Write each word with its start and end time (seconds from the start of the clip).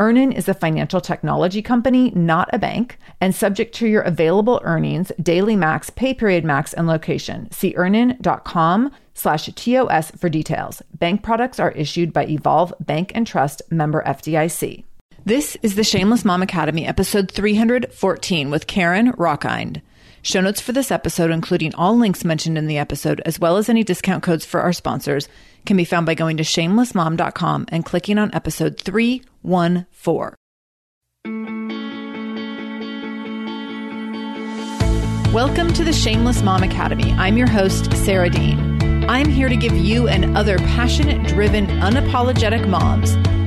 EarnIn 0.00 0.34
is 0.34 0.48
a 0.48 0.54
financial 0.54 1.00
technology 1.00 1.62
company, 1.62 2.10
not 2.16 2.50
a 2.52 2.58
bank, 2.58 2.98
and 3.20 3.32
subject 3.32 3.74
to 3.76 3.86
your 3.86 4.02
available 4.02 4.60
earnings, 4.64 5.12
daily 5.22 5.54
max, 5.54 5.88
pay 5.90 6.12
period 6.12 6.44
max, 6.44 6.72
and 6.72 6.88
location. 6.88 7.48
See 7.52 7.74
earnin.com 7.76 8.90
slash 9.14 9.46
TOS 9.54 10.10
for 10.12 10.28
details. 10.28 10.82
Bank 10.94 11.22
products 11.22 11.60
are 11.60 11.70
issued 11.70 12.12
by 12.12 12.26
Evolve 12.26 12.74
Bank 12.80 13.12
and 13.14 13.24
Trust 13.24 13.62
member 13.70 14.02
FDIC. 14.04 14.82
This 15.24 15.56
is 15.62 15.76
the 15.76 15.84
Shameless 15.84 16.24
Mom 16.24 16.42
Academy, 16.42 16.86
episode 16.86 17.30
314 17.30 18.50
with 18.50 18.66
Carin 18.66 19.12
Rockind. 19.12 19.80
Show 20.24 20.40
notes 20.40 20.58
for 20.58 20.72
this 20.72 20.90
episode, 20.90 21.30
including 21.30 21.74
all 21.74 21.98
links 21.98 22.24
mentioned 22.24 22.56
in 22.56 22.66
the 22.66 22.78
episode, 22.78 23.20
as 23.26 23.38
well 23.38 23.58
as 23.58 23.68
any 23.68 23.84
discount 23.84 24.22
codes 24.22 24.46
for 24.46 24.62
our 24.62 24.72
sponsors, 24.72 25.28
can 25.66 25.76
be 25.76 25.84
found 25.84 26.06
by 26.06 26.14
going 26.14 26.38
to 26.38 26.42
shamelessmom.com 26.42 27.66
and 27.68 27.84
clicking 27.84 28.16
on 28.16 28.34
episode 28.34 28.80
314. 28.80 30.34
Welcome 35.34 35.74
to 35.74 35.84
the 35.84 35.92
Shameless 35.92 36.40
Mom 36.40 36.62
Academy. 36.62 37.12
I'm 37.12 37.36
your 37.36 37.48
host, 37.48 37.94
Sarah 37.94 38.30
Dean. 38.30 39.04
I'm 39.10 39.28
here 39.28 39.50
to 39.50 39.56
give 39.56 39.76
you 39.76 40.08
and 40.08 40.38
other 40.38 40.56
passionate, 40.56 41.28
driven, 41.28 41.66
unapologetic 41.66 42.66
moms 42.66 43.14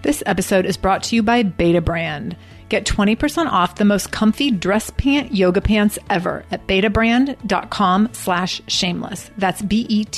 This 0.00 0.22
episode 0.26 0.64
is 0.64 0.76
brought 0.76 1.02
to 1.04 1.16
you 1.16 1.24
by 1.24 1.42
Betabrand. 1.42 2.36
Get 2.68 2.86
20% 2.86 3.46
off 3.46 3.74
the 3.74 3.84
most 3.84 4.12
comfy 4.12 4.52
dress 4.52 4.90
pant 4.90 5.34
yoga 5.34 5.60
pants 5.60 5.98
ever 6.08 6.44
at 6.52 6.68
betabrand.com 6.68 8.10
slash 8.12 8.62
shameless. 8.68 9.30
That's 9.38 9.60
B-E-T-A-B-R-A-N-D 9.60 10.12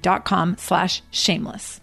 dot 0.00 0.24
com 0.24 0.56
slash 0.56 1.02
shameless. 1.10 1.82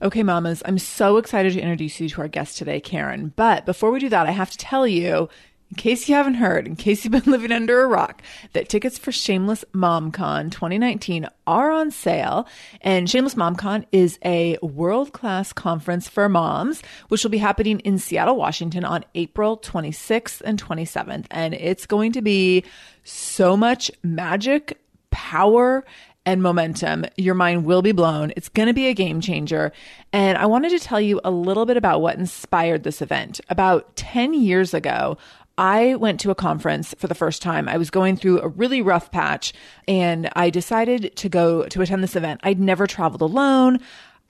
Okay, 0.00 0.22
mamas, 0.22 0.62
I'm 0.64 0.78
so 0.78 1.16
excited 1.16 1.54
to 1.54 1.60
introduce 1.60 1.98
you 1.98 2.08
to 2.10 2.20
our 2.20 2.28
guest 2.28 2.58
today, 2.58 2.80
Carin. 2.80 3.32
But 3.34 3.66
before 3.66 3.90
we 3.90 3.98
do 4.00 4.10
that, 4.10 4.26
I 4.28 4.32
have 4.32 4.50
to 4.50 4.58
tell 4.58 4.86
you 4.86 5.28
in 5.70 5.76
case 5.76 6.08
you 6.08 6.14
haven't 6.14 6.34
heard, 6.34 6.66
in 6.66 6.76
case 6.76 7.04
you've 7.04 7.12
been 7.12 7.22
living 7.30 7.52
under 7.52 7.82
a 7.82 7.86
rock, 7.86 8.22
that 8.54 8.68
tickets 8.68 8.98
for 8.98 9.12
Shameless 9.12 9.64
MomCon 9.74 10.50
2019 10.50 11.28
are 11.46 11.70
on 11.70 11.90
sale. 11.90 12.46
And 12.80 13.08
Shameless 13.08 13.34
MomCon 13.34 13.84
is 13.92 14.18
a 14.24 14.56
world 14.62 15.12
class 15.12 15.52
conference 15.52 16.08
for 16.08 16.28
moms, 16.28 16.82
which 17.08 17.22
will 17.22 17.30
be 17.30 17.38
happening 17.38 17.80
in 17.80 17.98
Seattle, 17.98 18.36
Washington 18.36 18.84
on 18.84 19.04
April 19.14 19.58
26th 19.58 20.40
and 20.42 20.62
27th. 20.62 21.26
And 21.30 21.52
it's 21.54 21.86
going 21.86 22.12
to 22.12 22.22
be 22.22 22.64
so 23.04 23.56
much 23.56 23.90
magic, 24.02 24.80
power, 25.10 25.84
and 26.28 26.42
momentum. 26.42 27.06
Your 27.16 27.34
mind 27.34 27.64
will 27.64 27.80
be 27.80 27.92
blown. 27.92 28.34
It's 28.36 28.50
going 28.50 28.66
to 28.66 28.74
be 28.74 28.88
a 28.88 28.92
game 28.92 29.22
changer. 29.22 29.72
And 30.12 30.36
I 30.36 30.44
wanted 30.44 30.68
to 30.72 30.78
tell 30.78 31.00
you 31.00 31.22
a 31.24 31.30
little 31.30 31.64
bit 31.64 31.78
about 31.78 32.02
what 32.02 32.18
inspired 32.18 32.82
this 32.82 33.00
event. 33.00 33.40
About 33.48 33.96
10 33.96 34.34
years 34.34 34.74
ago, 34.74 35.16
I 35.58 35.96
went 35.96 36.20
to 36.20 36.30
a 36.30 36.36
conference 36.36 36.94
for 36.98 37.08
the 37.08 37.16
first 37.16 37.42
time. 37.42 37.68
I 37.68 37.76
was 37.76 37.90
going 37.90 38.16
through 38.16 38.40
a 38.40 38.48
really 38.48 38.80
rough 38.80 39.10
patch 39.10 39.52
and 39.88 40.30
I 40.36 40.50
decided 40.50 41.16
to 41.16 41.28
go 41.28 41.64
to 41.64 41.82
attend 41.82 42.02
this 42.02 42.14
event. 42.14 42.40
I'd 42.44 42.60
never 42.60 42.86
traveled 42.86 43.22
alone. 43.22 43.80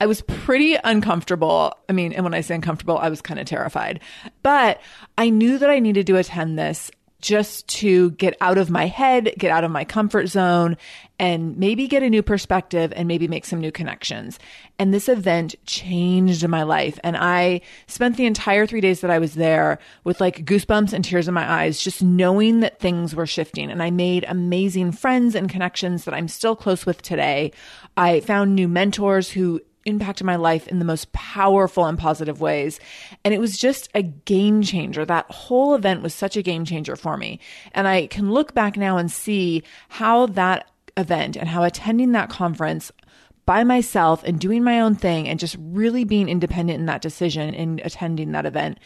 I 0.01 0.07
was 0.07 0.21
pretty 0.21 0.75
uncomfortable. 0.83 1.77
I 1.87 1.93
mean, 1.93 2.13
and 2.13 2.23
when 2.23 2.33
I 2.33 2.41
say 2.41 2.55
uncomfortable, 2.55 2.97
I 2.97 3.09
was 3.09 3.21
kind 3.21 3.39
of 3.39 3.45
terrified. 3.45 3.99
But 4.43 4.81
I 5.17 5.29
knew 5.29 5.57
that 5.59 5.69
I 5.69 5.79
needed 5.79 6.07
to 6.07 6.17
attend 6.17 6.57
this 6.57 6.89
just 7.21 7.67
to 7.67 8.11
get 8.11 8.37
out 8.41 8.57
of 8.57 8.69
my 8.69 8.87
head, 8.87 9.33
get 9.37 9.51
out 9.51 9.63
of 9.63 9.71
my 9.71 9.83
comfort 9.83 10.27
zone, 10.27 10.77
and 11.19 11.57
maybe 11.57 11.87
get 11.87 12.01
a 12.01 12.09
new 12.09 12.23
perspective 12.23 12.93
and 12.95 13.07
maybe 13.07 13.27
make 13.27 13.45
some 13.45 13.59
new 13.59 13.71
connections. 13.71 14.39
And 14.77 14.93
this 14.93 15.09
event 15.09 15.55
changed 15.65 16.47
my 16.47 16.63
life. 16.63 16.97
And 17.03 17.17
I 17.17 17.61
spent 17.87 18.15
the 18.15 18.25
entire 18.25 18.65
three 18.65 18.79
days 18.79 19.01
that 19.01 19.11
I 19.11 19.19
was 19.19 19.35
there 19.35 19.79
with 20.05 20.21
like 20.21 20.45
goosebumps 20.45 20.93
and 20.93 21.03
tears 21.03 21.27
in 21.27 21.33
my 21.33 21.49
eyes, 21.49 21.81
just 21.81 22.01
knowing 22.01 22.61
that 22.61 22.79
things 22.79 23.13
were 23.13 23.27
shifting. 23.27 23.69
And 23.69 23.83
I 23.83 23.91
made 23.91 24.23
amazing 24.27 24.93
friends 24.93 25.35
and 25.35 25.49
connections 25.49 26.05
that 26.05 26.13
I'm 26.13 26.29
still 26.29 26.55
close 26.55 26.85
with 26.85 27.01
today. 27.01 27.51
I 27.97 28.21
found 28.21 28.55
new 28.55 28.69
mentors 28.69 29.29
who 29.29 29.59
impacted 29.85 30.25
my 30.25 30.35
life 30.35 30.67
in 30.67 30.79
the 30.79 30.85
most 30.85 31.11
powerful 31.13 31.85
and 31.85 31.97
positive 31.97 32.41
ways. 32.41 32.79
And 33.23 33.33
it 33.33 33.39
was 33.39 33.57
just 33.57 33.89
a 33.93 34.03
game 34.03 34.61
changer. 34.61 35.05
That 35.05 35.29
whole 35.31 35.73
event 35.73 36.01
was 36.01 36.13
such 36.13 36.37
a 36.37 36.41
game 36.41 36.65
changer 36.65 36.95
for 36.95 37.17
me. 37.17 37.39
And 37.73 37.87
I 37.87 38.07
can 38.07 38.31
look 38.31 38.53
back 38.53 38.77
now 38.77 38.97
and 38.97 39.11
see 39.11 39.63
how 39.89 40.27
that 40.27 40.69
event 40.97 41.35
and 41.37 41.47
how 41.47 41.63
attending 41.63 42.11
that 42.11 42.29
conference 42.29 42.91
by 43.45 43.63
myself 43.63 44.23
and 44.23 44.39
doing 44.39 44.63
my 44.63 44.79
own 44.79 44.95
thing 44.95 45.27
and 45.27 45.39
just 45.39 45.55
really 45.59 46.03
being 46.03 46.29
independent 46.29 46.79
in 46.79 46.85
that 46.85 47.01
decision 47.01 47.53
in 47.53 47.81
attending 47.83 48.31
that 48.31 48.45
event 48.45 48.77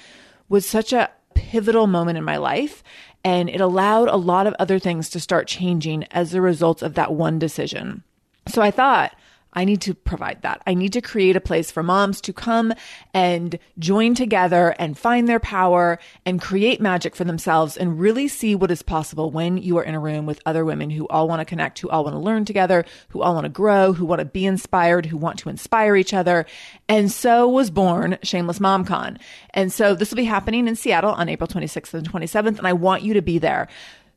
was 0.48 0.66
such 0.66 0.94
a 0.94 1.10
pivotal 1.34 1.88
moment 1.88 2.18
in 2.18 2.24
my 2.24 2.38
life. 2.38 2.84
And 3.26 3.50
it 3.50 3.60
allowed 3.60 4.10
a 4.10 4.16
lot 4.16 4.48
of 4.48 4.56
other 4.60 4.80
things 4.80 5.10
to 5.10 5.20
start 5.20 5.48
changing 5.48 6.04
as 6.12 6.34
a 6.34 6.42
result 6.42 6.82
of 6.82 6.94
that 6.94 7.14
one 7.14 7.40
decision. 7.40 8.04
So 8.48 8.62
I 8.62 8.72
thought, 8.72 9.16
I 9.54 9.66
need 9.66 9.82
to 9.82 9.94
provide 9.94 10.42
that. 10.42 10.62
I 10.66 10.74
need 10.74 10.94
to 10.94 11.02
create 11.02 11.36
a 11.36 11.42
place 11.42 11.72
for 11.72 11.84
moms 11.84 12.20
to 12.22 12.34
come 12.34 12.74
and 13.14 13.58
join 13.80 14.16
together 14.16 14.76
and 14.80 14.98
find 14.98 15.28
their 15.28 15.40
power 15.40 16.00
and 16.26 16.42
create 16.42 16.82
magic 16.82 17.16
for 17.16 17.24
themselves 17.24 17.78
and 17.78 18.00
really 18.00 18.28
see 18.28 18.56
what 18.56 18.72
is 18.72 18.82
possible 18.82 19.32
when 19.32 19.58
you 19.58 19.78
are 19.78 19.84
in 19.84 19.96
a 19.96 20.00
room 20.00 20.26
with 20.26 20.42
other 20.46 20.66
women 20.66 20.90
who 20.90 21.08
all 21.08 21.28
want 21.28 21.40
to 21.40 21.46
connect, 21.46 21.80
who 21.80 21.90
all 21.90 22.04
want 22.04 22.16
to 22.16 22.20
learn 22.20 22.46
together, 22.46 22.84
who 23.10 23.22
all 23.22 23.34
want 23.34 23.46
to 23.46 23.50
grow, 23.50 23.94
who 23.94 24.06
want 24.06 24.20
to 24.20 24.26
be 24.26 24.46
inspired, 24.46 25.06
who 25.06 25.18
want 25.18 25.40
to 25.40 25.50
inspire 25.50 25.96
each 25.96 26.14
other. 26.14 26.46
And 26.90 27.12
so 27.12 27.48
was 27.48 27.70
born 27.70 28.18
Shameless 28.24 28.60
MomCon. 28.60 29.20
And 29.52 29.72
so 29.72 29.96
this 29.96 30.10
will 30.10 30.18
be 30.18 30.26
happening 30.26 30.68
in 30.68 30.76
Seattle 30.76 31.12
on 31.12 31.30
April 31.30 31.48
26th 31.48 31.94
and 31.94 32.10
27th. 32.10 32.58
And 32.58 32.68
I 32.68 32.74
want 32.74 33.04
you 33.04 33.14
to 33.14 33.22
be 33.22 33.38
there. 33.38 33.68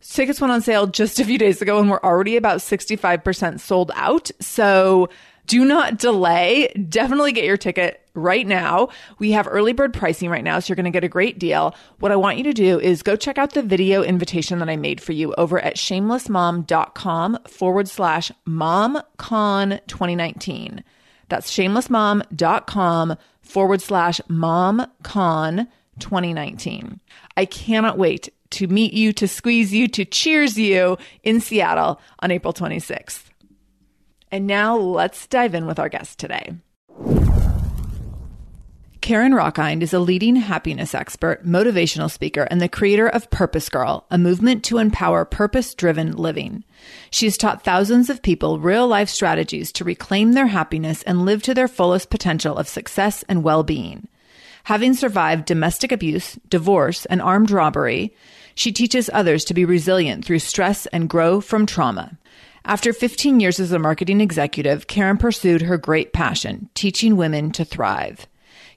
Tickets 0.08 0.41
went 0.41 0.53
on 0.53 0.62
sale 0.62 0.87
just 0.87 1.20
a 1.20 1.25
few 1.25 1.38
days 1.38 1.61
ago 1.61 1.79
and 1.79 1.91
we're 1.91 2.00
already 2.03 2.37
about 2.37 2.58
65% 2.58 3.61
sold 3.61 3.91
out. 3.94 4.31
So 4.41 5.08
do 5.47 5.64
not 5.64 5.99
delay. 5.99 6.69
Definitely 6.88 7.32
get 7.32 7.44
your 7.44 7.56
ticket 7.56 8.00
right 8.14 8.47
now. 8.47 8.88
We 9.19 9.32
have 9.32 9.47
early 9.49 9.73
bird 9.73 9.94
pricing 9.94 10.31
right 10.31 10.43
now, 10.43 10.58
so 10.58 10.70
you're 10.70 10.76
going 10.76 10.85
to 10.85 10.91
get 10.91 11.05
a 11.05 11.08
great 11.08 11.38
deal. 11.38 11.75
What 12.00 12.12
I 12.12 12.17
want 12.17 12.38
you 12.38 12.44
to 12.44 12.53
do 12.53 12.81
is 12.81 13.03
go 13.03 13.14
check 13.14 13.38
out 13.38 13.53
the 13.53 13.62
video 13.62 14.03
invitation 14.03 14.58
that 14.58 14.69
I 14.69 14.76
made 14.76 15.00
for 15.00 15.12
you 15.12 15.35
over 15.35 15.61
at 15.61 15.76
shamelessmom.com 15.76 17.38
forward 17.47 17.88
slash 17.88 18.32
momcon 18.47 19.81
2019. 19.87 20.82
That's 21.29 21.52
shamelessmom.com 21.52 23.17
forward 23.43 23.81
slash 23.81 24.20
momcon 24.29 25.69
2019. 25.99 27.00
I 27.37 27.44
cannot 27.44 27.99
wait 27.99 28.29
to 28.50 28.66
meet 28.66 28.93
you, 28.93 29.12
to 29.14 29.28
squeeze 29.28 29.72
you, 29.72 29.88
to 29.88 30.04
cheers 30.04 30.58
you 30.58 30.96
in 31.22 31.40
Seattle 31.40 32.00
on 32.20 32.31
April 32.31 32.52
26th. 32.52 33.25
And 34.31 34.46
now 34.46 34.76
let's 34.76 35.26
dive 35.26 35.54
in 35.54 35.66
with 35.66 35.78
our 35.78 35.88
guest 35.88 36.19
today. 36.19 36.52
Carin 39.06 39.34
Rockind 39.34 39.82
is 39.82 39.94
a 39.94 40.00
leading 40.00 40.34
happiness 40.34 40.93
expert, 40.93 41.46
motivational 41.46 42.10
speaker, 42.10 42.43
and 42.50 42.60
the 42.60 42.69
creator 42.69 43.06
of 43.08 43.31
PurposeGirl, 43.31 44.02
a 44.10 44.19
movement 44.19 44.64
to 44.64 44.78
empower 44.78 45.25
purpose 45.25 45.75
driven 45.75 46.16
living. 46.16 46.64
She 47.12 47.26
has 47.26 47.37
taught 47.37 47.62
thousands 47.62 48.10
of 48.10 48.20
people 48.20 48.58
real 48.58 48.88
life 48.88 49.08
strategies 49.08 49.70
to 49.75 49.84
reclaim 49.84 50.32
their 50.32 50.49
happiness 50.49 51.04
and 51.04 51.25
live 51.25 51.40
to 51.44 51.54
their 51.54 51.69
fullest 51.69 52.10
potential 52.10 52.56
of 52.56 52.66
success 52.66 53.22
and 53.28 53.44
well 53.44 53.62
being. 53.62 54.08
Having 54.66 54.94
survived 54.94 55.44
domestic 55.44 55.92
abuse, 55.92 56.40
divorce, 56.48 57.04
and 57.04 57.22
armed 57.22 57.52
robbery, 57.52 58.12
she 58.56 58.72
teaches 58.72 59.08
others 59.12 59.44
to 59.44 59.54
be 59.54 59.64
resilient 59.64 60.24
through 60.24 60.40
stress 60.40 60.86
and 60.86 61.08
grow 61.08 61.40
from 61.40 61.66
trauma. 61.66 62.18
After 62.64 62.92
15 62.92 63.38
years 63.38 63.60
as 63.60 63.70
a 63.70 63.78
marketing 63.78 64.20
executive, 64.20 64.88
Carin 64.88 65.18
pursued 65.18 65.62
her 65.62 65.78
great 65.78 66.12
passion, 66.12 66.68
teaching 66.74 67.16
women 67.16 67.52
to 67.52 67.64
thrive. 67.64 68.26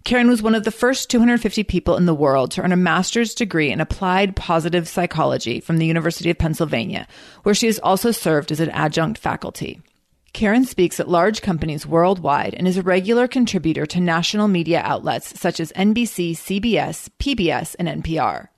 Carin 0.03 0.27
was 0.27 0.43
one 0.43 0.53
of 0.53 0.63
the 0.63 0.69
first 0.69 1.09
250 1.09 1.63
people 1.63 1.97
in 1.97 2.05
the 2.05 2.13
world 2.13 2.51
to 2.51 2.61
earn 2.61 2.71
a 2.71 2.77
master's 2.77 3.33
degree 3.33 3.71
in 3.71 3.81
applied 3.81 4.35
positive 4.35 4.87
psychology 4.87 5.59
from 5.59 5.79
the 5.79 5.87
University 5.87 6.29
of 6.29 6.37
Pennsylvania, 6.37 7.07
where 7.41 7.55
she 7.55 7.65
has 7.65 7.79
also 7.79 8.11
served 8.11 8.51
as 8.51 8.59
an 8.59 8.69
adjunct 8.69 9.17
faculty. 9.17 9.81
Carin 10.33 10.65
speaks 10.65 10.99
at 10.99 11.09
large 11.09 11.41
companies 11.41 11.85
worldwide 11.85 12.53
and 12.53 12.67
is 12.67 12.77
a 12.77 12.83
regular 12.83 13.27
contributor 13.27 13.85
to 13.87 13.99
national 13.99 14.47
media 14.47 14.81
outlets 14.83 15.39
such 15.39 15.59
as 15.59 15.71
NBC, 15.73 16.31
CBS, 16.31 17.09
PBS, 17.19 17.75
and 17.79 18.03
NPR. 18.03 18.49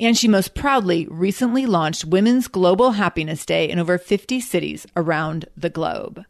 And 0.00 0.16
she 0.16 0.26
most 0.26 0.54
proudly 0.54 1.06
recently 1.08 1.66
launched 1.66 2.04
Women's 2.04 2.48
Global 2.48 2.92
Happiness 2.92 3.46
Day 3.46 3.70
in 3.70 3.78
over 3.78 3.98
50 3.98 4.40
cities 4.40 4.86
around 4.96 5.46
the 5.56 5.70
globe. 5.70 6.24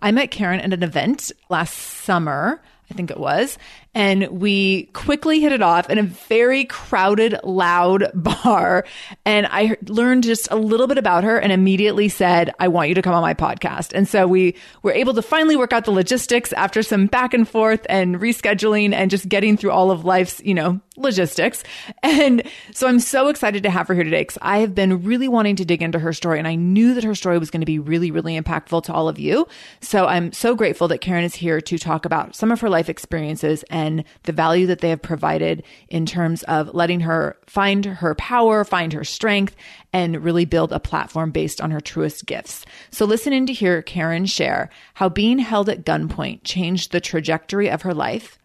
I 0.00 0.10
met 0.10 0.30
Carin 0.30 0.60
at 0.60 0.72
an 0.72 0.82
event 0.82 1.30
last 1.48 1.74
summer, 1.74 2.62
I 2.90 2.94
think 2.94 3.10
it 3.10 3.20
was, 3.20 3.58
and 3.94 4.28
we 4.28 4.84
quickly 4.86 5.40
hit 5.40 5.52
it 5.52 5.62
off 5.62 5.88
in 5.88 5.98
a 5.98 6.02
very 6.02 6.64
crowded, 6.64 7.38
loud 7.44 8.10
bar. 8.14 8.84
And 9.24 9.46
I 9.50 9.76
learned 9.86 10.24
just 10.24 10.48
a 10.50 10.56
little 10.56 10.86
bit 10.86 10.98
about 10.98 11.24
her 11.24 11.38
and 11.38 11.52
immediately 11.52 12.08
said, 12.08 12.50
I 12.58 12.68
want 12.68 12.88
you 12.88 12.94
to 12.96 13.02
come 13.02 13.14
on 13.14 13.22
my 13.22 13.34
podcast. 13.34 13.92
And 13.94 14.08
so 14.08 14.26
we 14.26 14.56
were 14.82 14.92
able 14.92 15.14
to 15.14 15.22
finally 15.22 15.56
work 15.56 15.72
out 15.72 15.84
the 15.84 15.92
logistics 15.92 16.52
after 16.54 16.82
some 16.82 17.06
back 17.06 17.34
and 17.34 17.48
forth 17.48 17.86
and 17.88 18.16
rescheduling 18.16 18.92
and 18.92 19.10
just 19.10 19.28
getting 19.28 19.56
through 19.56 19.70
all 19.70 19.90
of 19.90 20.04
life's, 20.04 20.40
you 20.44 20.54
know, 20.54 20.80
logistics. 20.96 21.62
And 22.02 22.42
so 22.72 22.86
I'm 22.86 23.00
so 23.00 23.28
excited 23.28 23.62
to 23.64 23.70
have 23.70 23.88
her 23.88 23.94
here 23.94 24.04
today 24.04 24.22
because 24.22 24.38
I 24.42 24.58
have 24.58 24.74
been 24.74 25.02
really 25.02 25.28
wanting 25.28 25.56
to 25.56 25.64
dig 25.64 25.82
into 25.82 25.98
her 25.98 26.12
story 26.12 26.38
and 26.38 26.46
I 26.46 26.54
knew 26.54 26.94
that 26.94 27.04
her 27.04 27.14
story 27.14 27.38
was 27.38 27.50
going 27.50 27.62
to 27.62 27.66
be 27.66 27.78
really, 27.78 28.10
really 28.10 28.40
impactful 28.40 28.84
to 28.84 28.92
all 28.92 29.08
of 29.08 29.18
you. 29.18 29.46
So 29.80 30.06
I'm 30.06 30.32
so 30.32 30.54
grateful 30.54 30.88
that 30.88 31.00
Carin 31.00 31.24
is 31.24 31.34
here 31.34 31.60
to 31.60 31.78
talk 31.78 32.04
about 32.04 32.34
some 32.34 32.50
of 32.52 32.60
her 32.60 32.70
life 32.70 32.88
experiences 32.88 33.64
and 33.70 33.83
and 33.84 34.02
the 34.22 34.32
value 34.32 34.66
that 34.66 34.80
they 34.80 34.88
have 34.88 35.02
provided 35.02 35.62
in 35.88 36.06
terms 36.06 36.42
of 36.44 36.74
letting 36.74 37.00
her 37.00 37.36
find 37.46 37.84
her 37.84 38.14
power, 38.14 38.64
find 38.64 38.92
her 38.94 39.04
strength, 39.04 39.54
and 39.92 40.24
really 40.24 40.46
build 40.46 40.72
a 40.72 40.80
platform 40.80 41.30
based 41.30 41.60
on 41.60 41.70
her 41.70 41.80
truest 41.80 42.24
gifts. 42.24 42.64
So 42.90 43.04
listen 43.04 43.32
in 43.34 43.44
to 43.46 43.52
hear 43.52 43.82
Carin 43.82 44.24
share 44.24 44.70
how 44.94 45.10
being 45.10 45.38
held 45.38 45.68
at 45.68 45.84
gunpoint 45.84 46.40
changed 46.44 46.92
the 46.92 47.00
trajectory 47.00 47.68
of 47.68 47.82
her 47.82 47.92
life, 47.94 48.38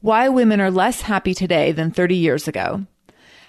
why 0.00 0.28
women 0.28 0.60
are 0.60 0.70
less 0.70 1.02
happy 1.02 1.32
today 1.32 1.70
than 1.70 1.92
30 1.92 2.16
years 2.16 2.48
ago, 2.48 2.84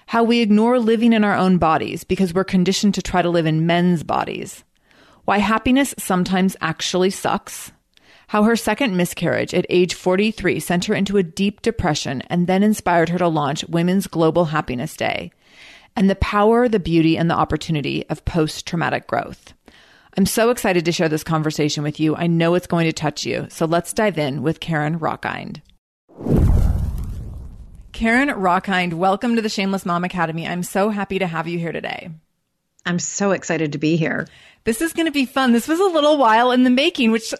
how 0.06 0.22
we 0.22 0.40
ignore 0.40 0.78
living 0.78 1.12
in 1.12 1.24
our 1.24 1.34
own 1.34 1.58
bodies 1.58 2.04
because 2.04 2.32
we're 2.32 2.44
conditioned 2.44 2.94
to 2.94 3.02
try 3.02 3.22
to 3.22 3.30
live 3.30 3.46
in 3.46 3.66
men's 3.66 4.04
bodies, 4.04 4.62
why 5.24 5.38
happiness 5.38 5.94
sometimes 5.98 6.56
actually 6.60 7.10
sucks, 7.10 7.72
how 8.28 8.42
her 8.42 8.56
second 8.56 8.96
miscarriage 8.96 9.54
at 9.54 9.66
age 9.68 9.94
43 9.94 10.60
sent 10.60 10.86
her 10.86 10.94
into 10.94 11.16
a 11.16 11.22
deep 11.22 11.62
depression 11.62 12.22
and 12.22 12.46
then 12.46 12.62
inspired 12.62 13.08
her 13.10 13.18
to 13.18 13.28
launch 13.28 13.64
Women's 13.68 14.06
Global 14.06 14.46
Happiness 14.46 14.96
Day, 14.96 15.30
and 15.96 16.10
the 16.10 16.16
power, 16.16 16.68
the 16.68 16.80
beauty, 16.80 17.16
and 17.16 17.30
the 17.30 17.34
opportunity 17.34 18.04
of 18.08 18.24
post 18.24 18.66
traumatic 18.66 19.06
growth. 19.06 19.54
I'm 20.16 20.26
so 20.26 20.50
excited 20.50 20.84
to 20.84 20.92
share 20.92 21.08
this 21.08 21.24
conversation 21.24 21.82
with 21.82 21.98
you. 21.98 22.14
I 22.14 22.28
know 22.28 22.54
it's 22.54 22.68
going 22.68 22.86
to 22.86 22.92
touch 22.92 23.26
you. 23.26 23.46
So 23.50 23.66
let's 23.66 23.92
dive 23.92 24.16
in 24.16 24.42
with 24.42 24.60
Carin 24.60 24.98
Rockind. 24.98 25.60
Carin 27.92 28.28
Rockind, 28.28 28.94
welcome 28.94 29.36
to 29.36 29.42
the 29.42 29.48
Shameless 29.48 29.86
Mom 29.86 30.04
Academy. 30.04 30.46
I'm 30.46 30.62
so 30.62 30.88
happy 30.88 31.18
to 31.18 31.26
have 31.26 31.48
you 31.48 31.58
here 31.58 31.72
today. 31.72 32.10
I'm 32.86 32.98
so 32.98 33.32
excited 33.32 33.72
to 33.72 33.78
be 33.78 33.96
here. 33.96 34.28
This 34.64 34.82
is 34.82 34.92
going 34.92 35.06
to 35.06 35.12
be 35.12 35.26
fun. 35.26 35.52
This 35.52 35.68
was 35.68 35.80
a 35.80 35.84
little 35.84 36.16
while 36.18 36.52
in 36.52 36.64
the 36.64 36.70
making, 36.70 37.10
which 37.10 37.32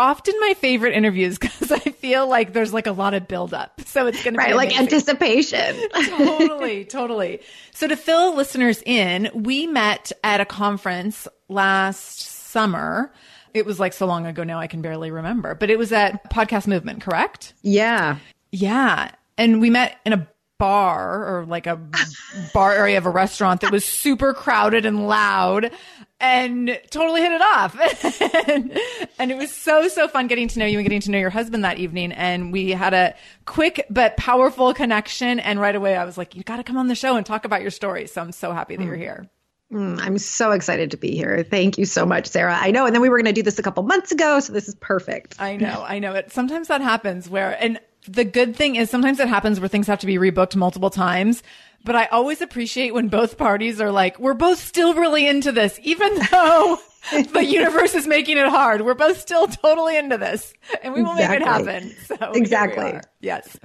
often 0.00 0.34
my 0.40 0.54
favorite 0.54 0.94
interviews 0.94 1.38
because 1.40 1.70
I 1.70 1.78
feel 1.78 2.26
like 2.26 2.52
there's 2.52 2.72
like 2.72 2.86
a 2.86 2.92
lot 2.92 3.14
of 3.14 3.28
buildup. 3.28 3.80
So 3.82 4.06
it's 4.06 4.22
going 4.24 4.34
to 4.34 4.38
right, 4.38 4.48
be 4.48 4.54
like 4.54 4.78
anticipation. 4.78 5.76
totally, 6.06 6.84
totally. 6.84 7.40
So 7.72 7.86
to 7.86 7.96
fill 7.96 8.34
listeners 8.34 8.82
in, 8.84 9.30
we 9.34 9.66
met 9.66 10.10
at 10.24 10.40
a 10.40 10.44
conference 10.44 11.28
last 11.48 12.20
summer. 12.20 13.12
It 13.52 13.66
was 13.66 13.78
like 13.78 13.92
so 13.92 14.06
long 14.06 14.26
ago 14.26 14.44
now 14.44 14.58
I 14.58 14.66
can 14.66 14.80
barely 14.80 15.10
remember, 15.10 15.54
but 15.54 15.70
it 15.70 15.78
was 15.78 15.92
at 15.92 16.30
Podcast 16.30 16.66
Movement, 16.66 17.02
correct? 17.02 17.52
Yeah. 17.62 18.18
Yeah. 18.52 19.10
And 19.36 19.60
we 19.60 19.70
met 19.70 19.98
in 20.06 20.12
a 20.12 20.28
bar 20.58 21.24
or 21.38 21.46
like 21.46 21.66
a 21.66 21.80
bar 22.52 22.74
area 22.74 22.98
of 22.98 23.06
a 23.06 23.10
restaurant 23.10 23.62
that 23.62 23.72
was 23.72 23.84
super 23.84 24.34
crowded 24.34 24.84
and 24.84 25.08
loud 25.08 25.72
and 26.20 26.78
totally 26.90 27.22
hit 27.22 27.32
it 27.32 27.40
off. 27.40 27.76
and, 28.48 28.78
and, 29.18 29.30
it 29.32 29.36
was 29.36 29.50
so, 29.52 29.88
so 29.88 30.06
fun 30.06 30.26
getting 30.26 30.48
to 30.48 30.58
know 30.58 30.66
you 30.66 30.78
and 30.78 30.84
getting 30.84 31.00
to 31.00 31.10
know 31.10 31.18
your 31.18 31.30
husband 31.30 31.64
that 31.64 31.78
evening. 31.78 32.12
And 32.12 32.52
we 32.52 32.70
had 32.70 32.94
a 32.94 33.14
quick 33.46 33.86
but 33.90 34.16
powerful 34.16 34.74
connection. 34.74 35.40
And 35.40 35.60
right 35.60 35.74
away 35.74 35.96
I 35.96 36.04
was 36.04 36.18
like, 36.18 36.36
you 36.36 36.42
got 36.42 36.58
to 36.58 36.64
come 36.64 36.76
on 36.76 36.88
the 36.88 36.94
show 36.94 37.16
and 37.16 37.24
talk 37.24 37.44
about 37.44 37.62
your 37.62 37.70
story. 37.70 38.06
So 38.06 38.20
I'm 38.20 38.32
so 38.32 38.52
happy 38.52 38.76
that 38.76 38.82
mm. 38.82 38.86
you're 38.86 38.96
here. 38.96 39.28
Mm, 39.72 40.00
I'm 40.00 40.18
so 40.18 40.50
excited 40.50 40.90
to 40.90 40.96
be 40.96 41.14
here. 41.14 41.44
Thank 41.48 41.78
you 41.78 41.84
so 41.84 42.04
much, 42.04 42.26
Sarah. 42.26 42.56
I 42.58 42.72
know. 42.72 42.86
And 42.86 42.94
then 42.94 43.02
we 43.02 43.08
were 43.08 43.16
going 43.16 43.26
to 43.26 43.32
do 43.32 43.42
this 43.42 43.58
a 43.58 43.62
couple 43.62 43.82
months 43.84 44.10
ago. 44.10 44.40
So 44.40 44.52
this 44.52 44.68
is 44.68 44.74
perfect. 44.74 45.40
I 45.40 45.56
know. 45.56 45.84
I 45.86 46.00
know 46.00 46.14
it. 46.14 46.32
Sometimes 46.32 46.68
that 46.68 46.80
happens 46.80 47.30
where, 47.30 47.56
and 47.62 47.78
the 48.08 48.24
good 48.24 48.56
thing 48.56 48.76
is 48.76 48.90
sometimes 48.90 49.20
it 49.20 49.28
happens 49.28 49.60
where 49.60 49.68
things 49.68 49.86
have 49.86 50.00
to 50.00 50.06
be 50.06 50.16
rebooked 50.16 50.56
multiple 50.56 50.90
times. 50.90 51.42
But 51.84 51.96
I 51.96 52.06
always 52.06 52.40
appreciate 52.40 52.92
when 52.92 53.08
both 53.08 53.38
parties 53.38 53.80
are 53.80 53.90
like, 53.90 54.18
we're 54.18 54.34
both 54.34 54.58
still 54.58 54.94
really 54.94 55.26
into 55.26 55.50
this, 55.50 55.78
even 55.82 56.14
though 56.30 56.78
the 57.32 57.44
universe 57.44 57.94
is 57.94 58.06
making 58.06 58.36
it 58.36 58.48
hard. 58.48 58.82
We're 58.82 58.94
both 58.94 59.18
still 59.18 59.46
totally 59.46 59.96
into 59.96 60.18
this 60.18 60.52
and 60.82 60.92
we 60.92 61.02
will 61.02 61.12
exactly. 61.12 61.38
make 61.38 61.42
it 61.42 61.48
happen. 61.48 61.94
So 62.18 62.32
exactly. 62.32 63.00
Yes. 63.20 63.56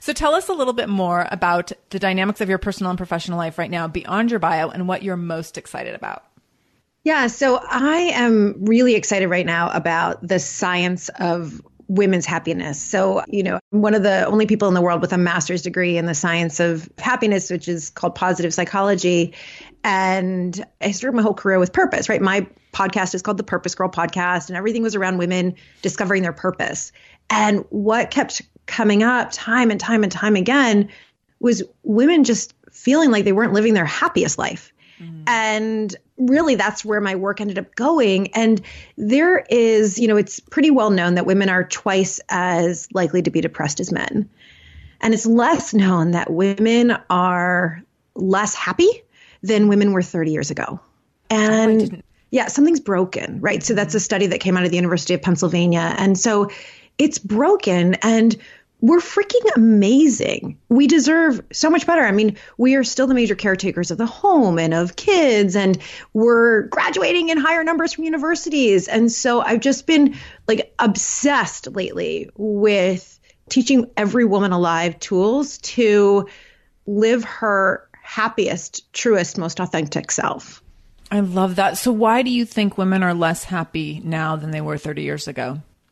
So 0.00 0.12
tell 0.12 0.34
us 0.34 0.48
a 0.48 0.52
little 0.52 0.72
bit 0.72 0.88
more 0.88 1.28
about 1.30 1.72
the 1.90 1.98
dynamics 1.98 2.40
of 2.40 2.48
your 2.48 2.58
personal 2.58 2.90
and 2.90 2.96
professional 2.96 3.38
life 3.38 3.58
right 3.58 3.70
now 3.70 3.86
beyond 3.86 4.30
your 4.30 4.40
bio 4.40 4.70
and 4.70 4.88
what 4.88 5.02
you're 5.02 5.16
most 5.16 5.58
excited 5.58 5.94
about. 5.94 6.24
Yeah, 7.04 7.28
so 7.28 7.58
I 7.62 8.12
am 8.14 8.64
really 8.64 8.94
excited 8.94 9.28
right 9.28 9.46
now 9.46 9.70
about 9.70 10.26
the 10.26 10.38
science 10.38 11.08
of 11.18 11.60
women's 11.90 12.24
happiness. 12.24 12.80
So, 12.80 13.24
you 13.26 13.42
know, 13.42 13.58
I'm 13.72 13.82
one 13.82 13.94
of 13.94 14.04
the 14.04 14.24
only 14.26 14.46
people 14.46 14.68
in 14.68 14.74
the 14.74 14.80
world 14.80 15.00
with 15.00 15.12
a 15.12 15.18
master's 15.18 15.62
degree 15.62 15.96
in 15.96 16.06
the 16.06 16.14
science 16.14 16.60
of 16.60 16.88
happiness, 16.98 17.50
which 17.50 17.66
is 17.66 17.90
called 17.90 18.14
positive 18.14 18.54
psychology. 18.54 19.34
And 19.82 20.64
I 20.80 20.92
started 20.92 21.16
my 21.16 21.22
whole 21.22 21.34
career 21.34 21.58
with 21.58 21.72
purpose, 21.72 22.08
right? 22.08 22.22
My 22.22 22.46
podcast 22.72 23.16
is 23.16 23.22
called 23.22 23.38
the 23.38 23.44
PurposeGirl 23.44 23.92
podcast, 23.92 24.48
and 24.48 24.56
everything 24.56 24.84
was 24.84 24.94
around 24.94 25.18
women 25.18 25.56
discovering 25.82 26.22
their 26.22 26.32
purpose. 26.32 26.92
And 27.28 27.64
what 27.70 28.12
kept 28.12 28.40
coming 28.66 29.02
up 29.02 29.30
time 29.32 29.72
and 29.72 29.80
time 29.80 30.04
and 30.04 30.12
time 30.12 30.36
again 30.36 30.90
was 31.40 31.64
women 31.82 32.22
just 32.22 32.54
feeling 32.70 33.10
like 33.10 33.24
they 33.24 33.32
weren't 33.32 33.52
living 33.52 33.74
their 33.74 33.84
happiest 33.84 34.38
life. 34.38 34.72
Mm. 35.00 35.24
And 35.26 35.96
really, 36.20 36.54
that's 36.54 36.84
where 36.84 37.00
my 37.00 37.14
work 37.14 37.40
ended 37.40 37.58
up 37.58 37.74
going. 37.74 38.32
And 38.34 38.60
there 38.96 39.44
is, 39.50 39.98
you 39.98 40.06
know, 40.06 40.16
it's 40.16 40.40
pretty 40.40 40.70
well 40.70 40.90
known 40.90 41.14
that 41.14 41.26
women 41.26 41.48
are 41.48 41.64
twice 41.64 42.20
as 42.28 42.88
likely 42.92 43.22
to 43.22 43.30
be 43.30 43.40
depressed 43.40 43.80
as 43.80 43.90
men. 43.90 44.28
And 45.00 45.14
it's 45.14 45.26
less 45.26 45.72
known 45.72 46.10
that 46.10 46.30
women 46.30 46.96
are 47.08 47.82
less 48.14 48.54
happy 48.54 48.90
than 49.42 49.68
women 49.68 49.92
were 49.92 50.02
30 50.02 50.30
years 50.30 50.50
ago. 50.50 50.78
And 51.30 51.94
oh, 51.94 52.00
yeah, 52.30 52.46
something's 52.46 52.80
broken, 52.80 53.40
right? 53.40 53.62
So 53.62 53.74
that's 53.74 53.94
a 53.94 54.00
study 54.00 54.26
that 54.28 54.40
came 54.40 54.56
out 54.56 54.64
of 54.64 54.70
the 54.70 54.76
University 54.76 55.14
of 55.14 55.22
Pennsylvania. 55.22 55.94
And 55.96 56.18
so 56.18 56.50
it's 56.98 57.18
broken. 57.18 57.94
And 58.02 58.36
we're 58.80 59.00
freaking 59.00 59.56
amazing. 59.56 60.58
We 60.68 60.86
deserve 60.86 61.42
so 61.52 61.70
much 61.70 61.86
better. 61.86 62.02
I 62.02 62.12
mean, 62.12 62.36
we 62.56 62.76
are 62.76 62.84
still 62.84 63.06
the 63.06 63.14
major 63.14 63.34
caretakers 63.34 63.90
of 63.90 63.98
the 63.98 64.06
home 64.06 64.58
and 64.58 64.72
of 64.72 64.96
kids, 64.96 65.54
and 65.54 65.78
we're 66.12 66.62
graduating 66.62 67.28
in 67.28 67.38
higher 67.38 67.62
numbers 67.62 67.92
from 67.92 68.04
universities. 68.04 68.88
And 68.88 69.12
so 69.12 69.40
I've 69.40 69.60
just 69.60 69.86
been 69.86 70.16
like 70.48 70.74
obsessed 70.78 71.68
lately 71.74 72.30
with 72.36 73.18
teaching 73.50 73.90
every 73.96 74.24
woman 74.24 74.52
alive 74.52 74.98
tools 74.98 75.58
to 75.58 76.28
live 76.86 77.24
her 77.24 77.88
happiest, 78.02 78.92
truest, 78.92 79.38
most 79.38 79.60
authentic 79.60 80.10
self. 80.10 80.62
I 81.10 81.20
love 81.20 81.56
that. 81.56 81.76
So, 81.76 81.90
why 81.92 82.22
do 82.22 82.30
you 82.30 82.44
think 82.44 82.78
women 82.78 83.02
are 83.02 83.14
less 83.14 83.44
happy 83.44 84.00
now 84.04 84.36
than 84.36 84.52
they 84.52 84.60
were 84.60 84.78
30 84.78 85.02
years 85.02 85.26
ago? 85.26 85.60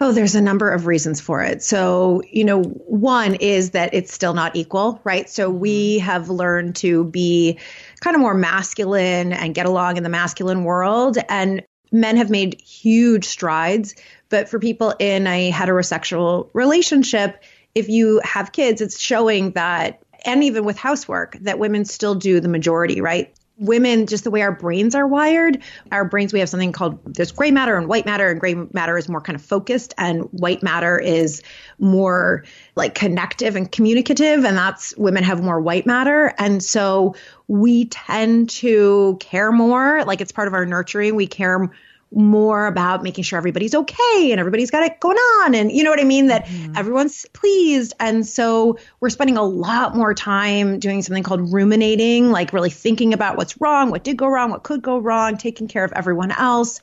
Oh, 0.00 0.12
there's 0.12 0.36
a 0.36 0.40
number 0.40 0.70
of 0.70 0.86
reasons 0.86 1.20
for 1.20 1.42
it. 1.42 1.62
So, 1.62 2.22
you 2.30 2.44
know, 2.44 2.62
one 2.62 3.34
is 3.34 3.70
that 3.70 3.94
it's 3.94 4.14
still 4.14 4.32
not 4.32 4.54
equal, 4.54 5.00
right? 5.02 5.28
So 5.28 5.50
we 5.50 5.96
mm-hmm. 5.96 6.06
have 6.06 6.30
learned 6.30 6.76
to 6.76 7.04
be 7.04 7.58
kind 8.00 8.14
of 8.14 8.20
more 8.20 8.34
masculine 8.34 9.32
and 9.32 9.54
get 9.54 9.66
along 9.66 9.96
in 9.96 10.04
the 10.04 10.08
masculine 10.08 10.62
world. 10.62 11.18
And 11.28 11.64
men 11.90 12.16
have 12.16 12.30
made 12.30 12.60
huge 12.60 13.24
strides. 13.24 13.96
But 14.28 14.48
for 14.48 14.60
people 14.60 14.94
in 14.98 15.26
a 15.26 15.50
heterosexual 15.50 16.50
relationship, 16.52 17.42
if 17.74 17.88
you 17.88 18.20
have 18.22 18.52
kids, 18.52 18.80
it's 18.80 19.00
showing 19.00 19.52
that, 19.52 20.00
and 20.24 20.44
even 20.44 20.64
with 20.64 20.76
housework, 20.76 21.38
that 21.40 21.58
women 21.58 21.84
still 21.84 22.14
do 22.14 22.40
the 22.40 22.48
majority, 22.48 23.00
right? 23.00 23.34
Women, 23.58 24.06
just 24.06 24.24
the 24.24 24.30
way 24.30 24.42
our 24.42 24.52
brains 24.52 24.94
are 24.94 25.06
wired, 25.06 25.58
our 25.90 26.04
brains, 26.04 26.32
we 26.32 26.38
have 26.38 26.48
something 26.48 26.72
called 26.72 26.98
there's 27.04 27.32
gray 27.32 27.50
matter 27.50 27.76
and 27.76 27.88
white 27.88 28.06
matter, 28.06 28.30
and 28.30 28.40
gray 28.40 28.54
matter 28.54 28.96
is 28.96 29.08
more 29.08 29.20
kind 29.20 29.36
of 29.36 29.42
focused, 29.42 29.94
and 29.98 30.22
white 30.32 30.62
matter 30.62 30.98
is 30.98 31.42
more 31.78 32.44
like 32.76 32.94
connective 32.94 33.56
and 33.56 33.70
communicative. 33.70 34.44
And 34.44 34.56
that's 34.56 34.96
women 34.96 35.24
have 35.24 35.42
more 35.42 35.60
white 35.60 35.86
matter. 35.86 36.34
And 36.38 36.62
so 36.62 37.14
we 37.48 37.86
tend 37.86 38.50
to 38.50 39.16
care 39.20 39.52
more, 39.52 40.04
like 40.04 40.20
it's 40.20 40.32
part 40.32 40.48
of 40.48 40.54
our 40.54 40.64
nurturing. 40.64 41.16
We 41.16 41.26
care 41.26 41.70
more 42.10 42.66
about 42.66 43.02
making 43.02 43.24
sure 43.24 43.36
everybody's 43.36 43.74
okay 43.74 44.30
and 44.30 44.40
everybody's 44.40 44.70
got 44.70 44.82
it 44.82 44.98
going 45.00 45.16
on. 45.16 45.54
And 45.54 45.70
you 45.70 45.84
know 45.84 45.90
what 45.90 46.00
I 46.00 46.04
mean? 46.04 46.28
That 46.28 46.46
mm-hmm. 46.46 46.76
everyone's 46.76 47.26
pleased. 47.32 47.92
And 48.00 48.26
so 48.26 48.78
we're 49.00 49.10
spending 49.10 49.36
a 49.36 49.42
lot 49.42 49.94
more 49.94 50.14
time 50.14 50.78
doing 50.78 51.02
something 51.02 51.22
called 51.22 51.52
ruminating 51.52 52.30
like 52.30 52.52
really 52.52 52.70
thinking 52.70 53.12
about 53.12 53.36
what's 53.36 53.60
wrong 53.60 53.90
what 53.90 54.04
did 54.04 54.16
go 54.16 54.26
wrong 54.26 54.50
what 54.50 54.62
could 54.62 54.82
go 54.82 54.98
wrong 54.98 55.36
taking 55.36 55.68
care 55.68 55.84
of 55.84 55.92
everyone 55.92 56.30
else. 56.30 56.80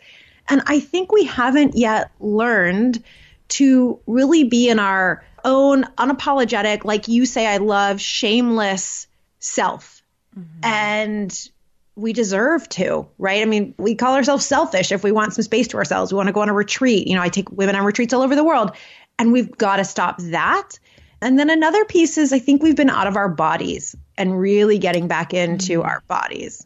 And 0.47 0.61
I 0.67 0.79
think 0.79 1.11
we 1.11 1.25
haven't 1.25 1.75
yet 1.75 2.11
learned 2.19 3.03
to 3.47 3.99
really 4.05 4.43
be 4.43 4.69
in 4.69 4.79
our 4.79 5.23
own 5.43 5.83
unapologetic 5.97 6.83
like 6.85 7.07
you 7.07 7.25
say 7.25 7.47
I 7.47 7.57
love 7.57 7.99
shameless 7.99 9.07
self. 9.39 10.01
Mm-hmm. 10.37 10.65
and 10.65 11.49
we 11.95 12.13
deserve 12.13 12.67
to, 12.69 13.07
right? 13.17 13.41
I 13.41 13.45
mean, 13.45 13.73
we 13.77 13.95
call 13.95 14.15
ourselves 14.15 14.45
selfish 14.45 14.91
if 14.91 15.03
we 15.03 15.11
want 15.11 15.33
some 15.33 15.43
space 15.43 15.67
to 15.69 15.77
ourselves. 15.77 16.11
We 16.11 16.17
want 16.17 16.27
to 16.27 16.33
go 16.33 16.41
on 16.41 16.49
a 16.49 16.53
retreat. 16.53 17.07
You 17.07 17.15
know, 17.15 17.21
I 17.21 17.29
take 17.29 17.51
women 17.51 17.75
on 17.75 17.85
retreats 17.85 18.13
all 18.13 18.21
over 18.21 18.35
the 18.35 18.43
world, 18.43 18.71
and 19.17 19.31
we've 19.31 19.51
got 19.57 19.77
to 19.77 19.85
stop 19.85 20.17
that. 20.19 20.77
And 21.21 21.39
then 21.39 21.49
another 21.49 21.85
piece 21.85 22.17
is 22.17 22.33
I 22.33 22.39
think 22.39 22.61
we've 22.61 22.75
been 22.75 22.89
out 22.89 23.07
of 23.07 23.15
our 23.15 23.29
bodies 23.29 23.95
and 24.17 24.37
really 24.37 24.77
getting 24.77 25.07
back 25.07 25.33
into 25.33 25.79
mm-hmm. 25.79 25.87
our 25.87 26.03
bodies. 26.07 26.65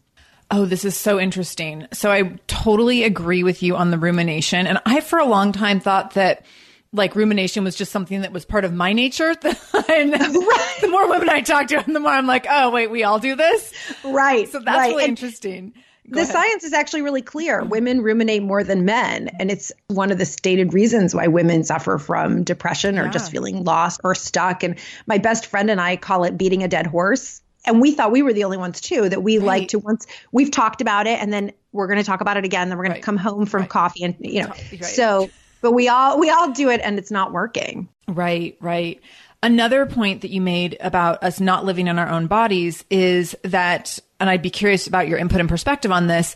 Oh, 0.51 0.65
this 0.65 0.83
is 0.83 0.97
so 0.97 1.19
interesting. 1.19 1.87
So 1.93 2.11
I 2.11 2.39
totally 2.47 3.03
agree 3.03 3.43
with 3.43 3.61
you 3.61 3.75
on 3.75 3.91
the 3.91 3.99
rumination. 3.99 4.65
And 4.65 4.79
I, 4.85 4.99
for 5.01 5.19
a 5.19 5.25
long 5.25 5.51
time, 5.51 5.79
thought 5.79 6.15
that 6.15 6.43
like 6.91 7.15
rumination 7.15 7.63
was 7.63 7.75
just 7.75 7.91
something 7.91 8.21
that 8.21 8.31
was 8.31 8.45
part 8.45 8.65
of 8.65 8.73
my 8.73 8.93
nature. 8.93 9.29
and 9.43 10.11
right. 10.11 10.77
the 10.81 10.87
more 10.89 11.07
women 11.09 11.29
I 11.29 11.41
talk 11.41 11.67
to, 11.67 11.83
the 11.85 11.99
more 11.99 12.11
I'm 12.11 12.27
like, 12.27 12.47
oh, 12.49 12.71
wait, 12.71 12.89
we 12.89 13.03
all 13.03 13.19
do 13.19 13.35
this. 13.35 13.73
Right. 14.03 14.47
So 14.49 14.59
that's 14.59 14.77
right. 14.77 14.89
really 14.89 15.03
and 15.03 15.09
interesting. 15.11 15.73
Go 16.09 16.15
the 16.15 16.21
ahead. 16.23 16.33
science 16.33 16.63
is 16.63 16.73
actually 16.73 17.03
really 17.03 17.21
clear. 17.21 17.59
Mm-hmm. 17.59 17.69
Women 17.69 18.01
ruminate 18.01 18.41
more 18.41 18.63
than 18.63 18.85
men. 18.85 19.29
And 19.39 19.51
it's 19.51 19.71
one 19.87 20.11
of 20.11 20.17
the 20.17 20.25
stated 20.25 20.73
reasons 20.73 21.13
why 21.13 21.27
women 21.27 21.63
suffer 21.63 21.99
from 21.99 22.43
depression 22.43 22.97
or 22.97 23.05
yeah. 23.05 23.11
just 23.11 23.31
feeling 23.31 23.63
lost 23.63 24.01
or 24.03 24.15
stuck. 24.15 24.63
And 24.63 24.75
my 25.05 25.19
best 25.19 25.45
friend 25.45 25.69
and 25.69 25.79
I 25.79 25.97
call 25.97 26.23
it 26.23 26.37
beating 26.37 26.63
a 26.63 26.67
dead 26.67 26.87
horse. 26.87 27.41
And 27.65 27.79
we 27.81 27.91
thought 27.91 28.11
we 28.11 28.23
were 28.23 28.33
the 28.33 28.45
only 28.45 28.57
ones 28.57 28.81
too 28.81 29.09
that 29.09 29.21
we 29.21 29.37
right. 29.37 29.45
like 29.45 29.67
to 29.69 29.79
once 29.79 30.07
we've 30.31 30.49
talked 30.49 30.81
about 30.81 31.05
it 31.05 31.21
and 31.21 31.31
then 31.31 31.51
we're 31.71 31.87
going 31.87 31.99
to 31.99 32.05
talk 32.05 32.21
about 32.21 32.37
it 32.37 32.45
again. 32.45 32.69
Then 32.69 32.79
we're 32.79 32.85
going 32.85 32.93
right. 32.93 33.01
to 33.01 33.05
come 33.05 33.17
home 33.17 33.45
from 33.45 33.67
coffee 33.67 34.03
and, 34.05 34.15
you 34.19 34.43
know, 34.43 34.53
so 34.81 35.29
but 35.61 35.71
we 35.71 35.87
all 35.87 36.19
we 36.19 36.29
all 36.29 36.51
do 36.51 36.69
it 36.69 36.81
and 36.83 36.97
it's 36.97 37.11
not 37.11 37.31
working. 37.31 37.89
Right, 38.07 38.57
right. 38.59 39.01
Another 39.41 39.85
point 39.85 40.21
that 40.21 40.31
you 40.31 40.41
made 40.41 40.77
about 40.81 41.23
us 41.23 41.39
not 41.39 41.63
living 41.63 41.87
in 41.87 41.97
our 41.97 42.09
own 42.09 42.27
bodies 42.27 42.83
is 42.89 43.37
that, 43.43 43.97
and 44.19 44.29
I'd 44.29 44.41
be 44.41 44.49
curious 44.49 44.85
about 44.85 45.07
your 45.07 45.17
input 45.17 45.39
and 45.39 45.47
perspective 45.47 45.91
on 45.91 46.07
this. 46.07 46.35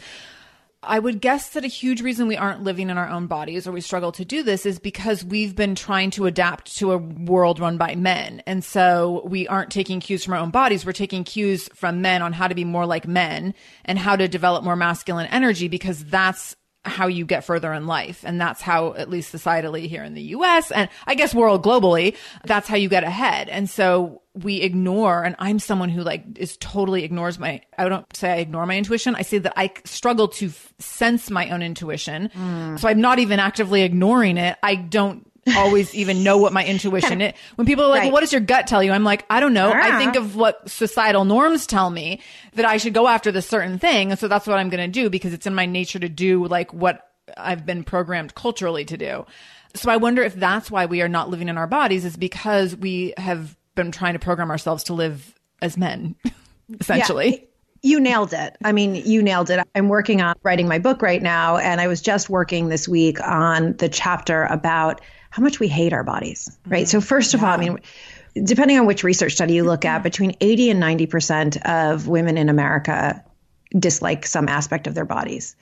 I 0.81 0.99
would 0.99 1.21
guess 1.21 1.49
that 1.51 1.63
a 1.63 1.67
huge 1.67 2.01
reason 2.01 2.27
we 2.27 2.37
aren't 2.37 2.63
living 2.63 2.89
in 2.89 2.97
our 2.97 3.07
own 3.09 3.27
bodies 3.27 3.67
or 3.67 3.71
we 3.71 3.81
struggle 3.81 4.11
to 4.13 4.25
do 4.25 4.43
this 4.43 4.65
is 4.65 4.79
because 4.79 5.23
we've 5.23 5.55
been 5.55 5.75
trying 5.75 6.11
to 6.11 6.25
adapt 6.25 6.75
to 6.77 6.91
a 6.91 6.97
world 6.97 7.59
run 7.59 7.77
by 7.77 7.95
men. 7.95 8.41
And 8.45 8.63
so 8.63 9.23
we 9.25 9.47
aren't 9.47 9.71
taking 9.71 9.99
cues 9.99 10.23
from 10.23 10.33
our 10.33 10.39
own 10.39 10.51
bodies. 10.51 10.85
We're 10.85 10.91
taking 10.91 11.23
cues 11.23 11.69
from 11.73 12.01
men 12.01 12.21
on 12.21 12.33
how 12.33 12.47
to 12.47 12.55
be 12.55 12.65
more 12.65 12.85
like 12.85 13.07
men 13.07 13.53
and 13.85 13.97
how 13.97 14.15
to 14.15 14.27
develop 14.27 14.63
more 14.63 14.75
masculine 14.75 15.27
energy 15.27 15.67
because 15.67 16.03
that's 16.05 16.55
how 16.85 17.07
you 17.07 17.25
get 17.25 17.45
further 17.45 17.71
in 17.73 17.87
life. 17.87 18.23
And 18.25 18.39
that's 18.39 18.61
how, 18.61 18.93
at 18.95 19.09
least 19.09 19.33
societally 19.33 19.87
here 19.87 20.03
in 20.03 20.13
the 20.13 20.21
US 20.21 20.71
and 20.71 20.89
I 21.07 21.15
guess 21.15 21.33
world 21.33 21.63
globally, 21.63 22.15
that's 22.45 22.67
how 22.67 22.75
you 22.75 22.89
get 22.89 23.03
ahead. 23.03 23.47
And 23.49 23.69
so 23.69 24.21
we 24.33 24.61
ignore, 24.61 25.23
and 25.23 25.35
I'm 25.39 25.59
someone 25.59 25.89
who 25.89 26.01
like 26.01 26.25
is 26.37 26.57
totally 26.57 27.03
ignores 27.03 27.39
my, 27.39 27.61
I 27.77 27.87
don't 27.87 28.13
say 28.15 28.33
I 28.33 28.35
ignore 28.37 28.65
my 28.65 28.77
intuition. 28.77 29.15
I 29.15 29.21
say 29.21 29.37
that 29.37 29.53
I 29.55 29.71
struggle 29.85 30.27
to 30.29 30.47
f- 30.47 30.73
sense 30.79 31.29
my 31.29 31.49
own 31.51 31.61
intuition. 31.61 32.29
Mm. 32.35 32.79
So 32.79 32.87
I'm 32.87 32.99
not 32.99 33.19
even 33.19 33.39
actively 33.39 33.83
ignoring 33.83 34.37
it. 34.37 34.57
I 34.63 34.75
don't 34.75 35.29
always 35.55 35.93
even 35.93 36.23
know 36.23 36.37
what 36.37 36.53
my 36.53 36.65
intuition 36.65 37.21
is. 37.21 37.33
When 37.55 37.67
people 37.67 37.85
are 37.85 37.89
like, 37.89 37.99
right. 37.99 38.05
well, 38.05 38.13
what 38.13 38.21
does 38.21 38.31
your 38.31 38.41
gut 38.41 38.67
tell 38.67 38.83
you? 38.83 38.91
I'm 38.91 39.03
like, 39.03 39.25
I 39.29 39.39
don't 39.39 39.53
know. 39.53 39.69
I 39.69 39.89
uh-huh. 39.89 39.99
think 39.99 40.15
of 40.15 40.35
what 40.35 40.69
societal 40.69 41.25
norms 41.25 41.67
tell 41.67 41.89
me 41.89 42.21
that 42.53 42.65
I 42.65 42.77
should 42.77 42.93
go 42.93 43.07
after 43.07 43.31
this 43.31 43.47
certain 43.47 43.79
thing. 43.79 44.11
And 44.11 44.19
so 44.19 44.27
that's 44.27 44.47
what 44.47 44.57
I'm 44.57 44.69
going 44.69 44.91
to 44.91 45.01
do 45.01 45.09
because 45.09 45.33
it's 45.33 45.47
in 45.47 45.55
my 45.55 45.65
nature 45.65 45.99
to 45.99 46.09
do 46.09 46.45
like 46.47 46.73
what 46.73 47.09
I've 47.37 47.65
been 47.65 47.83
programmed 47.83 48.35
culturally 48.35 48.85
to 48.85 48.97
do. 48.97 49.25
So 49.75 49.89
I 49.89 49.97
wonder 49.97 50.21
if 50.21 50.35
that's 50.35 50.69
why 50.69 50.85
we 50.85 51.01
are 51.01 51.09
not 51.09 51.29
living 51.29 51.49
in 51.49 51.57
our 51.57 51.67
bodies 51.67 52.05
is 52.05 52.15
because 52.15 52.75
we 52.75 53.13
have 53.17 53.57
been 53.75 53.91
trying 53.91 54.13
to 54.13 54.19
program 54.19 54.51
ourselves 54.51 54.85
to 54.85 54.93
live 54.93 55.33
as 55.61 55.77
men, 55.77 56.15
essentially. 56.79 57.29
Yeah. 57.29 57.47
You 57.85 57.99
nailed 57.99 58.33
it. 58.33 58.55
I 58.63 58.71
mean, 58.71 58.95
you 58.95 59.21
nailed 59.21 59.49
it. 59.49 59.59
I'm 59.75 59.89
working 59.89 60.21
on 60.21 60.35
writing 60.43 60.69
my 60.69 60.79
book 60.79 61.01
right 61.01 61.21
now, 61.21 61.57
and 61.57 61.81
I 61.81 61.87
was 61.87 62.01
just 62.01 62.29
working 62.29 62.69
this 62.69 62.87
week 62.87 63.21
on 63.21 63.75
the 63.75 63.89
chapter 63.89 64.45
about 64.45 65.01
how 65.33 65.41
much 65.41 65.59
we 65.59 65.67
hate 65.67 65.93
our 65.93 66.03
bodies, 66.03 66.55
right? 66.67 66.83
Mm-hmm. 66.83 66.89
So, 66.89 67.01
first 67.01 67.33
of 67.33 67.41
yeah. 67.41 67.47
all, 67.47 67.53
I 67.53 67.57
mean, 67.57 67.79
depending 68.35 68.77
on 68.77 68.85
which 68.85 69.03
research 69.03 69.33
study 69.33 69.55
you 69.55 69.63
look 69.63 69.83
at, 69.83 69.95
mm-hmm. 69.95 70.03
between 70.03 70.35
80 70.39 70.69
and 70.69 70.83
90% 70.83 71.65
of 71.65 72.07
women 72.07 72.37
in 72.37 72.49
America 72.49 73.25
dislike 73.75 74.27
some 74.27 74.47
aspect 74.47 74.85
of 74.85 74.93
their 74.93 75.05
bodies. 75.05 75.55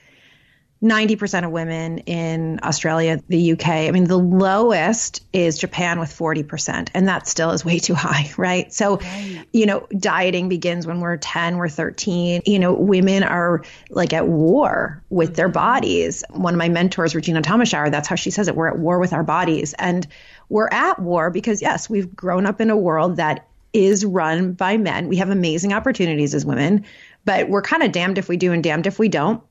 90% 0.83 1.45
of 1.45 1.51
women 1.51 1.99
in 1.99 2.59
Australia, 2.63 3.21
the 3.27 3.51
UK. 3.51 3.67
I 3.67 3.91
mean, 3.91 4.05
the 4.05 4.17
lowest 4.17 5.23
is 5.31 5.59
Japan 5.59 5.99
with 5.99 6.09
40%, 6.09 6.89
and 6.95 7.07
that 7.07 7.27
still 7.27 7.51
is 7.51 7.63
way 7.63 7.77
too 7.77 7.93
high, 7.93 8.31
right? 8.37 8.73
So, 8.73 8.97
right. 8.97 9.45
you 9.53 9.67
know, 9.67 9.87
dieting 9.95 10.49
begins 10.49 10.87
when 10.87 10.99
we're 10.99 11.17
10, 11.17 11.57
we're 11.57 11.69
13. 11.69 12.41
You 12.45 12.57
know, 12.57 12.73
women 12.73 13.21
are 13.21 13.63
like 13.91 14.11
at 14.13 14.27
war 14.27 15.03
with 15.09 15.29
mm-hmm. 15.29 15.35
their 15.35 15.49
bodies. 15.49 16.23
One 16.31 16.55
of 16.55 16.57
my 16.57 16.69
mentors, 16.69 17.13
Regina 17.13 17.43
Thomashauer, 17.43 17.91
that's 17.91 18.07
how 18.07 18.15
she 18.15 18.31
says 18.31 18.47
it. 18.47 18.55
We're 18.55 18.69
at 18.69 18.79
war 18.79 18.97
with 18.97 19.13
our 19.13 19.23
bodies. 19.23 19.73
And 19.73 20.07
we're 20.49 20.69
at 20.71 20.97
war 20.97 21.29
because, 21.29 21.61
yes, 21.61 21.89
we've 21.89 22.15
grown 22.15 22.47
up 22.47 22.59
in 22.59 22.71
a 22.71 22.77
world 22.77 23.17
that 23.17 23.47
is 23.71 24.03
run 24.03 24.53
by 24.53 24.77
men. 24.77 25.07
We 25.07 25.17
have 25.17 25.29
amazing 25.29 25.73
opportunities 25.73 26.33
as 26.33 26.43
women, 26.43 26.85
but 27.23 27.49
we're 27.49 27.61
kind 27.61 27.83
of 27.83 27.91
damned 27.91 28.17
if 28.17 28.27
we 28.27 28.35
do 28.35 28.51
and 28.51 28.63
damned 28.63 28.87
if 28.87 28.99
we 28.99 29.07
don't 29.07 29.43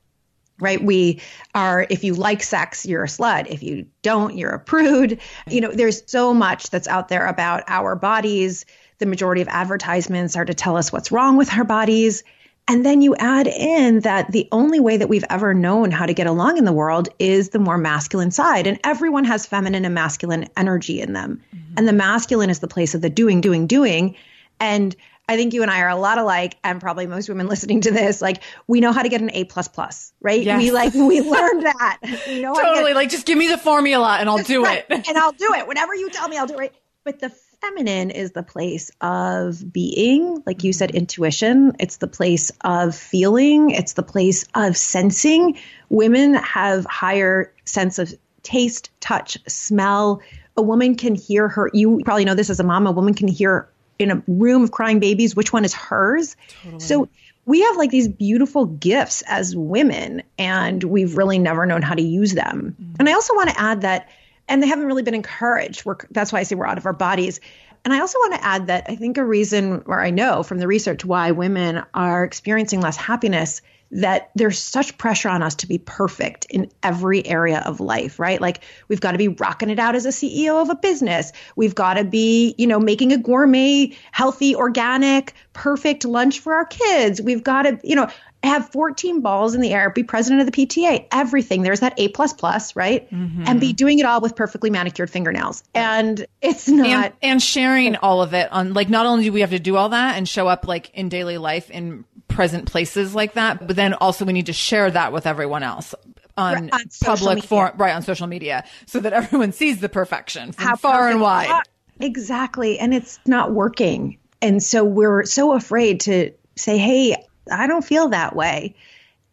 right? 0.61 0.81
We 0.81 1.21
are, 1.55 1.87
if 1.89 2.03
you 2.03 2.13
like 2.13 2.43
sex, 2.43 2.85
you're 2.85 3.03
a 3.03 3.07
slut. 3.07 3.47
If 3.47 3.63
you 3.63 3.85
don't, 4.01 4.37
you're 4.37 4.51
a 4.51 4.59
prude. 4.59 5.19
You 5.49 5.61
know, 5.61 5.71
there's 5.71 6.03
so 6.09 6.33
much 6.33 6.69
that's 6.69 6.87
out 6.87 7.09
there 7.09 7.25
about 7.25 7.63
our 7.67 7.95
bodies. 7.95 8.65
The 8.99 9.05
majority 9.05 9.41
of 9.41 9.47
advertisements 9.47 10.35
are 10.35 10.45
to 10.45 10.53
tell 10.53 10.77
us 10.77 10.93
what's 10.93 11.11
wrong 11.11 11.35
with 11.35 11.51
our 11.53 11.63
bodies. 11.63 12.23
And 12.67 12.85
then 12.85 13.01
you 13.01 13.15
add 13.15 13.47
in 13.47 14.01
that 14.01 14.31
the 14.31 14.47
only 14.51 14.79
way 14.79 14.95
that 14.95 15.09
we've 15.09 15.25
ever 15.29 15.53
known 15.53 15.91
how 15.91 16.05
to 16.05 16.13
get 16.13 16.27
along 16.27 16.57
in 16.57 16.65
the 16.65 16.71
world 16.71 17.09
is 17.17 17.49
the 17.49 17.59
more 17.59 17.77
masculine 17.77 18.31
side. 18.31 18.67
And 18.67 18.79
everyone 18.83 19.25
has 19.25 19.45
feminine 19.45 19.83
and 19.83 19.95
masculine 19.95 20.47
energy 20.55 21.01
in 21.01 21.13
them. 21.13 21.41
Mm-hmm. 21.53 21.73
And 21.77 21.87
the 21.87 21.93
masculine 21.93 22.49
is 22.49 22.59
the 22.59 22.67
place 22.67 22.93
of 22.93 23.01
the 23.01 23.09
doing, 23.09 23.41
doing, 23.41 23.65
doing. 23.65 24.15
And 24.59 24.95
I 25.31 25.37
think 25.37 25.53
you 25.53 25.61
and 25.61 25.71
I 25.71 25.79
are 25.79 25.89
a 25.89 25.95
lot 25.95 26.17
alike, 26.17 26.57
and 26.61 26.81
probably 26.81 27.07
most 27.07 27.29
women 27.29 27.47
listening 27.53 27.81
to 27.81 27.91
this, 27.91 28.21
like 28.21 28.43
we 28.67 28.81
know 28.81 28.91
how 28.91 29.01
to 29.01 29.09
get 29.09 29.21
an 29.21 29.31
A 29.33 29.45
plus 29.45 29.69
plus, 29.69 30.11
right? 30.19 30.43
Yes. 30.43 30.61
We 30.61 30.71
like 30.71 30.93
we 30.93 31.21
learned 31.21 31.65
that. 31.65 31.99
We 32.27 32.41
know 32.41 32.53
totally. 32.53 32.93
Like 32.93 33.09
just 33.09 33.25
give 33.25 33.37
me 33.37 33.47
the 33.47 33.57
formula 33.57 34.17
and 34.19 34.27
I'll 34.27 34.43
do 34.43 34.63
right. 34.63 34.85
it. 34.89 35.07
and 35.07 35.17
I'll 35.17 35.31
do 35.31 35.53
it. 35.53 35.67
Whenever 35.67 35.95
you 35.95 36.09
tell 36.09 36.27
me, 36.27 36.37
I'll 36.37 36.47
do 36.47 36.59
it. 36.59 36.75
But 37.05 37.19
the 37.19 37.29
feminine 37.61 38.11
is 38.11 38.31
the 38.31 38.43
place 38.43 38.91
of 38.99 39.71
being, 39.71 40.43
like 40.45 40.63
you 40.63 40.73
said, 40.73 40.91
intuition. 40.91 41.73
It's 41.79 41.97
the 41.97 42.07
place 42.07 42.51
of 42.61 42.93
feeling. 42.93 43.69
It's 43.69 43.93
the 43.93 44.03
place 44.03 44.45
of 44.53 44.75
sensing. 44.75 45.57
Women 45.89 46.33
have 46.33 46.85
higher 46.85 47.53
sense 47.65 47.99
of 47.99 48.13
taste, 48.43 48.89
touch, 48.99 49.37
smell. 49.47 50.21
A 50.57 50.61
woman 50.61 50.95
can 50.95 51.15
hear 51.15 51.47
her. 51.47 51.69
You 51.73 52.01
probably 52.03 52.25
know 52.25 52.35
this 52.35 52.49
as 52.49 52.59
a 52.59 52.63
mom. 52.63 52.85
A 52.85 52.91
woman 52.91 53.13
can 53.13 53.27
hear 53.27 53.70
in 54.01 54.11
a 54.11 54.23
room 54.27 54.63
of 54.63 54.71
crying 54.71 54.99
babies, 54.99 55.35
which 55.35 55.53
one 55.53 55.65
is 55.65 55.73
hers. 55.73 56.35
Totally. 56.63 56.79
So 56.79 57.09
we 57.45 57.61
have 57.61 57.77
like 57.77 57.89
these 57.89 58.07
beautiful 58.07 58.65
gifts 58.65 59.23
as 59.27 59.55
women, 59.55 60.23
and 60.37 60.83
we've 60.83 61.17
really 61.17 61.39
never 61.39 61.65
known 61.65 61.81
how 61.81 61.95
to 61.95 62.01
use 62.01 62.33
them. 62.33 62.75
Mm-hmm. 62.79 62.95
And 62.99 63.09
I 63.09 63.13
also 63.13 63.33
want 63.33 63.49
to 63.49 63.59
add 63.59 63.81
that, 63.81 64.09
and 64.47 64.61
they 64.61 64.67
haven't 64.67 64.85
really 64.85 65.03
been 65.03 65.15
encouraged. 65.15 65.85
We're, 65.85 65.97
that's 66.11 66.31
why 66.31 66.39
I 66.39 66.43
say 66.43 66.55
we're 66.55 66.67
out 66.67 66.77
of 66.77 66.85
our 66.85 66.93
bodies. 66.93 67.39
And 67.83 67.93
I 67.93 67.99
also 67.99 68.19
want 68.19 68.35
to 68.35 68.45
add 68.45 68.67
that 68.67 68.85
I 68.89 68.95
think 68.95 69.17
a 69.17 69.25
reason, 69.25 69.83
or 69.87 70.01
I 70.01 70.11
know 70.11 70.43
from 70.43 70.59
the 70.59 70.67
research, 70.67 71.03
why 71.03 71.31
women 71.31 71.83
are 71.93 72.23
experiencing 72.23 72.79
less 72.79 72.95
happiness 72.95 73.61
that 73.91 74.31
there's 74.35 74.57
such 74.59 74.97
pressure 74.97 75.29
on 75.29 75.43
us 75.43 75.55
to 75.55 75.67
be 75.67 75.77
perfect 75.77 76.45
in 76.49 76.71
every 76.81 77.25
area 77.25 77.61
of 77.65 77.79
life, 77.79 78.19
right? 78.19 78.39
Like 78.39 78.61
we've 78.87 79.01
got 79.01 79.11
to 79.11 79.17
be 79.17 79.27
rocking 79.27 79.69
it 79.69 79.79
out 79.79 79.95
as 79.95 80.05
a 80.05 80.09
CEO 80.09 80.61
of 80.61 80.69
a 80.69 80.75
business. 80.75 81.31
We've 81.55 81.75
got 81.75 81.95
to 81.95 82.03
be, 82.03 82.55
you 82.57 82.67
know, 82.67 82.79
making 82.79 83.11
a 83.11 83.17
gourmet, 83.17 83.95
healthy, 84.11 84.55
organic, 84.55 85.33
perfect 85.53 86.05
lunch 86.05 86.39
for 86.39 86.53
our 86.53 86.65
kids. 86.65 87.21
We've 87.21 87.43
got 87.43 87.63
to, 87.63 87.79
you 87.83 87.95
know, 87.95 88.09
have 88.43 88.69
14 88.69 89.21
balls 89.21 89.53
in 89.53 89.61
the 89.61 89.73
air, 89.73 89.89
be 89.91 90.03
president 90.03 90.41
of 90.41 90.51
the 90.51 90.65
PTA, 90.65 91.07
everything. 91.11 91.61
There's 91.61 91.81
that 91.81 91.93
A 91.97 92.07
plus 92.07 92.33
plus, 92.33 92.75
right? 92.75 93.09
Mm-hmm. 93.11 93.43
And 93.45 93.59
be 93.59 93.71
doing 93.71 93.99
it 93.99 94.05
all 94.05 94.19
with 94.19 94.35
perfectly 94.35 94.69
manicured 94.69 95.09
fingernails. 95.09 95.63
And 95.75 96.25
it's 96.41 96.67
not 96.67 96.87
and, 96.87 97.13
and 97.21 97.41
sharing 97.41 97.95
all 97.97 98.21
of 98.21 98.33
it 98.33 98.51
on 98.51 98.73
like 98.73 98.89
not 98.89 99.05
only 99.05 99.25
do 99.25 99.31
we 99.31 99.41
have 99.41 99.51
to 99.51 99.59
do 99.59 99.75
all 99.75 99.89
that 99.89 100.17
and 100.17 100.27
show 100.27 100.47
up 100.47 100.67
like 100.67 100.89
in 100.95 101.09
daily 101.09 101.37
life 101.37 101.69
in 101.69 102.03
present 102.31 102.65
places 102.65 103.13
like 103.15 103.33
that, 103.33 103.65
but 103.67 103.75
then 103.75 103.93
also 103.93 104.25
we 104.25 104.33
need 104.33 104.47
to 104.47 104.53
share 104.53 104.89
that 104.89 105.13
with 105.13 105.27
everyone 105.27 105.63
else 105.63 105.93
on, 106.37 106.69
on 106.71 106.81
public 107.03 107.43
forum, 107.43 107.73
right 107.77 107.93
on 107.93 108.01
social 108.01 108.27
media, 108.27 108.65
so 108.85 108.99
that 108.99 109.13
everyone 109.13 109.51
sees 109.51 109.79
the 109.79 109.89
perfection 109.89 110.51
from 110.51 110.65
How 110.65 110.75
far 110.75 111.09
and 111.09 111.21
wide. 111.21 111.63
Exactly, 111.99 112.79
and 112.79 112.93
it's 112.93 113.19
not 113.27 113.51
working, 113.51 114.17
and 114.41 114.61
so 114.63 114.83
we're 114.83 115.25
so 115.25 115.53
afraid 115.53 115.99
to 116.01 116.31
say, 116.55 116.77
"Hey, 116.77 117.15
I 117.51 117.67
don't 117.67 117.85
feel 117.85 118.09
that 118.09 118.35
way." 118.35 118.75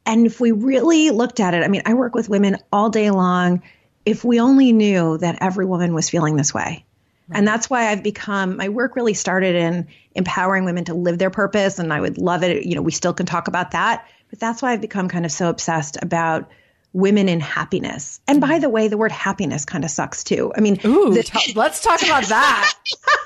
And 0.05 0.27
if 0.27 0.41
we 0.41 0.53
really 0.53 1.11
looked 1.11 1.41
at 1.41 1.55
it, 1.55 1.63
I 1.63 1.69
mean, 1.69 1.83
I 1.87 1.95
work 1.95 2.15
with 2.15 2.29
women 2.29 2.57
all 2.73 2.91
day 2.91 3.11
long. 3.11 3.63
If 4.05 4.25
we 4.25 4.41
only 4.41 4.73
knew 4.73 5.19
that 5.19 5.39
every 5.41 5.67
woman 5.67 5.95
was 5.95 6.09
feeling 6.09 6.37
this 6.37 6.53
way, 6.53 6.85
and 7.31 7.47
that's 7.47 7.69
why 7.69 7.89
I've 7.89 8.03
become, 8.03 8.57
my 8.57 8.69
work 8.69 8.97
really 8.97 9.15
started 9.15 9.55
in 9.55 9.87
empowering 10.15 10.65
women 10.65 10.85
to 10.85 10.95
live 10.95 11.19
their 11.19 11.31
purpose. 11.31 11.79
And 11.79 11.93
I 11.93 12.01
would 12.01 12.19
love 12.19 12.43
it. 12.43 12.65
You 12.65 12.75
know, 12.75 12.83
we 12.83 12.93
still 12.93 13.13
can 13.13 13.27
talk 13.27 13.49
about 13.49 13.73
that. 13.73 14.07
But 14.31 14.41
that's 14.41 14.63
why 14.63 14.73
I've 14.73 14.81
become 14.81 15.09
kind 15.09 15.25
of 15.25 15.33
so 15.33 15.49
obsessed 15.49 15.99
about 16.03 16.51
women 16.93 17.29
in 17.29 17.41
happiness. 17.41 18.21
And 18.27 18.41
by 18.41 18.59
the 18.59 18.69
way, 18.69 18.89
the 18.89 18.97
word 18.97 19.13
happiness 19.13 19.65
kind 19.65 19.85
of 19.85 19.91
sucks 19.91 20.25
too. 20.25 20.53
I 20.57 20.61
mean, 20.61 20.81
Ooh, 20.85 21.13
the, 21.13 21.23
t- 21.23 21.53
let's 21.55 21.83
talk 21.83 22.03
about 22.03 22.25
that. 22.25 22.75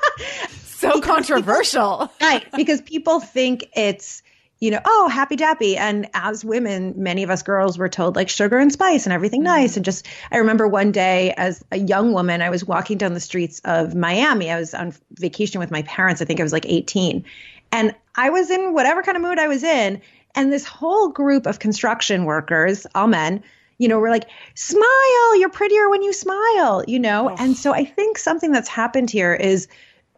so 0.65 1.01
controversial. 1.01 2.11
right. 2.21 2.45
Because 2.57 2.81
people 2.81 3.21
think 3.21 3.69
it's, 3.75 4.23
you 4.63 4.71
know, 4.71 4.81
oh, 4.85 5.09
happy 5.09 5.37
dappy. 5.37 5.77
And 5.77 6.09
as 6.15 6.45
women, 6.45 6.95
many 6.97 7.25
of 7.25 7.31
us 7.31 7.43
girls 7.43 7.77
were 7.77 7.89
told 7.89 8.15
like 8.15 8.29
sugar 8.29 8.61
and 8.61 8.73
spice 8.73 9.07
and 9.07 9.13
everything 9.13 9.41
mm-hmm. 9.41 9.57
nice. 9.57 9.75
And 9.77 9.85
just, 9.85 10.07
I 10.31 10.37
remember 10.37 10.69
one 10.69 10.93
day 10.93 11.35
as 11.37 11.65
a 11.73 11.79
young 11.79 12.13
woman, 12.13 12.41
I 12.43 12.49
was 12.49 12.65
walking 12.65 12.97
down 12.97 13.13
the 13.13 13.19
streets 13.19 13.61
of 13.65 13.97
Miami. 13.97 14.53
I 14.53 14.61
was 14.61 14.73
on 14.73 14.95
vacation 15.15 15.59
with 15.59 15.73
my 15.73 15.83
parents. 15.83 16.23
I 16.23 16.27
think 16.27 16.39
I 16.39 16.45
was 16.45 16.53
like 16.53 16.65
18. 16.65 17.25
And 17.73 17.93
I 18.15 18.31
was 18.31 18.51
in 18.51 18.73
whatever 18.73 19.03
kind 19.03 19.17
of 19.17 19.23
mood 19.25 19.41
I 19.41 19.49
was 19.49 19.65
in. 19.65 20.01
And 20.37 20.53
this 20.53 20.65
whole 20.65 21.09
group 21.09 21.47
of 21.47 21.59
construction 21.59 22.25
workers, 22.25 22.87
all 22.95 23.09
men, 23.09 23.43
you 23.79 23.89
know, 23.89 23.99
we're 23.99 24.11
like, 24.11 24.29
smile, 24.55 25.41
you're 25.41 25.51
prettier 25.51 25.91
when 25.91 26.03
you 26.03 26.13
smile, 26.13 26.85
you 26.87 27.01
know? 27.01 27.31
Oh. 27.31 27.37
And 27.37 27.57
so 27.57 27.75
I 27.75 27.85
think 27.85 28.17
something 28.17 28.53
that's 28.53 28.69
happened 28.69 29.11
here 29.11 29.35
is 29.35 29.67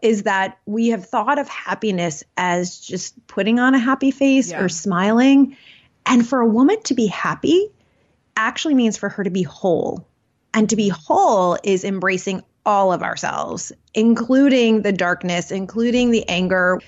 is 0.05 0.25
that 0.25 0.59
we 0.67 0.89
have 0.89 1.07
thought 1.07 1.39
of 1.39 1.49
happiness 1.49 2.23
as 2.37 2.79
just 2.79 3.27
putting 3.27 3.59
on 3.59 3.75
a 3.75 3.79
happy 3.79 4.11
face 4.11 4.51
yeah. 4.51 4.63
or 4.63 4.69
smiling. 4.69 5.57
And 6.05 6.29
for 6.29 6.41
a 6.41 6.47
woman 6.47 6.81
to 6.85 6.95
be 6.95 7.07
happy 7.07 7.71
actually 8.37 8.75
means 8.75 8.99
for 8.99 9.09
her 9.09 9.25
to 9.25 9.31
be 9.31 9.43
whole. 9.43 10.07
And 10.53 10.69
to 10.69 10.77
be 10.77 10.91
whole 10.91 11.57
is 11.65 11.85
embracing 11.85 12.43
all 12.67 12.93
of 12.93 13.03
ourselves, 13.03 13.73
including 13.95 14.83
the 14.83 14.93
darkness, 14.93 15.51
including 15.51 16.11
the 16.11 16.29
anger, 16.29 16.81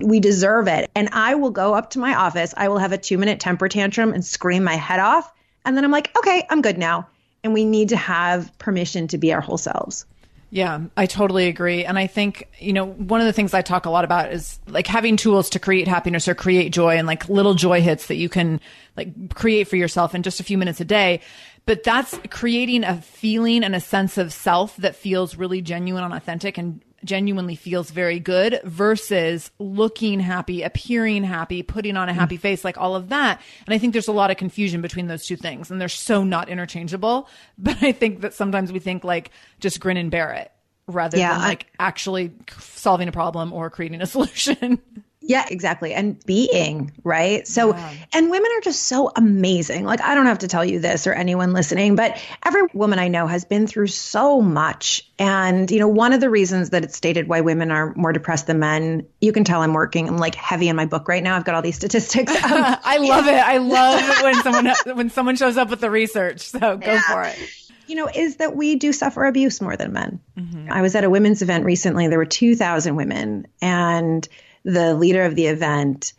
we 0.00 0.18
deserve 0.18 0.66
it. 0.66 0.90
And 0.94 1.10
I 1.12 1.34
will 1.34 1.50
go 1.50 1.74
up 1.74 1.90
to 1.90 1.98
my 1.98 2.14
office, 2.14 2.54
I 2.56 2.68
will 2.68 2.78
have 2.78 2.92
a 2.92 2.98
two 2.98 3.18
minute 3.18 3.38
temper 3.38 3.68
tantrum 3.68 4.14
and 4.14 4.24
scream 4.24 4.64
my 4.64 4.76
head 4.76 4.98
off. 4.98 5.30
And 5.66 5.76
then 5.76 5.84
I'm 5.84 5.90
like, 5.90 6.10
okay, 6.16 6.46
I'm 6.48 6.62
good 6.62 6.78
now. 6.78 7.08
And 7.44 7.52
we 7.52 7.66
need 7.66 7.90
to 7.90 7.96
have 7.96 8.56
permission 8.58 9.08
to 9.08 9.18
be 9.18 9.34
our 9.34 9.42
whole 9.42 9.58
selves. 9.58 10.06
Yeah, 10.54 10.80
I 10.98 11.06
totally 11.06 11.46
agree. 11.46 11.86
And 11.86 11.98
I 11.98 12.06
think, 12.06 12.46
you 12.58 12.74
know, 12.74 12.84
one 12.84 13.22
of 13.22 13.26
the 13.26 13.32
things 13.32 13.54
I 13.54 13.62
talk 13.62 13.86
a 13.86 13.90
lot 13.90 14.04
about 14.04 14.34
is 14.34 14.60
like 14.66 14.86
having 14.86 15.16
tools 15.16 15.48
to 15.50 15.58
create 15.58 15.88
happiness 15.88 16.28
or 16.28 16.34
create 16.34 16.74
joy 16.74 16.98
and 16.98 17.06
like 17.06 17.26
little 17.30 17.54
joy 17.54 17.80
hits 17.80 18.08
that 18.08 18.16
you 18.16 18.28
can 18.28 18.60
like 18.94 19.34
create 19.34 19.66
for 19.66 19.76
yourself 19.76 20.14
in 20.14 20.22
just 20.22 20.40
a 20.40 20.44
few 20.44 20.58
minutes 20.58 20.78
a 20.78 20.84
day. 20.84 21.22
But 21.64 21.84
that's 21.84 22.20
creating 22.28 22.84
a 22.84 23.00
feeling 23.00 23.64
and 23.64 23.74
a 23.74 23.80
sense 23.80 24.18
of 24.18 24.30
self 24.30 24.76
that 24.76 24.94
feels 24.94 25.36
really 25.36 25.62
genuine 25.62 26.04
and 26.04 26.12
authentic 26.12 26.58
and 26.58 26.82
genuinely 27.04 27.56
feels 27.56 27.90
very 27.90 28.20
good 28.20 28.60
versus 28.64 29.50
looking 29.58 30.20
happy, 30.20 30.62
appearing 30.62 31.24
happy, 31.24 31.62
putting 31.62 31.96
on 31.96 32.08
a 32.08 32.12
happy 32.12 32.38
mm. 32.38 32.40
face, 32.40 32.64
like 32.64 32.78
all 32.78 32.94
of 32.94 33.08
that. 33.08 33.40
And 33.66 33.74
I 33.74 33.78
think 33.78 33.92
there's 33.92 34.08
a 34.08 34.12
lot 34.12 34.30
of 34.30 34.36
confusion 34.36 34.82
between 34.82 35.06
those 35.06 35.26
two 35.26 35.36
things 35.36 35.70
and 35.70 35.80
they're 35.80 35.88
so 35.88 36.24
not 36.24 36.48
interchangeable. 36.48 37.28
But 37.58 37.82
I 37.82 37.92
think 37.92 38.22
that 38.22 38.34
sometimes 38.34 38.72
we 38.72 38.80
think 38.80 39.04
like 39.04 39.30
just 39.60 39.78
grin 39.78 39.96
and 39.96 40.10
bear 40.10 40.32
it 40.32 40.50
rather 40.88 41.16
yeah, 41.16 41.32
than 41.32 41.40
like 41.40 41.66
I- 41.78 41.88
actually 41.88 42.32
solving 42.58 43.08
a 43.08 43.12
problem 43.12 43.52
or 43.52 43.70
creating 43.70 44.00
a 44.00 44.06
solution. 44.16 44.80
Yeah, 45.24 45.44
exactly. 45.48 45.94
And 45.94 46.24
being, 46.26 46.92
right? 47.04 47.46
So, 47.46 47.74
yeah. 47.74 47.94
and 48.12 48.30
women 48.30 48.50
are 48.56 48.60
just 48.60 48.84
so 48.84 49.10
amazing. 49.14 49.84
Like, 49.84 50.00
I 50.00 50.14
don't 50.14 50.26
have 50.26 50.40
to 50.40 50.48
tell 50.48 50.64
you 50.64 50.80
this 50.80 51.06
or 51.06 51.12
anyone 51.12 51.52
listening, 51.52 51.96
but 51.96 52.20
every 52.44 52.62
woman 52.74 52.98
I 52.98 53.08
know 53.08 53.26
has 53.26 53.44
been 53.44 53.66
through 53.66 53.86
so 53.86 54.40
much. 54.40 55.08
And, 55.18 55.70
you 55.70 55.78
know, 55.78 55.88
one 55.88 56.12
of 56.12 56.20
the 56.20 56.28
reasons 56.28 56.70
that 56.70 56.84
it's 56.84 56.96
stated 56.96 57.28
why 57.28 57.40
women 57.40 57.70
are 57.70 57.94
more 57.94 58.12
depressed 58.12 58.48
than 58.48 58.58
men, 58.58 59.06
you 59.20 59.32
can 59.32 59.44
tell 59.44 59.62
I'm 59.62 59.74
working, 59.74 60.08
I'm 60.08 60.18
like 60.18 60.34
heavy 60.34 60.68
in 60.68 60.76
my 60.76 60.86
book 60.86 61.08
right 61.08 61.22
now. 61.22 61.36
I've 61.36 61.44
got 61.44 61.54
all 61.54 61.62
these 61.62 61.76
statistics. 61.76 62.32
Um, 62.52 62.76
I 62.84 62.98
love 62.98 63.28
it. 63.28 63.34
I 63.34 63.58
love 63.58 64.00
it 64.02 64.22
when 64.22 64.34
someone, 64.42 64.96
when 64.96 65.10
someone 65.10 65.36
shows 65.36 65.56
up 65.56 65.70
with 65.70 65.80
the 65.80 65.90
research. 65.90 66.40
So 66.40 66.76
go 66.76 66.92
yeah. 66.92 67.00
for 67.02 67.22
it 67.22 67.38
you 67.86 67.96
know, 67.96 68.08
is 68.08 68.36
that 68.36 68.56
we 68.56 68.76
do 68.76 68.92
suffer 68.92 69.24
abuse 69.24 69.60
more 69.60 69.76
than 69.76 69.92
men. 69.92 70.20
Mm-hmm. 70.38 70.72
I 70.72 70.82
was 70.82 70.94
at 70.94 71.04
a 71.04 71.10
women's 71.10 71.42
event 71.42 71.64
recently. 71.64 72.08
There 72.08 72.18
were 72.18 72.24
2,000 72.24 72.96
women, 72.96 73.46
and 73.60 74.26
the 74.64 74.94
leader 74.94 75.24
of 75.24 75.34
the 75.34 75.46
event 75.46 76.12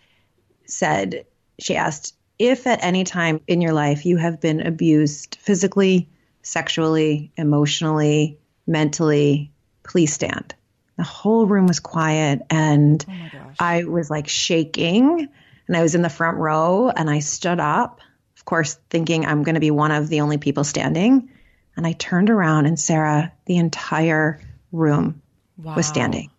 said, 0.65 1.25
she 1.59 1.75
asked, 1.75 2.15
if 2.39 2.67
at 2.67 2.83
any 2.83 3.03
time 3.03 3.41
in 3.47 3.61
your 3.61 3.73
life 3.73 4.05
you 4.05 4.17
have 4.17 4.41
been 4.41 4.65
abused 4.65 5.37
physically, 5.39 6.09
sexually, 6.41 7.31
emotionally, 7.37 8.37
mentally, 8.67 9.51
please 9.83 10.13
stand. 10.13 10.55
The 10.97 11.03
whole 11.03 11.45
room 11.45 11.67
was 11.67 11.79
quiet 11.79 12.41
and 12.49 13.03
oh 13.07 13.51
I 13.59 13.83
was 13.83 14.09
like 14.09 14.27
shaking 14.27 15.27
and 15.67 15.77
I 15.77 15.81
was 15.81 15.95
in 15.95 16.01
the 16.01 16.09
front 16.09 16.37
row 16.37 16.89
and 16.89 17.09
I 17.09 17.19
stood 17.19 17.59
up, 17.59 18.01
of 18.37 18.45
course, 18.45 18.77
thinking 18.89 19.25
I'm 19.25 19.43
going 19.43 19.55
to 19.55 19.61
be 19.61 19.71
one 19.71 19.91
of 19.91 20.09
the 20.09 20.21
only 20.21 20.37
people 20.37 20.63
standing. 20.63 21.29
And 21.75 21.87
I 21.87 21.93
turned 21.93 22.29
around 22.29 22.65
and 22.65 22.79
Sarah, 22.79 23.31
the 23.45 23.57
entire 23.57 24.39
room 24.71 25.21
wow. 25.57 25.75
was 25.75 25.87
standing. 25.87 26.29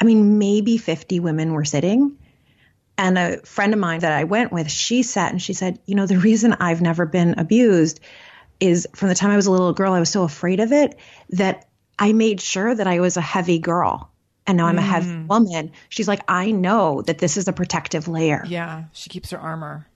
I 0.00 0.04
mean, 0.04 0.38
maybe 0.38 0.78
50 0.78 1.20
women 1.20 1.52
were 1.52 1.64
sitting. 1.64 2.16
And 2.96 3.18
a 3.18 3.38
friend 3.42 3.72
of 3.72 3.78
mine 3.78 4.00
that 4.00 4.12
I 4.12 4.24
went 4.24 4.52
with, 4.52 4.70
she 4.70 5.02
sat 5.02 5.30
and 5.30 5.40
she 5.40 5.52
said, 5.52 5.78
You 5.86 5.94
know, 5.94 6.06
the 6.06 6.18
reason 6.18 6.54
I've 6.54 6.82
never 6.82 7.06
been 7.06 7.38
abused 7.38 8.00
is 8.60 8.86
from 8.94 9.08
the 9.08 9.14
time 9.14 9.30
I 9.30 9.36
was 9.36 9.46
a 9.46 9.50
little 9.50 9.72
girl, 9.72 9.92
I 9.92 10.00
was 10.00 10.10
so 10.10 10.22
afraid 10.22 10.60
of 10.60 10.72
it 10.72 10.96
that 11.30 11.66
I 11.98 12.12
made 12.12 12.40
sure 12.40 12.74
that 12.74 12.86
I 12.86 13.00
was 13.00 13.16
a 13.16 13.22
heavy 13.22 13.58
girl. 13.58 14.10
And 14.46 14.56
now 14.56 14.66
I'm 14.66 14.78
a 14.78 14.82
heavy 14.82 15.10
mm. 15.10 15.28
woman. 15.28 15.70
She's 15.90 16.08
like, 16.08 16.22
I 16.26 16.50
know 16.50 17.02
that 17.02 17.18
this 17.18 17.36
is 17.36 17.46
a 17.46 17.52
protective 17.52 18.08
layer. 18.08 18.44
Yeah. 18.48 18.84
She 18.92 19.08
keeps 19.08 19.30
her 19.30 19.38
armor. 19.38 19.86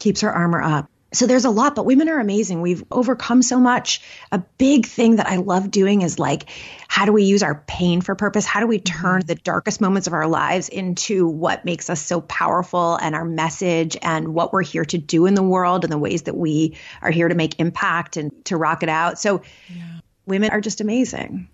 Keeps 0.00 0.22
her 0.22 0.32
armor 0.32 0.60
up 0.60 0.90
so 1.12 1.26
there's 1.26 1.44
a 1.44 1.50
lot, 1.50 1.74
but 1.74 1.84
women 1.84 2.08
are 2.08 2.18
amazing. 2.18 2.62
We've 2.62 2.84
overcome 2.90 3.42
so 3.42 3.58
much. 3.58 4.00
A 4.30 4.38
big 4.58 4.86
thing 4.86 5.16
that 5.16 5.26
I 5.26 5.36
love 5.36 5.70
doing 5.70 6.02
is 6.02 6.18
like, 6.18 6.48
how 6.88 7.04
do 7.04 7.12
we 7.12 7.24
use 7.24 7.42
our 7.42 7.62
pain 7.66 8.00
for 8.00 8.14
purpose? 8.14 8.46
How 8.46 8.60
do 8.60 8.66
we 8.66 8.78
mm-hmm. 8.78 9.02
turn 9.02 9.26
the 9.26 9.34
darkest 9.34 9.80
moments 9.80 10.06
of 10.06 10.14
our 10.14 10.26
lives 10.26 10.68
into 10.68 11.26
what 11.26 11.64
makes 11.64 11.90
us 11.90 12.00
so 12.00 12.20
powerful 12.22 12.96
and 12.96 13.14
our 13.14 13.24
message 13.24 13.96
and 14.00 14.34
what 14.34 14.52
we're 14.52 14.62
here 14.62 14.84
to 14.86 14.98
do 14.98 15.26
in 15.26 15.34
the 15.34 15.42
world 15.42 15.84
and 15.84 15.92
the 15.92 15.98
ways 15.98 16.22
that 16.22 16.36
we 16.36 16.76
are 17.02 17.10
here 17.10 17.28
to 17.28 17.34
make 17.34 17.60
impact 17.60 18.16
and 18.16 18.44
to 18.46 18.56
rock 18.56 18.82
it 18.82 18.88
out? 18.88 19.18
So 19.18 19.42
yeah. 19.68 20.00
women 20.26 20.50
are 20.50 20.60
just 20.60 20.80
amazing. 20.80 21.48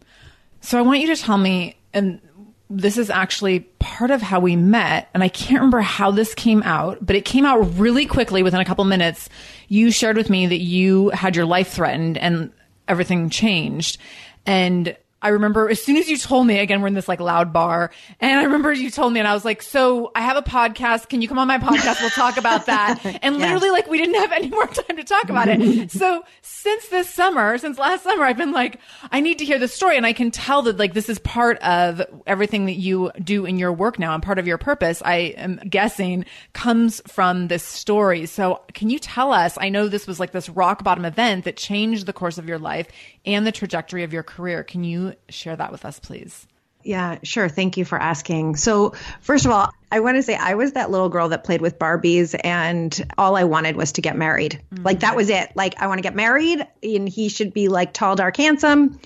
So 0.61 0.79
I 0.79 0.83
want 0.83 1.01
you 1.01 1.15
to 1.15 1.17
tell 1.17 1.39
me, 1.39 1.77
and 1.93 2.21
this 2.71 2.99
is 2.99 3.09
actually 3.11 3.61
part 3.79 4.11
of 4.11 4.21
how 4.21 4.41
we 4.41 4.57
met. 4.57 5.09
And 5.15 5.23
I 5.23 5.29
can't 5.29 5.61
remember 5.61 5.81
how 5.81 6.11
this 6.11 6.35
came 6.35 6.63
out, 6.63 6.99
but 7.05 7.17
it 7.17 7.25
came 7.25 7.47
out 7.47 7.59
really 7.79 8.07
quickly 8.07 8.43
within 8.43 8.61
a 8.61 8.65
couple 8.65 8.85
minutes. 8.85 9.29
You 9.69 9.91
shared 9.91 10.17
with 10.17 10.31
me 10.31 10.47
that 10.47 10.61
you 10.61 11.09
had 11.11 11.35
your 11.35 11.47
life 11.47 11.69
threatened 11.69 12.19
and 12.19 12.53
everything 12.87 13.31
changed. 13.31 13.99
And 14.45 14.97
I 15.21 15.29
remember 15.29 15.69
as 15.69 15.83
soon 15.83 15.97
as 15.97 16.09
you 16.09 16.17
told 16.17 16.47
me, 16.47 16.59
again, 16.59 16.81
we're 16.81 16.89
in 16.89 16.95
this 16.95 17.09
like 17.09 17.21
loud 17.21 17.53
bar. 17.53 17.91
And 18.21 18.39
I 18.39 18.45
remember 18.45 18.73
you 18.73 18.91
told 18.91 19.13
me, 19.13 19.19
and 19.19 19.29
I 19.29 19.35
was 19.35 19.45
like, 19.45 19.63
So 19.63 20.13
I 20.15 20.21
have 20.21 20.37
a 20.37 20.43
podcast. 20.43 21.09
Can 21.09 21.23
you 21.23 21.29
come 21.29 21.39
on 21.39 21.49
my 21.49 21.59
podcast? 21.59 22.01
We'll 22.01 22.11
talk 22.11 22.37
about 22.37 22.67
that. 22.67 23.05
And 23.21 23.37
yes. 23.37 23.43
literally, 23.43 23.71
like, 23.71 23.89
we 23.89 23.99
didn't 23.99 24.15
have 24.15 24.33
any 24.33 24.49
more 24.49 24.67
time 24.67 24.97
to 24.97 25.03
talk 25.03 25.29
about 25.29 25.49
it. 25.49 25.91
so 25.91 26.23
since 26.43 26.89
this 26.89 27.11
summer, 27.13 27.59
since 27.59 27.79
last 27.79 28.05
summer, 28.05 28.25
I've 28.25 28.37
been 28.37 28.53
like, 28.53 28.81
I 29.11 29.21
need 29.21 29.39
to 29.39 29.45
hear 29.45 29.59
this 29.59 29.75
story. 29.75 29.97
And 29.97 30.07
I 30.07 30.13
can 30.13 30.31
tell 30.31 30.63
that, 30.63 30.77
like, 30.77 30.95
this 30.95 31.09
is 31.09 31.19
part 31.19 31.59
of 31.59 32.03
everything 32.27 32.67
that 32.67 32.75
you 32.75 33.11
do 33.23 33.45
in 33.45 33.59
your 33.59 33.73
work 33.73 33.99
now 33.99 34.15
and 34.15 34.23
part 34.23 34.39
of 34.39 34.47
your 34.47 34.59
purpose, 34.59 35.03
I 35.05 35.35
am 35.37 35.57
guessing, 35.69 36.27
comes 36.53 37.03
from 37.07 37.49
this 37.49 37.65
story. 37.65 38.27
So 38.27 38.63
can 38.75 38.89
you 38.91 38.99
tell 38.99 39.33
us? 39.33 39.59
I 39.61 39.69
know 39.69 39.89
this 39.89 40.07
was 40.07 40.21
like 40.21 40.33
this 40.33 40.49
rock 40.49 40.85
bottom 40.85 41.05
event 41.05 41.45
that 41.45 41.57
changed 41.57 42.07
the 42.07 42.13
course 42.13 42.39
of 42.39 42.49
your 42.49 42.59
life 42.59 42.87
and 43.25 43.47
the 43.47 43.53
trajectory 43.53 44.05
of 44.05 44.13
your 44.13 44.23
career. 44.23 44.63
Can 44.63 44.85
you 44.85 45.08
share 45.29 45.57
that 45.57 45.73
with 45.73 45.85
us, 45.85 45.99
please? 45.99 46.47
Yeah, 46.85 47.19
sure. 47.23 47.49
Thank 47.49 47.77
you 47.77 47.85
for 47.85 48.01
asking. 48.01 48.57
So, 48.57 48.95
first 49.21 49.45
of 49.45 49.51
all, 49.51 49.71
I 49.91 50.01
want 50.01 50.17
to 50.17 50.23
say 50.23 50.37
I 50.37 50.55
was 50.55 50.73
that 50.73 50.91
little 50.91 51.09
girl 51.09 51.29
that 51.31 51.45
played 51.45 51.61
with 51.61 51.79
Barbies 51.79 52.39
and 52.45 53.13
all 53.19 53.37
I 53.37 53.45
wanted 53.45 53.77
was 53.77 53.93
to 53.93 54.01
get 54.01 54.17
married. 54.17 54.61
Mm-hmm. 54.73 54.85
Like 54.85 55.01
that 55.01 55.17
was 55.17 55.29
it. 55.29 55.51
Like 55.55 55.81
I 55.81 55.87
want 55.87 55.99
to 55.99 56.03
get 56.03 56.15
married 56.15 56.67
and 56.83 57.09
he 57.09 57.29
should 57.29 57.53
be 57.53 57.69
like 57.69 57.93
tall, 57.93 58.17
dark, 58.17 58.37
handsome. 58.37 58.99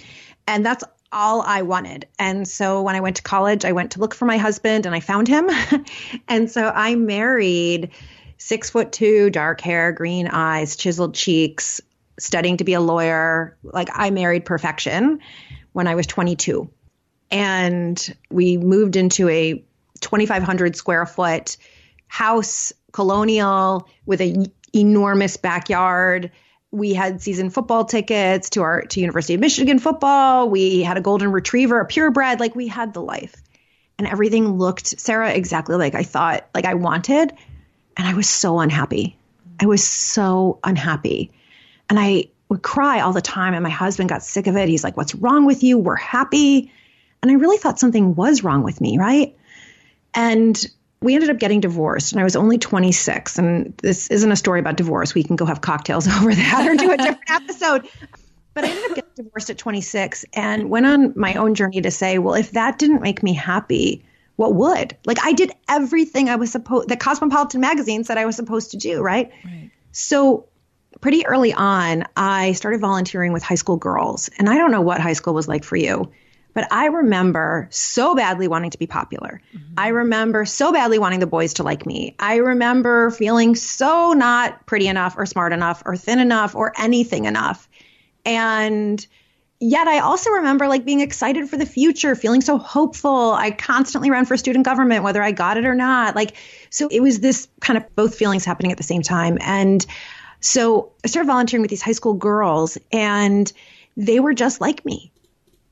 And 0.47 0.67
that's 0.67 0.85
all 1.13 1.43
I 1.43 1.63
wanted. 1.63 2.07
And 2.19 2.47
so 2.47 2.83
when 2.83 2.97
I 2.97 3.01
went 3.01 3.17
to 3.17 3.23
college, 3.23 3.65
I 3.65 3.73
went 3.73 3.93
to 3.93 4.01
look 4.01 4.15
for 4.15 4.25
my 4.25 4.39
husband 4.39 4.87
and 4.87 4.95
I 4.95 5.01
found 5.01 5.29
him. 5.29 5.49
and 6.29 6.51
so 6.51 6.69
I 6.75 6.95
married 6.95 7.91
six 8.39 8.71
foot 8.71 8.93
two, 8.93 9.31
dark 9.31 9.61
hair, 9.61 9.93
green 9.93 10.27
eyes, 10.27 10.77
chiseled 10.77 11.15
cheeks, 11.15 11.81
studying 12.19 12.57
to 12.57 12.65
be 12.65 12.75
a 12.75 12.81
lawyer. 12.81 13.57
Like 13.63 13.89
I 13.93 14.11
married 14.11 14.45
perfection 14.45 15.21
when 15.73 15.87
I 15.87 15.95
was 15.95 16.07
22. 16.07 16.71
And 17.31 18.17
we 18.31 18.57
moved 18.57 18.97
into 18.97 19.29
a 19.29 19.65
2,500 20.01 20.77
square 20.77 21.07
foot 21.07 21.57
house, 22.09 22.73
colonial, 22.93 23.89
with 24.05 24.21
an 24.21 24.53
enormous 24.75 25.39
backyard. 25.39 26.31
We 26.71 26.93
had 26.93 27.23
season 27.23 27.51
football 27.51 27.85
tickets 27.85 28.51
to 28.51 28.63
our 28.63 28.83
to 28.83 29.01
University 29.01 29.35
of 29.35 29.41
Michigan 29.41 29.79
football. 29.79 30.49
We 30.49 30.83
had 30.83 30.97
a 30.97 31.01
golden 31.01 31.33
retriever, 31.33 31.81
a 31.81 31.87
purebred. 31.87 32.41
Like 32.41 32.55
we 32.55 32.67
had 32.67 32.93
the 32.93 33.03
life, 33.03 33.35
and 33.99 34.07
everything 34.07 34.59
looked 34.59 35.01
Sarah 35.01 35.33
exactly 35.33 35.77
like 35.77 35.95
I 35.95 36.03
thought, 36.03 36.49
like 36.55 36.65
I 36.65 36.75
wanted. 36.75 37.33
And 37.97 38.09
I 38.09 38.15
was 38.15 38.29
so 38.29 38.59
unhappy. 38.59 39.17
I 39.61 39.67
was 39.67 39.85
so 39.85 40.59
unhappy, 40.65 41.31
and 41.89 41.99
I 41.99 42.29
would 42.53 42.63
cry 42.63 43.01
all 43.01 43.15
the 43.15 43.23
time. 43.23 43.55
And 43.55 43.63
my 43.63 43.71
husband 43.71 44.11
got 44.11 44.23
sick 44.23 44.47
of 44.47 44.57
it. 44.57 44.69
He's 44.69 44.85
like, 44.85 44.97
"What's 44.97 45.15
wrong 45.15 45.47
with 45.47 45.63
you? 45.63 45.79
We're 45.79 45.97
happy." 45.97 46.71
And 47.23 47.31
I 47.31 47.35
really 47.35 47.57
thought 47.57 47.79
something 47.79 48.15
was 48.15 48.45
wrong 48.45 48.63
with 48.63 48.81
me, 48.81 48.99
right? 48.99 49.35
And 50.13 50.63
we 51.01 51.15
ended 51.15 51.31
up 51.31 51.39
getting 51.39 51.61
divorced 51.61 52.13
and 52.13 52.21
I 52.21 52.25
was 52.25 52.37
only 52.37 52.59
26. 52.59 53.39
And 53.39 53.77
this 53.79 54.09
isn't 54.09 54.31
a 54.31 54.37
story 54.37 54.61
about 54.61 54.77
divorce. 54.77 55.15
We 55.15 55.25
can 55.25 55.37
go 55.37 55.47
have 55.47 55.61
cocktails 55.61 56.07
over 56.17 56.35
that 56.35 56.69
or 56.69 56.77
do 56.77 56.93
a 56.93 56.97
different 56.97 57.21
episode. 57.29 57.89
But 58.55 58.65
I 58.65 58.69
ended 58.69 58.85
up 58.91 58.95
getting 58.97 59.11
divorced 59.17 59.51
at 59.51 59.59
26 59.59 60.27
and 60.35 60.69
went 60.69 60.85
on 60.85 61.15
my 61.17 61.35
own 61.35 61.55
journey 61.55 61.81
to 61.81 61.91
say, 61.91 62.19
well, 62.19 62.35
if 62.35 62.51
that 62.53 62.79
didn't 62.79 63.01
make 63.01 63.23
me 63.23 63.33
happy, 63.33 64.05
what 64.37 64.55
would? 64.55 64.97
Like 65.07 65.19
I 65.23 65.33
did 65.33 65.53
everything 65.69 66.29
I 66.29 66.37
was 66.37 66.53
supposed 66.53 66.89
that 66.89 67.01
Cosmopolitan 67.01 67.61
magazine 67.61 68.05
said 68.05 68.19
I 68.19 68.27
was 68.27 68.37
supposed 68.37 68.73
to 68.73 68.77
do, 68.77 69.01
right? 69.01 69.33
right? 69.45 69.71
So 69.93 70.47
pretty 71.03 71.27
early 71.27 71.53
on, 71.53 72.05
I 72.17 72.53
started 72.53 72.81
volunteering 72.81 73.35
with 73.35 73.43
high 73.43 73.57
school 73.57 73.77
girls. 73.77 74.31
And 74.39 74.49
I 74.49 74.57
don't 74.57 74.71
know 74.71 74.81
what 74.81 75.01
high 75.01 75.13
school 75.13 75.35
was 75.35 75.47
like 75.47 75.65
for 75.65 75.77
you. 75.77 76.11
But 76.55 76.69
I 76.71 76.87
remember 76.87 77.67
so 77.71 78.15
badly 78.15 78.47
wanting 78.47 78.71
to 78.71 78.79
be 78.79 78.87
popular. 78.87 79.41
Mm-hmm. 79.55 79.75
I 79.77 79.89
remember 79.89 80.45
so 80.45 80.73
badly 80.73 80.99
wanting 80.99 81.21
the 81.21 81.27
boys 81.27 81.55
to 81.55 81.63
like 81.63 81.87
me. 81.87 82.15
I 82.19 82.37
remember 82.37 83.11
feeling 83.11 83.55
so 83.55 84.13
not 84.13 84.65
pretty 84.67 84.87
enough 84.87 85.15
or 85.17 85.27
smart 85.27 85.53
enough 85.53 85.83
or 85.85 85.97
thin 85.97 86.19
enough 86.19 86.55
or 86.55 86.73
anything 86.79 87.25
enough. 87.25 87.69
And 88.25 89.05
yet 89.61 89.89
I 89.89 90.01
also 90.01 90.31
remember 90.31 90.69
like 90.69 90.85
being 90.85 91.01
excited 91.01 91.49
for 91.49 91.57
the 91.57 91.67
future, 91.67 92.15
feeling 92.15 92.43
so 92.43 92.59
hopeful. 92.59 93.33
I 93.33 93.51
constantly 93.51 94.11
ran 94.11 94.27
for 94.27 94.37
student 94.37 94.65
government, 94.67 95.03
whether 95.03 95.23
I 95.23 95.33
got 95.33 95.57
it 95.57 95.65
or 95.65 95.75
not. 95.75 96.15
Like, 96.15 96.37
so 96.69 96.87
it 96.89 97.01
was 97.01 97.21
this 97.21 97.49
kind 97.61 97.79
of 97.79 97.97
both 97.97 98.15
feelings 98.15 98.45
happening 98.45 98.71
at 98.71 98.77
the 98.77 98.85
same 98.85 99.03
time. 99.03 99.39
And 99.41 99.85
so 100.43 100.93
I 101.05 101.09
started 101.09 101.29
volunteering 101.29 101.63
with 101.63 101.71
these 101.71 101.83
high 101.83 101.93
school 101.93 102.15
girls 102.15 102.77
and 102.91 103.51
they 103.97 104.21
were 104.21 104.35
just 104.35 104.61
like 104.61 104.85
me. 104.85 105.13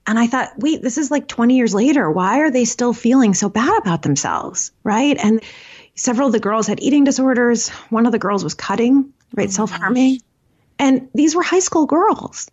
And 0.06 0.18
I 0.18 0.26
thought, 0.26 0.52
wait, 0.56 0.80
this 0.80 0.96
is 0.96 1.10
like 1.10 1.28
20 1.28 1.56
years 1.56 1.74
later. 1.74 2.10
Why 2.10 2.40
are 2.40 2.50
they 2.50 2.64
still 2.64 2.92
feeling 2.92 3.34
so 3.34 3.48
bad 3.48 3.78
about 3.78 4.02
themselves? 4.02 4.72
Right. 4.82 5.16
And 5.22 5.42
several 5.94 6.28
of 6.28 6.32
the 6.32 6.40
girls 6.40 6.66
had 6.66 6.80
eating 6.80 7.04
disorders. 7.04 7.68
One 7.90 8.06
of 8.06 8.12
the 8.12 8.18
girls 8.18 8.42
was 8.42 8.54
cutting, 8.54 9.12
right? 9.34 9.48
Oh 9.48 9.52
Self 9.52 9.70
harming. 9.70 10.20
And 10.78 11.08
these 11.14 11.34
were 11.34 11.42
high 11.42 11.60
school 11.60 11.86
girls. 11.86 12.50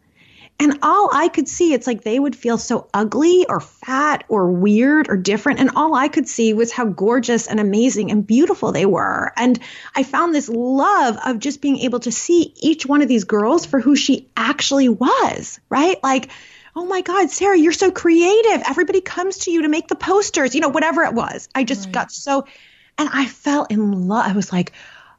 And 0.59 0.79
all 0.81 1.11
I 1.13 1.27
could 1.27 1.47
see, 1.47 1.73
it's 1.73 1.85
like 1.85 2.01
they 2.01 2.17
would 2.17 2.35
feel 2.35 2.57
so 2.57 2.89
ugly 2.91 3.45
or 3.47 3.59
fat 3.59 4.23
or 4.27 4.51
weird 4.51 5.07
or 5.07 5.15
different. 5.15 5.59
And 5.59 5.71
all 5.75 5.93
I 5.93 6.07
could 6.07 6.27
see 6.27 6.53
was 6.53 6.71
how 6.71 6.85
gorgeous 6.85 7.47
and 7.47 7.59
amazing 7.59 8.09
and 8.09 8.25
beautiful 8.25 8.71
they 8.71 8.85
were. 8.87 9.31
And 9.37 9.59
I 9.95 10.01
found 10.01 10.33
this 10.33 10.49
love 10.49 11.17
of 11.23 11.39
just 11.39 11.61
being 11.61 11.77
able 11.79 11.99
to 12.01 12.11
see 12.11 12.53
each 12.59 12.87
one 12.87 13.03
of 13.03 13.07
these 13.07 13.25
girls 13.25 13.67
for 13.67 13.79
who 13.79 13.95
she 13.95 14.29
actually 14.35 14.89
was, 14.89 15.59
right? 15.69 16.01
Like, 16.01 16.29
oh 16.75 16.85
my 16.85 17.01
God, 17.01 17.29
Sarah, 17.29 17.57
you're 17.57 17.71
so 17.71 17.91
creative. 17.91 18.63
Everybody 18.67 19.01
comes 19.01 19.39
to 19.39 19.51
you 19.51 19.61
to 19.61 19.69
make 19.69 19.87
the 19.87 19.95
posters, 19.95 20.55
you 20.55 20.61
know, 20.61 20.69
whatever 20.69 21.03
it 21.03 21.13
was. 21.13 21.49
I 21.53 21.65
just 21.65 21.85
right. 21.85 21.93
got 21.93 22.11
so, 22.11 22.45
and 22.97 23.09
I 23.13 23.27
fell 23.27 23.65
in 23.65 24.07
love. 24.07 24.25
I 24.25 24.33
was 24.33 24.51
like, 24.51 24.73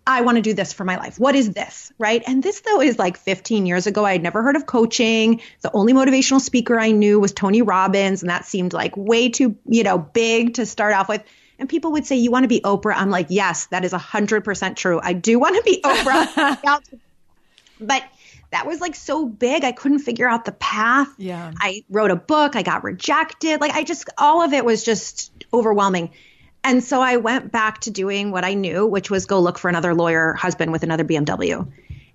I 0.08 0.22
want 0.22 0.36
to 0.36 0.42
do 0.42 0.54
this 0.54 0.72
for 0.72 0.84
my 0.84 0.96
life. 0.96 1.20
What 1.20 1.34
is 1.34 1.52
this? 1.52 1.92
Right. 1.98 2.22
And 2.26 2.42
this, 2.42 2.60
though, 2.62 2.80
is 2.80 2.98
like 2.98 3.18
15 3.18 3.66
years 3.66 3.86
ago. 3.86 4.06
I 4.06 4.12
had 4.12 4.22
never 4.22 4.42
heard 4.42 4.56
of 4.56 4.64
coaching. 4.64 5.42
The 5.60 5.70
only 5.72 5.92
motivational 5.92 6.40
speaker 6.40 6.80
I 6.80 6.92
knew 6.92 7.20
was 7.20 7.32
Tony 7.34 7.60
Robbins. 7.60 8.22
And 8.22 8.30
that 8.30 8.46
seemed 8.46 8.72
like 8.72 8.96
way 8.96 9.28
too, 9.28 9.56
you 9.66 9.82
know, 9.82 9.98
big 9.98 10.54
to 10.54 10.64
start 10.64 10.94
off 10.94 11.10
with. 11.10 11.22
And 11.58 11.68
people 11.68 11.92
would 11.92 12.06
say, 12.06 12.16
You 12.16 12.30
want 12.30 12.44
to 12.44 12.48
be 12.48 12.62
Oprah? 12.62 12.94
I'm 12.96 13.10
like, 13.10 13.26
Yes, 13.28 13.66
that 13.66 13.84
is 13.84 13.92
100% 13.92 14.76
true. 14.76 14.98
I 15.02 15.12
do 15.12 15.38
want 15.38 15.56
to 15.56 15.62
be 15.62 15.82
Oprah. 15.84 16.78
but 17.78 18.02
that 18.50 18.66
was 18.66 18.80
like 18.80 18.94
so 18.94 19.26
big. 19.26 19.62
I 19.62 19.72
couldn't 19.72 19.98
figure 19.98 20.26
out 20.26 20.46
the 20.46 20.52
path. 20.52 21.08
Yeah. 21.18 21.52
I 21.60 21.84
wrote 21.90 22.10
a 22.10 22.16
book. 22.16 22.56
I 22.56 22.62
got 22.62 22.82
rejected. 22.82 23.60
Like 23.60 23.72
I 23.72 23.84
just, 23.84 24.08
all 24.16 24.40
of 24.42 24.54
it 24.54 24.64
was 24.64 24.84
just 24.84 25.32
overwhelming. 25.52 26.12
And 26.68 26.84
so 26.84 27.00
I 27.00 27.16
went 27.16 27.50
back 27.50 27.80
to 27.80 27.90
doing 27.90 28.30
what 28.30 28.44
I 28.44 28.52
knew, 28.52 28.86
which 28.86 29.10
was 29.10 29.24
go 29.24 29.40
look 29.40 29.56
for 29.56 29.70
another 29.70 29.94
lawyer 29.94 30.34
husband 30.34 30.70
with 30.70 30.82
another 30.82 31.02
BMW. 31.02 31.66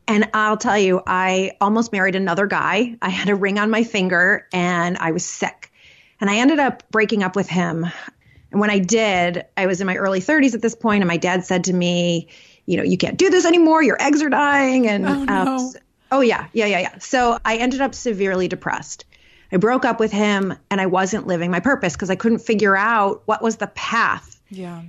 And 0.08 0.30
I'll 0.32 0.58
tell 0.58 0.78
you, 0.78 1.02
I 1.08 1.54
almost 1.60 1.92
married 1.92 2.14
another 2.14 2.46
guy. 2.46 2.96
I 3.02 3.10
had 3.10 3.30
a 3.30 3.36
ring 3.36 3.58
on 3.58 3.72
my 3.72 3.84
finger 3.84 4.48
and 4.54 4.96
I 5.00 5.12
was 5.12 5.26
sick. 5.26 5.72
And 6.22 6.30
I 6.30 6.36
ended 6.36 6.60
up 6.60 6.84
breaking 6.92 7.24
up 7.24 7.36
with 7.36 7.50
him. 7.50 7.88
And 8.52 8.62
when 8.62 8.70
I 8.70 8.78
did, 8.78 9.44
I 9.58 9.66
was 9.66 9.82
in 9.82 9.88
my 9.88 9.96
early 9.96 10.20
30s 10.20 10.54
at 10.54 10.62
this 10.62 10.76
point, 10.76 11.02
and 11.02 11.08
my 11.08 11.18
dad 11.18 11.44
said 11.46 11.64
to 11.64 11.74
me, 11.74 12.28
you 12.68 12.78
know, 12.78 12.84
you 12.84 13.00
can't 13.00 13.18
do 13.18 13.32
this 13.32 13.48
anymore. 13.48 13.82
Your 13.82 14.00
eggs 14.00 14.22
are 14.22 14.30
dying. 14.30 14.88
And 14.88 15.08
oh, 15.08 15.24
no. 15.24 15.74
uh, 15.74 15.80
Oh, 16.12 16.22
yeah. 16.22 16.46
Yeah. 16.54 16.68
Yeah. 16.68 16.80
Yeah. 16.80 16.98
So 17.00 17.40
I 17.44 17.58
ended 17.58 17.82
up 17.82 17.96
severely 17.96 18.48
depressed. 18.48 19.06
I 19.52 19.58
broke 19.58 19.84
up 19.84 20.00
with 20.00 20.12
him 20.12 20.54
and 20.70 20.80
I 20.80 20.86
wasn't 20.86 21.26
living 21.26 21.50
my 21.50 21.60
purpose 21.60 21.94
because 21.94 22.12
I 22.12 22.16
couldn't 22.16 22.40
figure 22.40 22.78
out 22.78 23.24
what 23.26 23.42
was 23.42 23.58
the 23.58 23.68
path. 23.68 24.33
Yeah. 24.58 24.82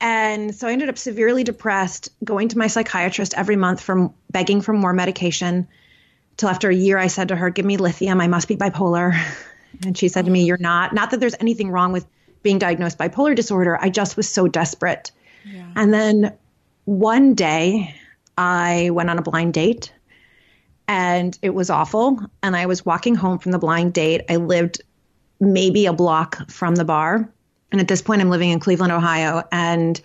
And 0.00 0.54
so 0.54 0.68
I 0.68 0.72
ended 0.72 0.88
up 0.88 0.98
severely 0.98 1.42
depressed, 1.42 2.10
going 2.22 2.48
to 2.48 2.58
my 2.58 2.66
psychiatrist 2.66 3.34
every 3.34 3.56
month 3.56 3.80
from 3.80 4.14
begging 4.30 4.60
for 4.60 4.72
more 4.72 4.92
medication. 4.92 5.68
Till 6.36 6.50
after 6.50 6.68
a 6.68 6.74
year, 6.74 6.98
I 6.98 7.06
said 7.06 7.28
to 7.28 7.36
her, 7.36 7.48
Give 7.50 7.64
me 7.64 7.76
lithium. 7.76 8.20
I 8.20 8.26
must 8.26 8.48
be 8.48 8.56
bipolar. 8.56 9.18
And 9.84 9.98
she 9.98 10.08
said 10.08 10.24
to 10.24 10.30
me, 10.30 10.44
You're 10.44 10.56
not. 10.56 10.94
Not 10.94 11.10
that 11.10 11.20
there's 11.20 11.34
anything 11.38 11.70
wrong 11.70 11.92
with 11.92 12.06
being 12.42 12.58
diagnosed 12.58 12.96
bipolar 12.96 13.36
disorder. 13.36 13.76
I 13.78 13.90
just 13.90 14.16
was 14.16 14.26
so 14.26 14.48
desperate. 14.48 15.10
Yeah. 15.44 15.70
And 15.76 15.92
then 15.92 16.32
one 16.86 17.34
day, 17.34 17.94
I 18.38 18.90
went 18.90 19.10
on 19.10 19.18
a 19.18 19.22
blind 19.22 19.54
date 19.54 19.92
and 20.88 21.36
it 21.42 21.50
was 21.50 21.70
awful. 21.70 22.20
And 22.42 22.56
I 22.56 22.66
was 22.66 22.84
walking 22.84 23.14
home 23.14 23.38
from 23.38 23.52
the 23.52 23.58
blind 23.58 23.92
date. 23.92 24.22
I 24.28 24.36
lived 24.36 24.82
maybe 25.40 25.86
a 25.86 25.92
block 25.92 26.50
from 26.50 26.74
the 26.74 26.84
bar. 26.84 27.30
And 27.72 27.80
at 27.80 27.88
this 27.88 28.02
point, 28.02 28.20
I'm 28.20 28.30
living 28.30 28.50
in 28.50 28.60
Cleveland, 28.60 28.92
Ohio. 28.92 29.42
And 29.50 30.00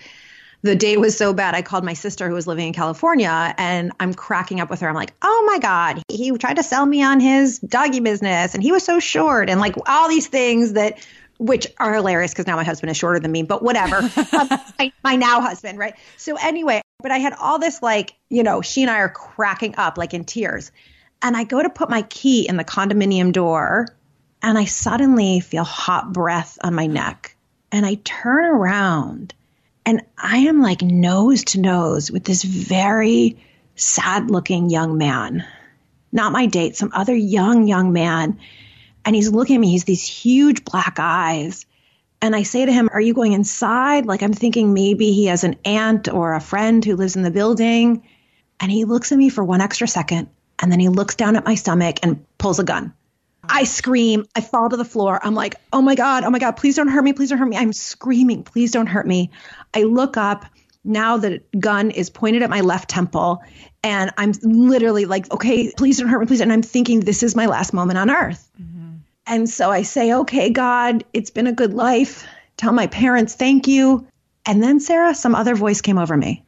the 0.63 0.75
date 0.75 0.99
was 0.99 1.17
so 1.17 1.33
bad. 1.33 1.55
I 1.55 1.61
called 1.61 1.83
my 1.83 1.93
sister 1.93 2.27
who 2.27 2.35
was 2.35 2.47
living 2.47 2.67
in 2.67 2.73
California 2.73 3.53
and 3.57 3.91
I'm 3.99 4.13
cracking 4.13 4.59
up 4.59 4.69
with 4.69 4.81
her. 4.81 4.89
I'm 4.89 4.95
like, 4.95 5.13
oh 5.21 5.43
my 5.47 5.57
God, 5.59 6.03
he 6.07 6.31
tried 6.37 6.57
to 6.57 6.63
sell 6.63 6.85
me 6.85 7.01
on 7.03 7.19
his 7.19 7.59
doggy 7.59 7.99
business 7.99 8.53
and 8.53 8.61
he 8.61 8.71
was 8.71 8.83
so 8.83 8.99
short 8.99 9.49
and 9.49 9.59
like 9.59 9.75
all 9.87 10.07
these 10.07 10.27
things 10.27 10.73
that 10.73 10.99
which 11.39 11.65
are 11.79 11.95
hilarious 11.95 12.31
because 12.31 12.45
now 12.45 12.55
my 12.55 12.63
husband 12.63 12.91
is 12.91 12.97
shorter 12.97 13.19
than 13.19 13.31
me, 13.31 13.41
but 13.41 13.63
whatever. 13.63 14.01
my, 14.79 14.93
my, 15.03 15.15
now 15.15 15.41
husband, 15.41 15.79
right? 15.79 15.95
So 16.17 16.35
anyway, 16.35 16.81
but 17.01 17.11
I 17.11 17.17
had 17.17 17.33
all 17.33 17.57
this 17.57 17.81
like, 17.81 18.13
you 18.29 18.43
know, 18.43 18.61
she 18.61 18.83
and 18.83 18.91
I 18.91 18.99
are 18.99 19.09
cracking 19.09 19.73
up 19.75 19.97
like 19.97 20.13
in 20.13 20.23
tears. 20.23 20.71
And 21.23 21.35
I 21.35 21.43
go 21.43 21.63
to 21.63 21.69
put 21.69 21.89
my 21.89 22.03
key 22.03 22.47
in 22.47 22.57
the 22.57 22.63
condominium 22.63 23.31
door 23.31 23.87
and 24.43 24.57
I 24.57 24.65
suddenly 24.65 25.39
feel 25.39 25.63
hot 25.63 26.13
breath 26.13 26.59
on 26.63 26.75
my 26.75 26.85
neck. 26.85 27.35
And 27.71 27.85
I 27.85 27.95
turn 27.95 28.45
around 28.45 29.33
and 29.85 30.01
I 30.17 30.37
am 30.37 30.61
like 30.61 30.81
nose 30.81 31.43
to 31.45 31.59
nose 31.59 32.11
with 32.11 32.23
this 32.23 32.43
very 32.43 33.37
sad 33.75 34.29
looking 34.29 34.69
young 34.69 34.97
man. 34.97 35.45
Not 36.11 36.33
my 36.33 36.45
date, 36.45 36.75
some 36.75 36.91
other 36.93 37.15
young, 37.15 37.67
young 37.67 37.93
man 37.93 38.37
and 39.05 39.15
he's 39.15 39.31
looking 39.31 39.55
at 39.55 39.61
me. 39.61 39.71
He's 39.71 39.83
these 39.83 40.05
huge 40.05 40.63
black 40.63 40.97
eyes. 40.99 41.65
And 42.21 42.35
I 42.35 42.43
say 42.43 42.65
to 42.65 42.71
him, 42.71 42.89
Are 42.93 43.01
you 43.01 43.13
going 43.13 43.33
inside? 43.33 44.05
Like 44.05 44.21
I'm 44.21 44.33
thinking 44.33 44.73
maybe 44.73 45.11
he 45.11 45.25
has 45.25 45.43
an 45.43 45.57
aunt 45.65 46.07
or 46.07 46.33
a 46.33 46.41
friend 46.41 46.83
who 46.83 46.95
lives 46.95 47.15
in 47.15 47.23
the 47.23 47.31
building. 47.31 48.03
And 48.59 48.71
he 48.71 48.85
looks 48.85 49.11
at 49.11 49.17
me 49.17 49.29
for 49.29 49.43
one 49.43 49.61
extra 49.61 49.87
second. 49.87 50.29
And 50.59 50.71
then 50.71 50.79
he 50.79 50.89
looks 50.89 51.15
down 51.15 51.35
at 51.35 51.45
my 51.45 51.55
stomach 51.55 51.97
and 52.03 52.23
pulls 52.37 52.59
a 52.59 52.63
gun. 52.63 52.93
I 53.51 53.65
scream. 53.65 54.25
I 54.33 54.41
fall 54.41 54.69
to 54.69 54.77
the 54.77 54.85
floor. 54.85 55.19
I'm 55.21 55.35
like, 55.35 55.55
oh 55.73 55.81
my 55.81 55.95
God, 55.95 56.23
oh 56.23 56.29
my 56.29 56.39
God, 56.39 56.53
please 56.53 56.77
don't 56.77 56.87
hurt 56.87 57.03
me. 57.03 57.11
Please 57.11 57.29
don't 57.29 57.37
hurt 57.37 57.49
me. 57.49 57.57
I'm 57.57 57.73
screaming, 57.73 58.43
please 58.43 58.71
don't 58.71 58.87
hurt 58.87 59.05
me. 59.05 59.29
I 59.73 59.83
look 59.83 60.15
up. 60.15 60.45
Now 60.83 61.17
the 61.17 61.43
gun 61.59 61.91
is 61.91 62.09
pointed 62.09 62.41
at 62.41 62.49
my 62.49 62.61
left 62.61 62.89
temple. 62.89 63.43
And 63.83 64.11
I'm 64.17 64.31
literally 64.41 65.05
like, 65.05 65.31
okay, 65.31 65.71
please 65.75 65.99
don't 65.99 66.07
hurt 66.07 66.21
me, 66.21 66.27
please. 66.27 66.41
And 66.41 66.51
I'm 66.51 66.61
thinking, 66.61 67.01
this 67.01 67.23
is 67.23 67.35
my 67.35 67.45
last 67.45 67.73
moment 67.73 67.99
on 67.99 68.09
earth. 68.09 68.49
Mm-hmm. 68.59 68.95
And 69.27 69.49
so 69.49 69.69
I 69.69 69.81
say, 69.81 70.13
okay, 70.13 70.49
God, 70.49 71.03
it's 71.13 71.29
been 71.29 71.47
a 71.47 71.51
good 71.51 71.73
life. 71.73 72.25
Tell 72.57 72.71
my 72.71 72.87
parents 72.87 73.35
thank 73.35 73.67
you. 73.67 74.07
And 74.45 74.63
then, 74.63 74.79
Sarah, 74.79 75.13
some 75.13 75.35
other 75.35 75.55
voice 75.55 75.81
came 75.81 75.97
over 75.97 76.15
me. 76.15 76.43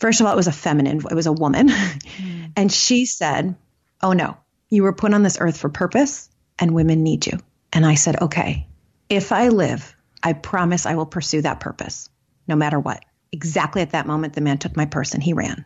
First 0.00 0.20
of 0.20 0.26
all, 0.26 0.32
it 0.32 0.36
was 0.36 0.48
a 0.48 0.52
feminine, 0.52 1.00
it 1.10 1.14
was 1.14 1.26
a 1.26 1.32
woman. 1.32 1.68
Mm. 1.68 2.52
and 2.56 2.72
she 2.72 3.06
said, 3.06 3.54
Oh 4.02 4.12
no, 4.12 4.36
you 4.68 4.82
were 4.82 4.92
put 4.92 5.14
on 5.14 5.22
this 5.22 5.38
earth 5.40 5.56
for 5.56 5.68
purpose 5.68 6.28
and 6.62 6.74
women 6.76 7.02
need 7.02 7.26
you. 7.26 7.38
And 7.72 7.84
I 7.84 7.96
said, 7.96 8.22
Okay, 8.22 8.68
if 9.08 9.32
I 9.32 9.48
live, 9.48 9.94
I 10.22 10.32
promise 10.32 10.86
I 10.86 10.94
will 10.94 11.06
pursue 11.06 11.42
that 11.42 11.58
purpose 11.58 12.08
no 12.46 12.54
matter 12.54 12.78
what. 12.78 13.04
Exactly 13.32 13.82
at 13.82 13.90
that 13.90 14.06
moment, 14.06 14.34
the 14.34 14.40
man 14.40 14.58
took 14.58 14.76
my 14.76 14.86
purse 14.86 15.12
and 15.12 15.22
he 15.22 15.32
ran. 15.32 15.64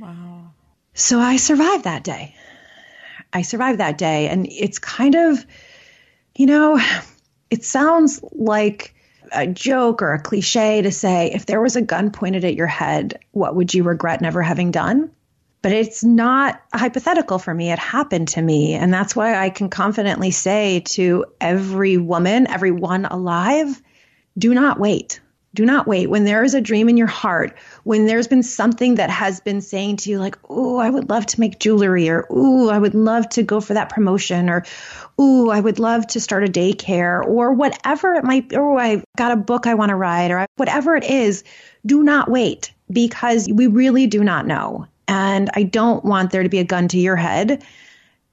Wow. 0.00 0.52
So 0.94 1.18
I 1.18 1.36
survived 1.36 1.84
that 1.84 2.04
day. 2.04 2.34
I 3.32 3.42
survived 3.42 3.80
that 3.80 3.98
day. 3.98 4.28
And 4.28 4.46
it's 4.50 4.78
kind 4.78 5.14
of, 5.14 5.44
you 6.34 6.46
know, 6.46 6.80
it 7.50 7.62
sounds 7.62 8.20
like 8.32 8.94
a 9.32 9.46
joke 9.46 10.00
or 10.00 10.14
a 10.14 10.22
cliche 10.22 10.80
to 10.82 10.90
say, 10.90 11.32
if 11.32 11.44
there 11.44 11.60
was 11.60 11.76
a 11.76 11.82
gun 11.82 12.12
pointed 12.12 12.46
at 12.46 12.54
your 12.54 12.66
head, 12.66 13.18
what 13.32 13.54
would 13.56 13.74
you 13.74 13.82
regret 13.82 14.22
never 14.22 14.40
having 14.40 14.70
done? 14.70 15.10
But 15.62 15.72
it's 15.72 16.02
not 16.02 16.62
hypothetical 16.72 17.38
for 17.38 17.52
me. 17.52 17.70
It 17.70 17.78
happened 17.78 18.28
to 18.28 18.42
me. 18.42 18.74
And 18.74 18.92
that's 18.92 19.14
why 19.14 19.34
I 19.38 19.50
can 19.50 19.68
confidently 19.68 20.30
say 20.30 20.80
to 20.90 21.26
every 21.40 21.98
woman, 21.98 22.46
everyone 22.46 23.04
alive, 23.04 23.80
do 24.38 24.54
not 24.54 24.80
wait. 24.80 25.20
Do 25.52 25.66
not 25.66 25.88
wait. 25.88 26.08
When 26.08 26.24
there 26.24 26.44
is 26.44 26.54
a 26.54 26.60
dream 26.60 26.88
in 26.88 26.96
your 26.96 27.08
heart, 27.08 27.58
when 27.82 28.06
there's 28.06 28.28
been 28.28 28.44
something 28.44 28.94
that 28.94 29.10
has 29.10 29.40
been 29.40 29.60
saying 29.60 29.96
to 29.98 30.10
you, 30.10 30.20
like, 30.20 30.38
oh, 30.48 30.78
I 30.78 30.88
would 30.88 31.10
love 31.10 31.26
to 31.26 31.40
make 31.40 31.58
jewelry, 31.58 32.08
or 32.08 32.24
oh, 32.30 32.70
I 32.70 32.78
would 32.78 32.94
love 32.94 33.28
to 33.30 33.42
go 33.42 33.60
for 33.60 33.74
that 33.74 33.88
promotion, 33.88 34.48
or 34.48 34.64
oh, 35.18 35.50
I 35.50 35.58
would 35.58 35.80
love 35.80 36.06
to 36.08 36.20
start 36.20 36.44
a 36.44 36.52
daycare, 36.52 37.26
or 37.26 37.52
whatever 37.52 38.14
it 38.14 38.22
might 38.22 38.50
be, 38.50 38.56
or 38.56 38.78
I 38.78 39.02
got 39.18 39.32
a 39.32 39.36
book 39.36 39.66
I 39.66 39.74
want 39.74 39.88
to 39.88 39.96
write, 39.96 40.30
or 40.30 40.46
whatever 40.54 40.94
it 40.94 41.04
is, 41.04 41.42
do 41.84 42.04
not 42.04 42.30
wait 42.30 42.72
because 42.88 43.48
we 43.52 43.66
really 43.66 44.06
do 44.06 44.22
not 44.22 44.46
know. 44.46 44.86
And 45.10 45.50
I 45.54 45.64
don't 45.64 46.04
want 46.04 46.30
there 46.30 46.42
to 46.42 46.48
be 46.48 46.58
a 46.58 46.64
gun 46.64 46.88
to 46.88 46.98
your 46.98 47.16
head 47.16 47.62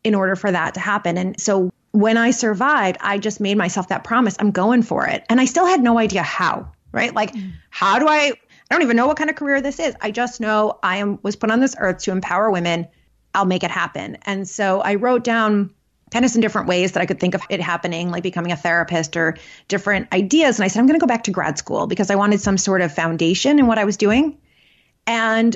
in 0.03 0.15
order 0.15 0.35
for 0.35 0.51
that 0.51 0.75
to 0.75 0.79
happen. 0.79 1.17
And 1.17 1.39
so 1.39 1.71
when 1.91 2.17
I 2.17 2.31
survived, 2.31 2.97
I 3.01 3.17
just 3.17 3.41
made 3.41 3.57
myself 3.57 3.89
that 3.89 4.03
promise. 4.05 4.37
I'm 4.39 4.51
going 4.51 4.83
for 4.83 5.05
it. 5.07 5.25
And 5.29 5.41
I 5.41 5.45
still 5.45 5.65
had 5.65 5.81
no 5.81 5.97
idea 5.97 6.23
how 6.23 6.71
right? 6.91 7.13
Like, 7.13 7.33
mm. 7.33 7.53
how 7.69 7.99
do 7.99 8.07
I? 8.07 8.33
I 8.69 8.75
don't 8.75 8.81
even 8.81 8.97
know 8.97 9.07
what 9.07 9.17
kind 9.17 9.29
of 9.29 9.35
career 9.35 9.61
this 9.61 9.79
is. 9.79 9.95
I 10.01 10.11
just 10.11 10.41
know 10.41 10.77
I 10.83 10.97
am 10.97 11.19
was 11.23 11.35
put 11.35 11.51
on 11.51 11.59
this 11.61 11.75
earth 11.79 11.99
to 11.99 12.11
empower 12.11 12.51
women. 12.51 12.87
I'll 13.33 13.45
make 13.45 13.63
it 13.63 13.71
happen. 13.71 14.17
And 14.23 14.47
so 14.47 14.81
I 14.81 14.95
wrote 14.95 15.23
down 15.23 15.73
kind 16.11 16.25
of 16.25 16.31
some 16.31 16.41
different 16.41 16.67
ways 16.67 16.93
that 16.93 17.01
I 17.01 17.05
could 17.05 17.19
think 17.19 17.35
of 17.35 17.43
it 17.49 17.61
happening, 17.61 18.09
like 18.09 18.23
becoming 18.23 18.51
a 18.51 18.57
therapist 18.57 19.15
or 19.15 19.37
different 19.67 20.11
ideas. 20.11 20.57
And 20.57 20.65
I 20.65 20.67
said, 20.67 20.79
I'm 20.79 20.87
going 20.87 20.99
to 20.99 21.03
go 21.03 21.07
back 21.07 21.25
to 21.25 21.31
grad 21.31 21.57
school 21.57 21.87
because 21.87 22.09
I 22.09 22.15
wanted 22.15 22.41
some 22.41 22.57
sort 22.57 22.81
of 22.81 22.93
foundation 22.93 23.59
in 23.59 23.67
what 23.67 23.77
I 23.77 23.85
was 23.85 23.95
doing. 23.95 24.37
And 25.05 25.55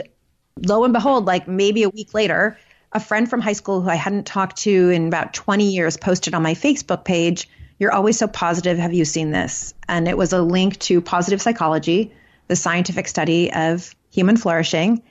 lo 0.62 0.84
and 0.84 0.94
behold, 0.94 1.26
like 1.26 1.48
maybe 1.48 1.84
a 1.84 1.90
week 1.90 2.14
later, 2.14 2.58
a 2.92 3.00
friend 3.00 3.30
from 3.30 3.42
high 3.42 3.54
school 3.54 3.82
who 3.82 3.90
I 3.90 3.96
hadn't 3.96 4.26
talked 4.26 4.58
to 4.60 4.90
in 4.90 5.08
about 5.08 5.34
20 5.34 5.72
years 5.72 5.98
posted 5.98 6.34
on 6.34 6.44
my 6.44 6.54
Facebook 6.54 7.06
page 7.06 7.48
you're 7.82 7.92
always 7.92 8.20
so 8.20 8.28
positive. 8.28 8.78
Have 8.78 8.94
you 8.94 9.06
seen 9.06 9.32
this? 9.32 9.74
And 9.90 10.08
it 10.08 10.16
was 10.16 10.34
a 10.34 10.42
link 10.44 10.78
to 10.82 11.02
positive 11.02 11.42
psychology, 11.42 12.14
the 12.48 12.56
scientific 12.56 13.08
study 13.08 13.52
of 13.52 13.96
human 14.12 14.38
flourishing, 14.38 15.02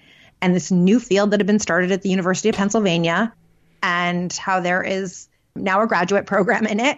and 0.41 0.55
this 0.55 0.71
new 0.71 1.01
field 1.01 1.33
that 1.33 1.41
had 1.41 1.49
been 1.49 1.59
started 1.59 1.91
at 1.91 2.03
the 2.03 2.11
University 2.11 2.49
of 2.49 2.55
Pennsylvania, 2.55 3.35
and 3.83 4.33
how 4.35 4.61
there 4.61 4.85
is 4.85 5.27
now 5.57 5.83
a 5.83 5.89
graduate 5.89 6.27
program 6.27 6.65
in 6.65 6.79
it. 6.79 6.97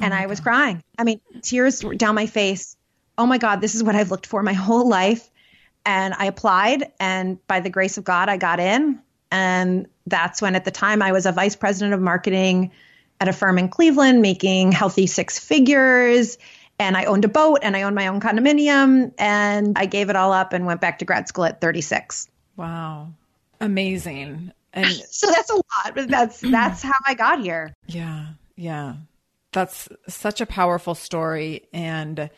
Oh 0.00 0.04
and 0.04 0.12
I 0.12 0.26
was 0.26 0.40
God. 0.40 0.44
crying. 0.44 0.82
I 0.98 1.04
mean, 1.04 1.20
tears 1.40 1.78
down 1.98 2.16
my 2.16 2.26
face. 2.26 2.76
Oh 3.16 3.26
my 3.26 3.38
God, 3.38 3.60
this 3.60 3.76
is 3.76 3.84
what 3.84 3.94
I've 3.94 4.10
looked 4.10 4.26
for 4.26 4.42
my 4.42 4.54
whole 4.54 4.88
life. 4.88 5.30
And 5.84 6.14
I 6.16 6.26
applied, 6.26 6.92
and 7.00 7.44
by 7.46 7.60
the 7.60 7.70
grace 7.70 7.98
of 7.98 8.04
God, 8.04 8.28
I 8.28 8.36
got 8.36 8.60
in. 8.60 9.00
And 9.30 9.88
that's 10.06 10.42
when, 10.42 10.54
at 10.54 10.64
the 10.64 10.70
time, 10.70 11.02
I 11.02 11.12
was 11.12 11.26
a 11.26 11.32
vice 11.32 11.56
president 11.56 11.94
of 11.94 12.00
marketing 12.00 12.70
at 13.20 13.28
a 13.28 13.32
firm 13.32 13.58
in 13.58 13.68
Cleveland 13.68 14.20
making 14.20 14.72
healthy 14.72 15.06
six 15.06 15.38
figures. 15.38 16.38
And 16.78 16.96
I 16.96 17.04
owned 17.04 17.24
a 17.24 17.28
boat 17.28 17.60
and 17.62 17.76
I 17.76 17.82
owned 17.82 17.94
my 17.94 18.08
own 18.08 18.20
condominium. 18.20 19.12
And 19.18 19.78
I 19.78 19.86
gave 19.86 20.10
it 20.10 20.16
all 20.16 20.32
up 20.32 20.52
and 20.52 20.66
went 20.66 20.80
back 20.80 20.98
to 20.98 21.04
grad 21.04 21.28
school 21.28 21.44
at 21.44 21.60
36. 21.60 22.28
Wow. 22.56 23.12
Amazing. 23.60 24.52
And 24.72 24.86
so 25.10 25.30
that's 25.30 25.50
a 25.50 25.54
lot, 25.54 25.94
but 25.94 26.08
that's 26.08 26.40
that's 26.40 26.82
how 26.82 26.92
I 27.06 27.14
got 27.14 27.40
here. 27.40 27.74
Yeah. 27.86 28.26
Yeah. 28.56 28.94
That's 29.52 29.88
such 30.08 30.40
a 30.40 30.46
powerful 30.46 30.94
story. 30.94 31.68
And 31.72 32.30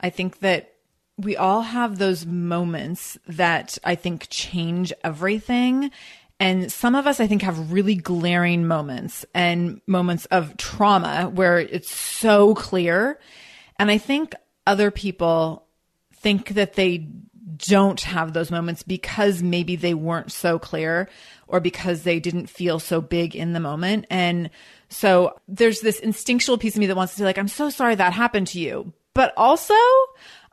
I 0.00 0.10
think 0.10 0.40
that 0.40 0.75
we 1.18 1.36
all 1.36 1.62
have 1.62 1.98
those 1.98 2.26
moments 2.26 3.18
that 3.26 3.78
I 3.84 3.94
think 3.94 4.26
change 4.28 4.92
everything. 5.02 5.90
And 6.38 6.70
some 6.70 6.94
of 6.94 7.06
us, 7.06 7.20
I 7.20 7.26
think, 7.26 7.42
have 7.42 7.72
really 7.72 7.94
glaring 7.94 8.66
moments 8.66 9.24
and 9.34 9.80
moments 9.86 10.26
of 10.26 10.56
trauma 10.58 11.30
where 11.32 11.58
it's 11.58 11.90
so 11.90 12.54
clear. 12.54 13.18
And 13.78 13.90
I 13.90 13.96
think 13.96 14.34
other 14.66 14.90
people 14.90 15.66
think 16.12 16.50
that 16.50 16.74
they 16.74 17.08
don't 17.56 18.00
have 18.02 18.32
those 18.32 18.50
moments 18.50 18.82
because 18.82 19.42
maybe 19.42 19.76
they 19.76 19.94
weren't 19.94 20.32
so 20.32 20.58
clear 20.58 21.08
or 21.46 21.60
because 21.60 22.02
they 22.02 22.20
didn't 22.20 22.50
feel 22.50 22.78
so 22.78 23.00
big 23.00 23.34
in 23.34 23.52
the 23.52 23.60
moment. 23.60 24.04
And 24.10 24.50
so 24.88 25.38
there's 25.48 25.80
this 25.80 26.00
instinctual 26.00 26.58
piece 26.58 26.74
of 26.74 26.80
me 26.80 26.86
that 26.86 26.96
wants 26.96 27.14
to 27.14 27.20
say, 27.20 27.24
like, 27.24 27.38
I'm 27.38 27.48
so 27.48 27.70
sorry 27.70 27.94
that 27.94 28.12
happened 28.12 28.48
to 28.48 28.60
you. 28.60 28.92
But 29.14 29.32
also, 29.36 29.74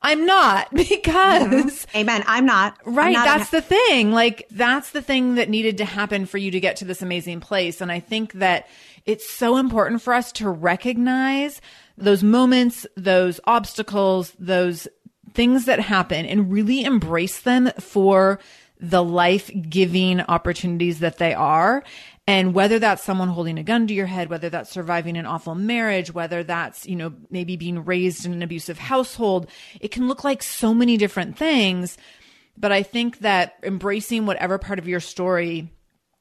I'm 0.03 0.25
not 0.25 0.69
because 0.73 1.43
mm-hmm. 1.43 1.97
Amen. 1.97 2.23
I'm 2.27 2.45
not. 2.45 2.77
Right. 2.85 3.07
I'm 3.07 3.13
not 3.13 3.25
that's 3.25 3.49
the 3.49 3.61
thing. 3.61 4.11
Like 4.11 4.47
that's 4.51 4.91
the 4.91 5.01
thing 5.01 5.35
that 5.35 5.49
needed 5.49 5.77
to 5.77 5.85
happen 5.85 6.25
for 6.25 6.37
you 6.37 6.51
to 6.51 6.59
get 6.59 6.77
to 6.77 6.85
this 6.85 7.01
amazing 7.01 7.39
place. 7.39 7.81
And 7.81 7.91
I 7.91 7.99
think 7.99 8.33
that 8.33 8.67
it's 9.05 9.29
so 9.29 9.57
important 9.57 10.01
for 10.01 10.13
us 10.13 10.31
to 10.33 10.49
recognize 10.49 11.61
those 11.97 12.23
moments, 12.23 12.85
those 12.95 13.39
obstacles, 13.45 14.33
those 14.39 14.87
things 15.33 15.65
that 15.65 15.79
happen 15.79 16.25
and 16.25 16.51
really 16.51 16.83
embrace 16.83 17.41
them 17.41 17.71
for 17.79 18.39
the 18.79 19.03
life 19.03 19.49
giving 19.69 20.19
opportunities 20.21 20.99
that 20.99 21.17
they 21.17 21.33
are 21.33 21.83
and 22.25 22.53
whether 22.53 22.79
that's 22.79 23.03
someone 23.03 23.27
holding 23.27 23.57
a 23.57 23.63
gun 23.63 23.85
to 23.87 23.93
your 23.93 24.05
head, 24.05 24.29
whether 24.29 24.49
that's 24.49 24.69
surviving 24.69 25.17
an 25.17 25.25
awful 25.25 25.55
marriage, 25.55 26.13
whether 26.13 26.43
that's, 26.43 26.85
you 26.85 26.95
know, 26.95 27.13
maybe 27.29 27.57
being 27.57 27.83
raised 27.83 28.25
in 28.25 28.31
an 28.31 28.41
abusive 28.41 28.79
household, 28.79 29.49
it 29.81 29.89
can 29.89 30.07
look 30.07 30.23
like 30.23 30.41
so 30.41 30.73
many 30.73 30.95
different 30.95 31.37
things. 31.37 31.97
But 32.57 32.71
I 32.71 32.83
think 32.83 33.19
that 33.19 33.55
embracing 33.63 34.25
whatever 34.25 34.57
part 34.57 34.79
of 34.79 34.87
your 34.87 35.01
story 35.01 35.73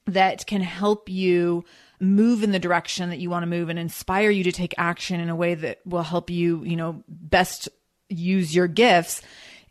that 0.07 0.47
can 0.47 0.61
help 0.61 1.09
you 1.09 1.65
move 2.01 2.43
in 2.43 2.51
the 2.51 2.59
direction 2.59 3.11
that 3.11 3.21
you 3.21 3.31
want 3.31 3.45
to 3.45 3.49
move 3.49 3.69
and 3.69 3.79
inspire 3.79 4.31
you 4.31 4.43
to 4.43 4.53
take 4.53 4.75
action 4.77 5.21
in 5.21 5.29
a 5.29 5.37
way 5.37 5.55
that 5.55 5.79
will 5.87 6.03
help 6.03 6.31
you, 6.31 6.65
you 6.65 6.75
know, 6.75 7.05
best 7.07 7.69
use 8.09 8.55
your 8.55 8.67
gifts 8.67 9.23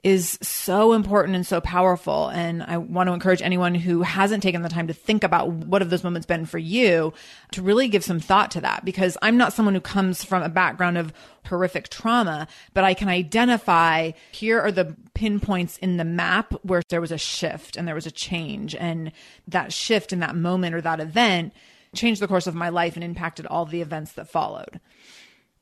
is 0.03 0.39
so 0.41 0.93
important 0.93 1.35
and 1.35 1.45
so 1.45 1.61
powerful. 1.61 2.29
And 2.29 2.63
I 2.63 2.77
want 2.77 3.07
to 3.07 3.13
encourage 3.13 3.41
anyone 3.41 3.75
who 3.75 4.01
hasn't 4.01 4.41
taken 4.41 4.63
the 4.63 4.69
time 4.69 4.87
to 4.87 4.93
think 4.93 5.23
about 5.23 5.49
what 5.49 5.81
have 5.81 5.91
those 5.91 6.03
moments 6.03 6.25
been 6.25 6.45
for 6.45 6.57
you 6.57 7.13
to 7.51 7.61
really 7.61 7.87
give 7.87 8.03
some 8.03 8.19
thought 8.19 8.49
to 8.51 8.61
that 8.61 8.83
because 8.83 9.15
I'm 9.21 9.37
not 9.37 9.53
someone 9.53 9.75
who 9.75 9.81
comes 9.81 10.23
from 10.23 10.41
a 10.41 10.49
background 10.49 10.97
of 10.97 11.13
horrific 11.45 11.89
trauma, 11.89 12.47
but 12.73 12.83
I 12.83 12.95
can 12.95 13.09
identify 13.09 14.11
here 14.31 14.59
are 14.59 14.71
the 14.71 14.95
pinpoints 15.13 15.77
in 15.77 15.97
the 15.97 16.05
map 16.05 16.53
where 16.63 16.81
there 16.89 17.01
was 17.01 17.11
a 17.11 17.17
shift 17.17 17.77
and 17.77 17.87
there 17.87 17.95
was 17.95 18.07
a 18.07 18.11
change. 18.11 18.73
And 18.73 19.11
that 19.47 19.71
shift 19.71 20.11
in 20.11 20.19
that 20.21 20.35
moment 20.35 20.73
or 20.73 20.81
that 20.81 20.99
event 20.99 21.53
changed 21.93 22.21
the 22.21 22.27
course 22.27 22.47
of 22.47 22.55
my 22.55 22.69
life 22.69 22.95
and 22.95 23.03
impacted 23.03 23.45
all 23.45 23.65
the 23.65 23.81
events 23.81 24.13
that 24.13 24.29
followed. 24.29 24.79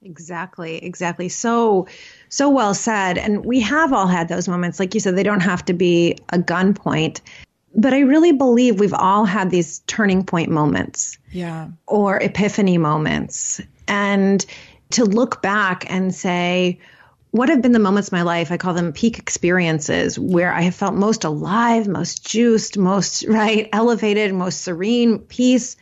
Exactly, 0.02 0.84
exactly. 0.84 1.30
So, 1.30 1.88
so 2.30 2.50
well 2.50 2.74
said. 2.74 3.18
And 3.18 3.46
we 3.46 3.60
have 3.60 3.92
all 3.92 4.08
had 4.08 4.30
those 4.30 4.48
moments. 4.48 4.80
Like 4.80 4.94
you 4.94 5.00
said, 5.00 5.16
they 5.16 5.24
don't 5.24 5.42
have 5.42 5.66
to 5.66 5.74
be 5.74 6.18
a 6.30 6.38
gunpoint. 6.38 7.22
But 7.76 7.94
I 7.94 8.00
really 8.00 8.32
believe 8.32 8.80
we've 8.80 8.94
all 8.94 9.26
had 9.26 9.52
these 9.52 9.80
turning 9.88 10.24
point 10.24 10.50
moments. 10.50 11.18
Yeah. 11.32 11.68
Or 11.86 12.18
epiphany 12.18 12.78
moments. 12.78 13.62
And 13.88 14.46
to 14.92 15.06
look 15.06 15.42
back 15.42 15.86
and 15.92 16.16
say, 16.16 16.80
what 17.32 17.50
have 17.50 17.62
been 17.62 17.74
the 17.74 17.80
moments 17.80 18.10
of 18.10 18.14
my 18.14 18.24
life? 18.24 18.52
I 18.52 18.58
call 18.58 18.74
them 18.74 18.94
peak 18.94 19.20
experiences 19.20 20.18
where 20.18 20.52
I 20.52 20.62
have 20.62 20.76
felt 20.76 20.96
most 20.96 21.24
alive, 21.26 21.88
most 21.88 22.26
juiced, 22.26 22.78
most 22.78 23.26
right, 23.28 23.70
elevated, 23.74 24.34
most 24.34 24.62
serene, 24.62 25.20
peace. 25.20 25.76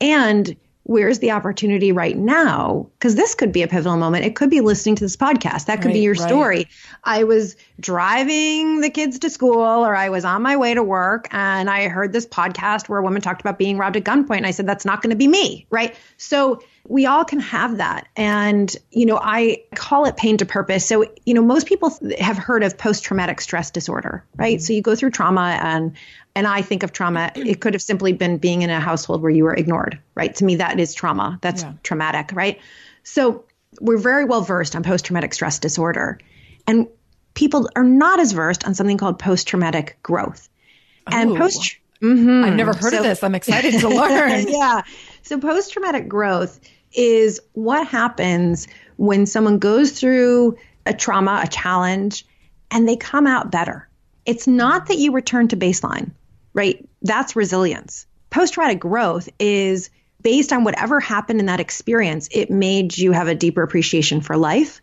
And 0.00 0.54
where's 0.84 1.20
the 1.20 1.30
opportunity 1.30 1.92
right 1.92 2.16
now? 2.16 2.88
Because 2.98 3.14
this 3.14 3.34
could 3.34 3.52
be 3.52 3.62
a 3.62 3.68
pivotal 3.68 3.96
moment. 3.96 4.24
It 4.24 4.34
could 4.34 4.50
be 4.50 4.60
listening 4.60 4.96
to 4.96 5.04
this 5.04 5.16
podcast. 5.16 5.66
That 5.66 5.76
could 5.76 5.86
right, 5.86 5.94
be 5.94 6.00
your 6.00 6.14
right. 6.14 6.28
story. 6.28 6.68
I 7.04 7.24
was 7.24 7.56
driving 7.78 8.80
the 8.80 8.90
kids 8.90 9.18
to 9.20 9.30
school 9.30 9.60
or 9.60 9.94
I 9.94 10.08
was 10.08 10.24
on 10.24 10.42
my 10.42 10.56
way 10.56 10.74
to 10.74 10.82
work 10.82 11.28
and 11.30 11.70
I 11.70 11.88
heard 11.88 12.12
this 12.12 12.26
podcast 12.26 12.88
where 12.88 12.98
a 12.98 13.02
woman 13.02 13.22
talked 13.22 13.40
about 13.40 13.58
being 13.58 13.78
robbed 13.78 13.96
at 13.96 14.04
gunpoint. 14.04 14.38
And 14.38 14.46
I 14.46 14.50
said, 14.50 14.66
that's 14.66 14.84
not 14.84 15.02
going 15.02 15.10
to 15.10 15.16
be 15.16 15.28
me. 15.28 15.66
Right. 15.70 15.94
So 16.16 16.60
we 16.88 17.06
all 17.06 17.24
can 17.24 17.38
have 17.38 17.76
that. 17.76 18.08
And, 18.16 18.74
you 18.90 19.06
know, 19.06 19.18
I 19.22 19.62
call 19.74 20.04
it 20.04 20.16
pain 20.16 20.36
to 20.38 20.46
purpose. 20.46 20.84
So, 20.84 21.06
you 21.24 21.34
know, 21.34 21.42
most 21.42 21.66
people 21.68 21.96
have 22.18 22.36
heard 22.36 22.64
of 22.64 22.76
post 22.76 23.04
traumatic 23.04 23.40
stress 23.40 23.70
disorder, 23.70 24.24
right? 24.34 24.58
Mm-hmm. 24.58 24.62
So 24.62 24.72
you 24.72 24.82
go 24.82 24.96
through 24.96 25.10
trauma 25.10 25.60
and 25.62 25.92
and 26.34 26.46
I 26.46 26.62
think 26.62 26.82
of 26.82 26.92
trauma, 26.92 27.30
it 27.34 27.60
could 27.60 27.74
have 27.74 27.82
simply 27.82 28.12
been 28.12 28.38
being 28.38 28.62
in 28.62 28.70
a 28.70 28.80
household 28.80 29.22
where 29.22 29.30
you 29.30 29.44
were 29.44 29.54
ignored, 29.54 30.00
right? 30.14 30.34
To 30.36 30.44
me, 30.44 30.56
that 30.56 30.80
is 30.80 30.94
trauma. 30.94 31.38
That's 31.42 31.62
yeah. 31.62 31.74
traumatic, 31.82 32.30
right? 32.32 32.58
So 33.02 33.44
we're 33.80 33.98
very 33.98 34.24
well 34.24 34.40
versed 34.40 34.74
on 34.74 34.82
post 34.82 35.04
traumatic 35.04 35.34
stress 35.34 35.58
disorder. 35.58 36.18
And 36.66 36.88
people 37.34 37.68
are 37.76 37.84
not 37.84 38.18
as 38.18 38.32
versed 38.32 38.66
on 38.66 38.74
something 38.74 38.96
called 38.96 39.18
post 39.18 39.46
traumatic 39.46 39.98
growth. 40.02 40.48
And 41.06 41.36
post 41.36 41.76
mm-hmm. 42.00 42.44
I've 42.44 42.54
never 42.54 42.72
heard 42.72 42.92
so, 42.92 42.98
of 42.98 43.02
this. 43.02 43.22
I'm 43.22 43.34
excited 43.34 43.80
to 43.80 43.88
learn. 43.88 44.48
yeah. 44.48 44.82
So 45.22 45.38
post 45.38 45.72
traumatic 45.72 46.08
growth 46.08 46.60
is 46.92 47.40
what 47.52 47.86
happens 47.86 48.68
when 48.96 49.26
someone 49.26 49.58
goes 49.58 49.92
through 49.92 50.56
a 50.86 50.94
trauma, 50.94 51.40
a 51.44 51.48
challenge, 51.48 52.24
and 52.70 52.88
they 52.88 52.96
come 52.96 53.26
out 53.26 53.50
better. 53.50 53.88
It's 54.24 54.46
not 54.46 54.86
that 54.86 54.96
you 54.98 55.12
return 55.12 55.48
to 55.48 55.56
baseline 55.56 56.12
right? 56.54 56.88
That's 57.02 57.36
resilience. 57.36 58.06
Post 58.30 58.54
traumatic 58.54 58.80
growth 58.80 59.28
is 59.38 59.90
based 60.22 60.52
on 60.52 60.64
whatever 60.64 61.00
happened 61.00 61.40
in 61.40 61.46
that 61.46 61.60
experience. 61.60 62.28
It 62.30 62.50
made 62.50 62.96
you 62.96 63.12
have 63.12 63.28
a 63.28 63.34
deeper 63.34 63.62
appreciation 63.62 64.20
for 64.20 64.36
life. 64.36 64.80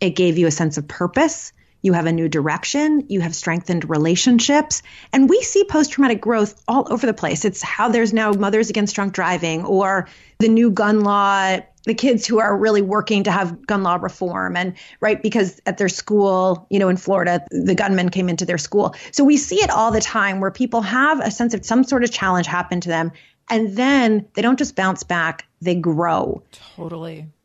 It 0.00 0.10
gave 0.10 0.38
you 0.38 0.46
a 0.46 0.52
sense 0.52 0.78
of 0.78 0.86
purpose. 0.86 1.52
You 1.82 1.92
have 1.92 2.06
a 2.06 2.12
new 2.12 2.28
direction. 2.28 3.06
You 3.08 3.20
have 3.20 3.34
strengthened 3.34 3.88
relationships. 3.88 4.82
And 5.12 5.28
we 5.28 5.42
see 5.42 5.64
post 5.64 5.92
traumatic 5.92 6.20
growth 6.20 6.60
all 6.66 6.86
over 6.92 7.06
the 7.06 7.14
place. 7.14 7.44
It's 7.44 7.62
how 7.62 7.88
there's 7.88 8.12
now 8.12 8.32
Mothers 8.32 8.70
Against 8.70 8.94
Drunk 8.94 9.12
Driving 9.12 9.64
or 9.64 10.08
the 10.38 10.48
new 10.48 10.70
gun 10.70 11.00
law 11.00 11.58
the 11.88 11.94
kids 11.94 12.26
who 12.26 12.38
are 12.38 12.56
really 12.56 12.82
working 12.82 13.24
to 13.24 13.30
have 13.30 13.66
gun 13.66 13.82
law 13.82 13.96
reform. 13.96 14.56
And 14.56 14.74
right 15.00 15.20
because 15.20 15.60
at 15.66 15.78
their 15.78 15.88
school 15.88 16.66
you 16.70 16.78
know 16.78 16.88
in 16.88 16.96
florida 16.96 17.44
the 17.50 17.74
gunmen 17.74 18.10
came 18.10 18.28
into 18.28 18.44
their 18.44 18.58
school. 18.58 18.94
So 19.10 19.24
we 19.24 19.36
see 19.36 19.56
it 19.56 19.70
all 19.70 19.90
the 19.90 20.00
time 20.00 20.40
where 20.40 20.50
people 20.50 20.82
have 20.82 21.18
a 21.20 21.30
sense 21.30 21.54
of 21.54 21.64
some 21.64 21.82
sort 21.82 22.04
of 22.04 22.12
challenge 22.12 22.46
happen 22.46 22.80
to 22.82 22.88
them. 22.88 23.10
And 23.50 23.76
then 23.76 24.28
they 24.34 24.42
don't 24.42 24.58
just 24.58 24.76
bounce 24.76 25.02
back 25.02 25.46
they 25.60 25.74
grow. 25.74 26.42
Totally 26.76 27.26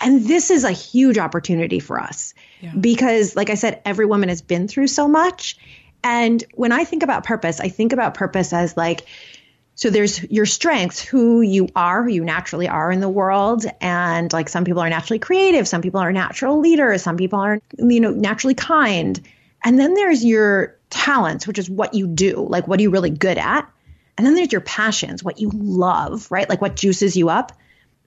And 0.00 0.26
this 0.26 0.50
is 0.50 0.64
a 0.64 0.70
huge 0.70 1.18
opportunity 1.18 1.80
for 1.80 2.00
us 2.00 2.34
yeah. 2.60 2.72
because, 2.78 3.34
like 3.34 3.50
I 3.50 3.54
said, 3.54 3.82
every 3.84 4.06
woman 4.06 4.28
has 4.28 4.42
been 4.42 4.68
through 4.68 4.86
so 4.88 5.08
much. 5.08 5.56
And 6.04 6.42
when 6.54 6.72
I 6.72 6.84
think 6.84 7.02
about 7.02 7.24
purpose, 7.24 7.60
I 7.60 7.68
think 7.68 7.92
about 7.92 8.14
purpose 8.14 8.52
as 8.52 8.76
like, 8.76 9.06
so 9.74 9.90
there's 9.90 10.22
your 10.24 10.46
strengths, 10.46 11.00
who 11.00 11.40
you 11.40 11.68
are, 11.74 12.02
who 12.02 12.10
you 12.10 12.24
naturally 12.24 12.68
are 12.68 12.90
in 12.90 13.00
the 13.00 13.08
world. 13.08 13.64
And 13.80 14.32
like 14.32 14.48
some 14.48 14.64
people 14.64 14.82
are 14.82 14.90
naturally 14.90 15.18
creative, 15.18 15.68
some 15.68 15.82
people 15.82 16.00
are 16.00 16.12
natural 16.12 16.60
leaders, 16.60 17.02
some 17.02 17.16
people 17.16 17.40
are, 17.40 17.60
you 17.78 18.00
know, 18.00 18.10
naturally 18.10 18.54
kind. 18.54 19.20
And 19.64 19.78
then 19.78 19.94
there's 19.94 20.24
your 20.24 20.76
talents, 20.90 21.46
which 21.46 21.58
is 21.58 21.68
what 21.68 21.94
you 21.94 22.06
do, 22.06 22.46
like 22.48 22.66
what 22.66 22.78
are 22.78 22.82
you 22.82 22.90
really 22.90 23.10
good 23.10 23.38
at? 23.38 23.70
And 24.16 24.26
then 24.26 24.34
there's 24.34 24.50
your 24.50 24.60
passions, 24.60 25.22
what 25.22 25.40
you 25.40 25.50
love, 25.54 26.28
right? 26.30 26.48
Like 26.48 26.60
what 26.60 26.74
juices 26.74 27.16
you 27.16 27.28
up. 27.28 27.52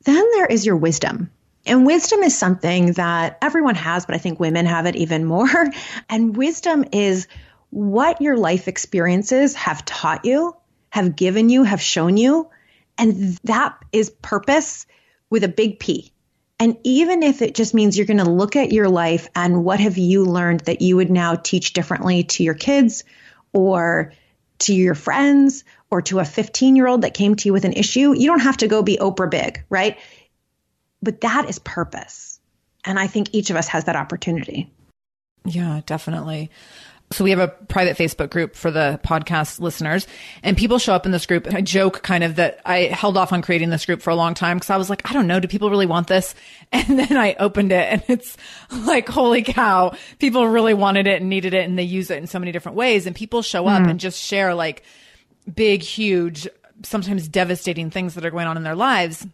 Then 0.03 0.29
there 0.33 0.47
is 0.47 0.65
your 0.65 0.75
wisdom. 0.75 1.31
And 1.65 1.85
wisdom 1.85 2.21
is 2.21 2.37
something 2.37 2.93
that 2.93 3.37
everyone 3.41 3.75
has, 3.75 4.05
but 4.05 4.15
I 4.15 4.17
think 4.17 4.39
women 4.39 4.65
have 4.65 4.85
it 4.85 4.95
even 4.95 5.25
more. 5.25 5.49
And 6.09 6.35
wisdom 6.35 6.85
is 6.91 7.27
what 7.69 8.21
your 8.21 8.35
life 8.35 8.67
experiences 8.67 9.55
have 9.55 9.85
taught 9.85 10.25
you 10.25 10.55
have 10.91 11.15
given 11.15 11.49
you, 11.49 11.63
have 11.63 11.81
shown 11.81 12.17
you. 12.17 12.49
And 12.97 13.37
that 13.45 13.77
is 13.91 14.09
purpose 14.09 14.85
with 15.29 15.43
a 15.43 15.47
big 15.47 15.79
P. 15.79 16.11
And 16.59 16.77
even 16.83 17.23
if 17.23 17.41
it 17.41 17.55
just 17.55 17.73
means 17.73 17.97
you're 17.97 18.05
going 18.05 18.17
to 18.17 18.29
look 18.29 18.55
at 18.55 18.71
your 18.71 18.87
life 18.87 19.27
and 19.33 19.63
what 19.63 19.79
have 19.79 19.97
you 19.97 20.25
learned 20.25 20.59
that 20.61 20.81
you 20.81 20.97
would 20.97 21.09
now 21.09 21.35
teach 21.35 21.73
differently 21.73 22.23
to 22.23 22.43
your 22.43 22.53
kids 22.53 23.03
or 23.51 24.13
to 24.59 24.75
your 24.75 24.93
friends 24.93 25.63
or 25.89 26.03
to 26.03 26.19
a 26.19 26.25
15 26.25 26.75
year 26.75 26.87
old 26.87 27.01
that 27.01 27.15
came 27.15 27.35
to 27.35 27.47
you 27.47 27.53
with 27.53 27.65
an 27.65 27.73
issue, 27.73 28.13
you 28.15 28.27
don't 28.27 28.39
have 28.41 28.57
to 28.57 28.67
go 28.67 28.83
be 28.83 28.97
Oprah 28.97 29.31
big, 29.31 29.63
right? 29.69 29.97
But 31.01 31.21
that 31.21 31.49
is 31.49 31.59
purpose. 31.59 32.39
And 32.85 32.99
I 32.99 33.07
think 33.07 33.29
each 33.33 33.49
of 33.49 33.55
us 33.55 33.67
has 33.67 33.85
that 33.85 33.95
opportunity. 33.95 34.71
Yeah, 35.45 35.81
definitely. 35.85 36.51
So 37.11 37.25
we 37.25 37.31
have 37.31 37.39
a 37.39 37.49
private 37.49 37.97
Facebook 37.97 38.29
group 38.29 38.55
for 38.55 38.71
the 38.71 38.99
podcast 39.03 39.59
listeners 39.59 40.07
and 40.43 40.55
people 40.55 40.79
show 40.79 40.93
up 40.93 41.05
in 41.05 41.11
this 41.11 41.25
group. 41.25 41.45
And 41.45 41.57
I 41.57 41.61
joke 41.61 42.03
kind 42.03 42.23
of 42.23 42.37
that 42.37 42.61
I 42.65 42.83
held 42.83 43.17
off 43.17 43.33
on 43.33 43.41
creating 43.41 43.69
this 43.69 43.85
group 43.85 44.01
for 44.01 44.11
a 44.11 44.15
long 44.15 44.33
time 44.33 44.57
because 44.57 44.69
I 44.69 44.77
was 44.77 44.89
like, 44.89 45.09
I 45.09 45.13
don't 45.13 45.27
know. 45.27 45.39
Do 45.41 45.47
people 45.49 45.69
really 45.69 45.85
want 45.85 46.07
this? 46.07 46.33
And 46.73 46.97
then 46.97 47.17
I 47.17 47.35
opened 47.37 47.73
it 47.73 47.91
and 47.91 48.03
it's 48.07 48.37
like, 48.71 49.09
holy 49.09 49.43
cow. 49.43 49.93
People 50.19 50.47
really 50.47 50.73
wanted 50.73 51.05
it 51.05 51.19
and 51.19 51.29
needed 51.29 51.53
it 51.53 51.67
and 51.67 51.77
they 51.77 51.83
use 51.83 52.09
it 52.09 52.17
in 52.17 52.27
so 52.27 52.39
many 52.39 52.53
different 52.53 52.77
ways. 52.77 53.05
And 53.05 53.13
people 53.13 53.41
show 53.41 53.67
up 53.67 53.83
mm. 53.83 53.89
and 53.89 53.99
just 53.99 54.17
share 54.17 54.55
like 54.55 54.83
big, 55.53 55.81
huge, 55.81 56.47
sometimes 56.83 57.27
devastating 57.27 57.89
things 57.89 58.13
that 58.15 58.25
are 58.25 58.31
going 58.31 58.47
on 58.47 58.55
in 58.55 58.63
their 58.63 58.75
lives. 58.75 59.27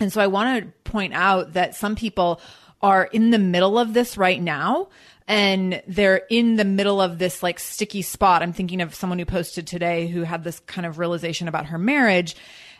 And 0.00 0.12
so 0.12 0.20
I 0.20 0.26
want 0.26 0.64
to 0.64 0.90
point 0.90 1.14
out 1.14 1.52
that 1.52 1.74
some 1.74 1.94
people 1.96 2.40
are 2.80 3.04
in 3.04 3.30
the 3.30 3.38
middle 3.38 3.78
of 3.78 3.94
this 3.94 4.16
right 4.16 4.42
now 4.42 4.88
and 5.28 5.82
they're 5.86 6.22
in 6.28 6.56
the 6.56 6.64
middle 6.64 7.00
of 7.00 7.18
this 7.18 7.42
like 7.42 7.58
sticky 7.58 8.02
spot. 8.02 8.42
I'm 8.42 8.52
thinking 8.52 8.80
of 8.80 8.94
someone 8.94 9.18
who 9.18 9.24
posted 9.24 9.66
today 9.66 10.08
who 10.08 10.22
had 10.22 10.44
this 10.44 10.60
kind 10.60 10.86
of 10.86 10.98
realization 10.98 11.48
about 11.48 11.66
her 11.66 11.78
marriage. 11.78 12.34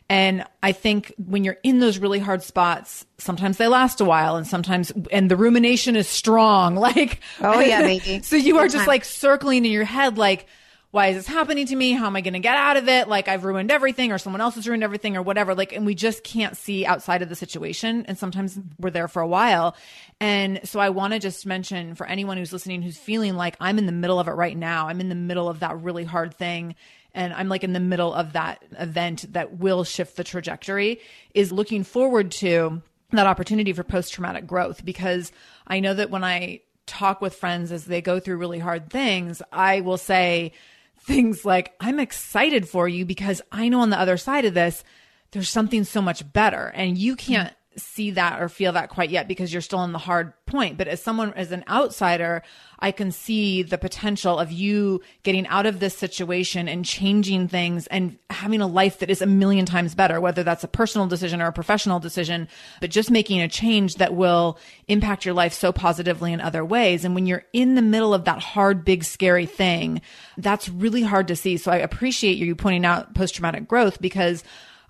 And 0.09 0.45
I 0.63 0.73
think 0.73 1.15
when 1.17 1.45
you're 1.45 1.59
in 1.63 1.79
those 1.79 1.99
really 1.99 2.19
hard 2.19 2.43
spots, 2.43 3.07
sometimes 3.19 3.57
they 3.57 3.69
last 3.69 4.01
a 4.01 4.05
while 4.05 4.37
and 4.37 4.47
sometimes, 4.47 4.93
and 5.11 5.31
the 5.31 5.37
rumination 5.37 5.97
is 5.97 6.09
strong. 6.09 6.75
Like, 6.83 7.21
oh 7.41 7.61
yeah, 7.61 7.81
maybe. 7.83 8.23
so 8.23 8.35
you 8.37 8.55
Good 8.55 8.59
are 8.59 8.65
just 8.67 8.77
time. 8.79 8.87
like 8.89 9.05
circling 9.05 9.65
in 9.65 9.71
your 9.71 9.85
head, 9.85 10.19
like, 10.19 10.47
why 10.93 11.07
is 11.07 11.17
this 11.17 11.27
happening 11.27 11.65
to 11.67 11.75
me? 11.75 11.93
How 11.93 12.07
am 12.07 12.17
I 12.17 12.21
going 12.21 12.35
to 12.35 12.39
get 12.39 12.55
out 12.55 12.77
of 12.77 12.87
it? 12.87 13.09
Like 13.09 13.27
I've 13.27 13.45
ruined 13.45 13.71
everything 13.71 14.13
or 14.13 14.19
someone 14.19 14.43
else 14.43 14.57
has 14.57 14.69
ruined 14.69 14.85
everything 14.85 15.17
or 15.17 15.23
whatever. 15.23 15.55
Like, 15.55 15.73
and 15.73 15.87
we 15.87 15.95
just 15.95 16.23
can't 16.23 16.55
see 16.55 16.85
outside 16.85 17.23
of 17.23 17.31
the 17.31 17.35
situation. 17.35 18.05
And 18.07 18.19
sometimes 18.19 18.59
we're 18.79 18.91
there 18.91 19.09
for 19.09 19.23
a 19.23 19.27
while. 19.27 19.75
And 20.21 20.61
so 20.65 20.81
I 20.81 20.91
want 20.91 21.15
to 21.15 21.19
just 21.19 21.47
mention 21.47 21.95
for 21.95 22.07
anyone 22.07 22.37
who's 22.37 22.53
listening, 22.53 22.83
who's 22.83 22.99
feeling 22.99 23.37
like 23.37 23.57
I'm 23.59 23.79
in 23.79 23.87
the 23.87 23.93
middle 23.93 24.21
of 24.21 24.29
it 24.29 24.33
right 24.33 24.57
now. 24.57 24.87
I'm 24.87 25.01
in 25.01 25.09
the 25.09 25.15
middle 25.15 25.49
of 25.49 25.61
that 25.61 25.81
really 25.81 26.05
hard 26.05 26.35
thing. 26.35 26.75
And 27.15 27.33
I'm 27.33 27.49
like 27.49 27.65
in 27.65 27.73
the 27.73 27.81
middle 27.81 28.13
of 28.13 28.35
that 28.35 28.63
event 28.79 29.33
that 29.33 29.59
will 29.59 29.85
shift 29.85 30.17
the 30.17 30.25
trajectory 30.25 31.01
is 31.33 31.53
looking 31.53 31.85
forward 31.85 32.33
to 32.33 32.83
that 33.13 33.27
opportunity 33.27 33.73
for 33.73 33.83
post 33.83 34.13
traumatic 34.13 34.47
growth 34.47 34.85
because 34.85 35.33
I 35.67 35.81
know 35.81 35.95
that 35.95 36.11
when 36.11 36.23
I 36.23 36.61
talk 36.85 37.23
with 37.23 37.35
friends 37.35 37.73
as 37.73 37.87
they 37.87 38.03
go 38.03 38.21
through 38.21 38.37
really 38.37 38.59
hard 38.59 38.91
things, 38.91 39.41
I 39.51 39.81
will 39.81 39.97
say, 39.97 40.53
things 41.03 41.45
like, 41.45 41.75
I'm 41.81 41.99
excited 41.99 42.69
for 42.69 42.89
you 42.89 43.05
because 43.05 43.43
I 43.51 43.69
know 43.69 43.81
on 43.81 43.91
the 43.91 43.99
other 43.99 44.17
side 44.17 44.45
of 44.45 44.55
this, 44.55 44.85
there's 45.33 45.49
something 45.49 45.85
so 45.85 46.01
much 46.01 46.33
better. 46.33 46.73
And 46.75 46.97
you 46.97 47.17
can't 47.17 47.53
see 47.77 48.13
that 48.13 48.41
or 48.41 48.49
feel 48.49 48.73
that 48.73 48.91
quite 48.91 49.11
yet 49.11 49.29
because 49.29 49.53
you're 49.53 49.63
still 49.63 49.85
in 49.85 49.93
the 49.93 49.99
hard 49.99 50.33
point. 50.47 50.77
But 50.77 50.89
as 50.89 51.03
someone, 51.03 51.33
as 51.35 51.53
an 51.53 51.65
outsider, 51.69 52.43
I 52.79 52.91
can 52.91 53.13
see 53.13 53.63
the 53.63 53.79
potential 53.79 54.39
of 54.39 54.51
you 54.51 55.01
getting 55.23 55.47
out 55.47 55.67
of 55.67 55.81
this 55.81 55.97
situation 55.97 56.69
and 56.69 56.85
changing 56.85 57.49
things 57.49 57.87
and 57.87 58.19
having 58.29 58.61
a 58.61 58.67
life 58.67 58.99
that 58.99 59.11
is 59.11 59.23
a 59.23 59.27
million 59.27 59.67
times 59.67 59.95
better, 59.95 60.21
whether 60.21 60.43
that's 60.43 60.65
a 60.65 60.69
personal 60.69 61.07
decision 61.07 61.41
or 61.41 61.47
a 61.47 61.53
professional 61.53 62.01
decision, 62.01 62.49
but 62.81 62.91
just 62.91 63.11
making 63.11 63.41
a 63.41 63.49
change 63.49 63.97
that 63.97 64.15
will 64.15 64.59
impact 64.89 65.25
your 65.25 65.35
life 65.35 65.53
so 65.53 65.73
positively 65.73 66.33
in 66.33 66.41
other 66.41 66.65
ways. 66.65 67.05
And 67.05 67.15
when 67.15 67.27
you're 67.27 67.45
in 67.53 67.75
the 67.75 67.83
middle 67.83 68.13
of 68.13 68.25
that 68.25 68.41
hard, 68.41 68.85
big, 68.85 69.05
scary 69.05 69.47
thing, 69.47 70.03
that's 70.37 70.69
really 70.69 71.03
hard 71.03 71.29
to 71.29 71.37
see. 71.37 71.57
So 71.57 71.71
I 71.71 71.77
appreciate 71.77 72.37
you 72.37 72.55
pointing 72.57 72.85
out 72.85 73.15
post 73.15 73.35
traumatic 73.35 73.69
growth 73.69 74.01
because 74.01 74.43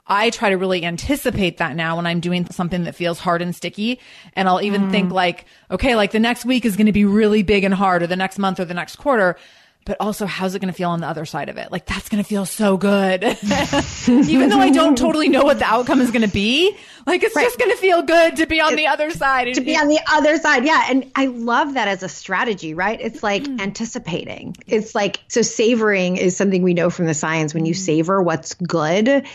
I 0.06 0.30
try 0.30 0.50
to 0.50 0.56
really 0.56 0.84
anticipate 0.84 1.58
that 1.58 1.76
now 1.76 1.96
when 1.96 2.06
I'm 2.06 2.20
doing 2.20 2.46
something 2.50 2.84
that 2.84 2.94
feels 2.94 3.18
hard 3.20 3.40
and 3.40 3.54
sticky. 3.54 4.00
And 4.34 4.48
I'll 4.48 4.62
even 4.62 4.88
mm. 4.88 4.90
think 4.90 5.12
like, 5.12 5.46
okay, 5.70 5.94
like 5.94 6.10
the 6.10 6.20
next 6.20 6.44
week 6.44 6.64
is 6.64 6.76
going 6.76 6.86
to 6.86 6.92
be 6.92 7.04
really 7.04 7.42
big 7.42 7.64
and 7.64 7.72
hard 7.72 8.02
or 8.02 8.06
the 8.06 8.16
next 8.16 8.38
month 8.38 8.58
or 8.58 8.64
the 8.64 8.74
next 8.74 8.96
quarter. 8.96 9.36
But 9.84 9.96
also, 9.98 10.26
how's 10.26 10.54
it 10.54 10.60
going 10.60 10.72
to 10.72 10.76
feel 10.76 10.90
on 10.90 11.00
the 11.00 11.08
other 11.08 11.24
side 11.24 11.48
of 11.48 11.56
it? 11.56 11.72
Like, 11.72 11.86
that's 11.86 12.08
going 12.08 12.22
to 12.22 12.28
feel 12.28 12.46
so 12.46 12.76
good. 12.76 13.24
even 14.06 14.48
though 14.48 14.60
I 14.60 14.70
don't 14.70 14.96
totally 14.96 15.28
know 15.28 15.42
what 15.42 15.58
the 15.58 15.64
outcome 15.64 16.00
is 16.00 16.12
going 16.12 16.22
to 16.22 16.32
be, 16.32 16.76
like, 17.04 17.24
it's 17.24 17.34
right. 17.34 17.42
just 17.42 17.58
going 17.58 17.72
to 17.72 17.76
feel 17.76 18.02
good 18.02 18.36
to 18.36 18.46
be 18.46 18.60
on 18.60 18.76
the 18.76 18.86
other 18.86 19.10
side. 19.10 19.52
To 19.54 19.60
be 19.60 19.76
on 19.76 19.88
the 19.88 19.98
other 20.08 20.38
side. 20.38 20.64
Yeah. 20.64 20.86
And 20.88 21.10
I 21.16 21.26
love 21.26 21.74
that 21.74 21.88
as 21.88 22.04
a 22.04 22.08
strategy, 22.08 22.74
right? 22.74 23.00
It's 23.00 23.24
like 23.24 23.42
mm. 23.42 23.60
anticipating. 23.60 24.56
It's 24.68 24.94
like, 24.94 25.18
so 25.26 25.42
savoring 25.42 26.16
is 26.16 26.36
something 26.36 26.62
we 26.62 26.74
know 26.74 26.88
from 26.88 27.06
the 27.06 27.14
science. 27.14 27.52
When 27.52 27.66
you 27.66 27.74
mm. 27.74 27.78
savor 27.78 28.22
what's 28.22 28.54
good, 28.54 29.26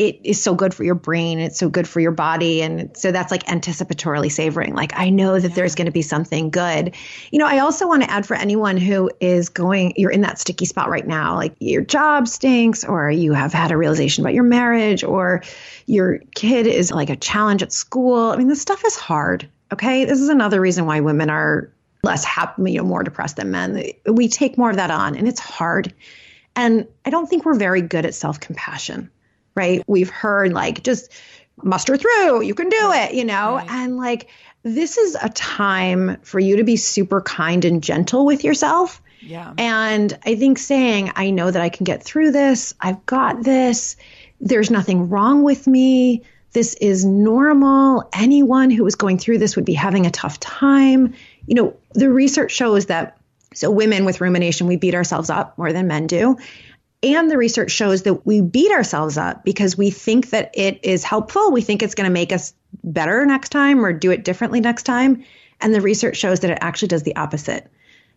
it 0.00 0.18
is 0.24 0.42
so 0.42 0.54
good 0.54 0.72
for 0.72 0.82
your 0.82 0.94
brain. 0.94 1.38
It's 1.38 1.58
so 1.58 1.68
good 1.68 1.86
for 1.86 2.00
your 2.00 2.10
body. 2.10 2.62
And 2.62 2.96
so 2.96 3.12
that's 3.12 3.30
like 3.30 3.44
anticipatorily 3.44 4.32
savoring. 4.32 4.74
Like, 4.74 4.98
I 4.98 5.10
know 5.10 5.38
that 5.38 5.50
yeah. 5.50 5.54
there's 5.54 5.74
going 5.74 5.84
to 5.88 5.92
be 5.92 6.00
something 6.00 6.48
good. 6.48 6.94
You 7.30 7.38
know, 7.38 7.46
I 7.46 7.58
also 7.58 7.86
want 7.86 8.02
to 8.04 8.10
add 8.10 8.24
for 8.24 8.34
anyone 8.34 8.78
who 8.78 9.10
is 9.20 9.50
going, 9.50 9.92
you're 9.96 10.10
in 10.10 10.22
that 10.22 10.38
sticky 10.38 10.64
spot 10.64 10.88
right 10.88 11.06
now, 11.06 11.34
like 11.36 11.54
your 11.58 11.82
job 11.82 12.28
stinks, 12.28 12.82
or 12.82 13.10
you 13.10 13.34
have 13.34 13.52
had 13.52 13.72
a 13.72 13.76
realization 13.76 14.24
about 14.24 14.32
your 14.32 14.42
marriage, 14.42 15.04
or 15.04 15.42
your 15.84 16.20
kid 16.34 16.66
is 16.66 16.90
like 16.90 17.10
a 17.10 17.16
challenge 17.16 17.62
at 17.62 17.70
school. 17.70 18.30
I 18.30 18.36
mean, 18.36 18.48
this 18.48 18.62
stuff 18.62 18.82
is 18.86 18.96
hard. 18.96 19.46
Okay. 19.70 20.06
This 20.06 20.22
is 20.22 20.30
another 20.30 20.62
reason 20.62 20.86
why 20.86 21.00
women 21.00 21.28
are 21.28 21.70
less 22.02 22.24
happy, 22.24 22.72
you 22.72 22.78
know, 22.78 22.84
more 22.84 23.02
depressed 23.02 23.36
than 23.36 23.50
men. 23.50 23.84
We 24.06 24.28
take 24.28 24.56
more 24.56 24.70
of 24.70 24.76
that 24.76 24.90
on 24.90 25.14
and 25.14 25.28
it's 25.28 25.40
hard. 25.40 25.92
And 26.56 26.86
I 27.04 27.10
don't 27.10 27.26
think 27.26 27.44
we're 27.44 27.54
very 27.54 27.82
good 27.82 28.06
at 28.06 28.14
self 28.14 28.40
compassion 28.40 29.10
right? 29.60 29.84
We've 29.86 30.08
heard 30.08 30.54
like 30.54 30.82
just 30.82 31.12
muster 31.62 31.98
through, 31.98 32.42
you 32.42 32.54
can 32.54 32.70
do 32.70 32.92
it, 32.92 33.12
you 33.12 33.26
know? 33.26 33.56
Right. 33.56 33.70
And 33.70 33.98
like 33.98 34.30
this 34.62 34.96
is 34.96 35.16
a 35.20 35.28
time 35.28 36.16
for 36.22 36.40
you 36.40 36.56
to 36.56 36.64
be 36.64 36.76
super 36.76 37.20
kind 37.20 37.64
and 37.66 37.82
gentle 37.82 38.24
with 38.24 38.42
yourself. 38.42 39.02
Yeah. 39.20 39.52
And 39.58 40.18
I 40.24 40.36
think 40.36 40.58
saying, 40.58 41.12
I 41.14 41.30
know 41.30 41.50
that 41.50 41.60
I 41.60 41.68
can 41.68 41.84
get 41.84 42.02
through 42.02 42.32
this, 42.32 42.74
I've 42.80 43.04
got 43.04 43.42
this, 43.42 43.96
there's 44.40 44.70
nothing 44.70 45.10
wrong 45.10 45.42
with 45.42 45.66
me. 45.66 46.22
This 46.52 46.74
is 46.80 47.04
normal. 47.04 48.08
Anyone 48.14 48.70
who 48.70 48.86
is 48.86 48.94
going 48.94 49.18
through 49.18 49.38
this 49.38 49.56
would 49.56 49.66
be 49.66 49.74
having 49.74 50.06
a 50.06 50.10
tough 50.10 50.40
time. 50.40 51.12
You 51.46 51.54
know, 51.54 51.76
the 51.92 52.10
research 52.10 52.52
shows 52.52 52.86
that 52.86 53.18
so 53.52 53.70
women 53.70 54.04
with 54.04 54.20
rumination, 54.20 54.66
we 54.66 54.76
beat 54.76 54.94
ourselves 54.94 55.28
up 55.28 55.58
more 55.58 55.72
than 55.72 55.86
men 55.86 56.06
do. 56.06 56.38
And 57.02 57.30
the 57.30 57.38
research 57.38 57.70
shows 57.70 58.02
that 58.02 58.26
we 58.26 58.42
beat 58.42 58.72
ourselves 58.72 59.16
up 59.16 59.42
because 59.44 59.76
we 59.76 59.90
think 59.90 60.30
that 60.30 60.50
it 60.54 60.80
is 60.82 61.02
helpful. 61.02 61.50
We 61.50 61.62
think 61.62 61.82
it's 61.82 61.94
going 61.94 62.08
to 62.08 62.12
make 62.12 62.32
us 62.32 62.52
better 62.84 63.24
next 63.24 63.48
time 63.50 63.84
or 63.84 63.92
do 63.92 64.10
it 64.10 64.24
differently 64.24 64.60
next 64.60 64.82
time. 64.82 65.24
And 65.60 65.74
the 65.74 65.80
research 65.80 66.16
shows 66.16 66.40
that 66.40 66.50
it 66.50 66.58
actually 66.60 66.88
does 66.88 67.02
the 67.02 67.16
opposite. 67.16 67.70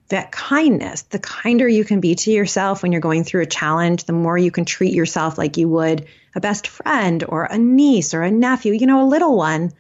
That 0.10 0.34
kindness, 0.34 1.04
the 1.04 1.20
kinder 1.20 1.68
you 1.68 1.86
can 1.86 2.02
be 2.02 2.16
to 2.16 2.32
yourself 2.32 2.84
when 2.84 2.92
you're 2.92 3.00
going 3.00 3.24
through 3.24 3.44
a 3.44 3.48
challenge, 3.48 4.04
the 4.04 4.14
more 4.14 4.38
you 4.38 4.52
can 4.52 4.66
treat 4.66 4.94
yourself 4.94 5.38
like 5.38 5.56
you 5.56 5.70
would 5.70 6.06
a 6.36 6.42
best 6.42 6.68
friend 6.68 7.24
or 7.28 7.44
a 7.46 7.58
niece 7.58 8.14
or 8.14 8.22
a 8.22 8.32
nephew, 8.32 8.74
you 8.74 8.86
know, 8.86 9.06
a 9.06 9.08
little 9.08 9.38
one, 9.38 9.72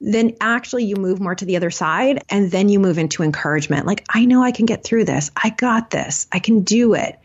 then 0.00 0.36
actually 0.40 0.84
you 0.84 0.96
move 0.96 1.20
more 1.20 1.34
to 1.34 1.44
the 1.44 1.56
other 1.56 1.70
side 1.70 2.22
and 2.28 2.50
then 2.50 2.68
you 2.68 2.78
move 2.78 2.98
into 2.98 3.22
encouragement. 3.22 3.86
Like, 3.86 4.04
I 4.08 4.26
know 4.26 4.44
I 4.44 4.52
can 4.52 4.66
get 4.66 4.84
through 4.84 5.06
this. 5.06 5.30
I 5.34 5.50
got 5.50 5.90
this. 5.90 6.26
I 6.30 6.38
can 6.38 6.60
do 6.60 6.94
it 6.94 7.18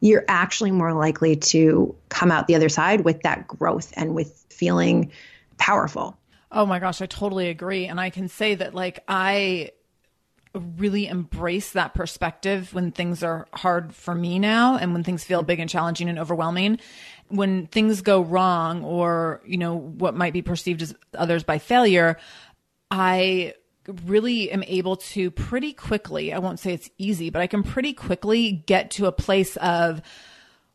you're 0.00 0.24
actually 0.28 0.70
more 0.70 0.92
likely 0.92 1.36
to 1.36 1.94
come 2.08 2.30
out 2.30 2.46
the 2.46 2.54
other 2.54 2.68
side 2.68 3.02
with 3.02 3.22
that 3.22 3.46
growth 3.48 3.92
and 3.96 4.14
with 4.14 4.44
feeling 4.50 5.10
powerful. 5.58 6.16
Oh 6.52 6.66
my 6.66 6.78
gosh, 6.78 7.02
I 7.02 7.06
totally 7.06 7.48
agree. 7.48 7.86
And 7.86 8.00
I 8.00 8.10
can 8.10 8.28
say 8.28 8.54
that, 8.54 8.74
like, 8.74 9.02
I 9.08 9.72
really 10.54 11.06
embrace 11.06 11.72
that 11.72 11.94
perspective 11.94 12.72
when 12.72 12.90
things 12.90 13.22
are 13.22 13.46
hard 13.52 13.94
for 13.94 14.14
me 14.14 14.38
now 14.38 14.76
and 14.76 14.92
when 14.92 15.04
things 15.04 15.22
feel 15.24 15.42
big 15.42 15.60
and 15.60 15.68
challenging 15.68 16.08
and 16.08 16.18
overwhelming. 16.18 16.78
When 17.28 17.66
things 17.66 18.02
go 18.02 18.22
wrong 18.22 18.84
or, 18.84 19.42
you 19.44 19.58
know, 19.58 19.76
what 19.76 20.14
might 20.14 20.32
be 20.32 20.42
perceived 20.42 20.82
as 20.82 20.94
others 21.14 21.42
by 21.42 21.58
failure, 21.58 22.16
I 22.90 23.54
really 24.04 24.50
am 24.50 24.62
able 24.64 24.96
to 24.96 25.30
pretty 25.30 25.72
quickly, 25.72 26.32
I 26.32 26.38
won't 26.38 26.58
say 26.58 26.72
it's 26.72 26.90
easy, 26.98 27.30
but 27.30 27.42
I 27.42 27.46
can 27.46 27.62
pretty 27.62 27.92
quickly 27.92 28.52
get 28.52 28.90
to 28.92 29.06
a 29.06 29.12
place 29.12 29.56
of 29.56 30.02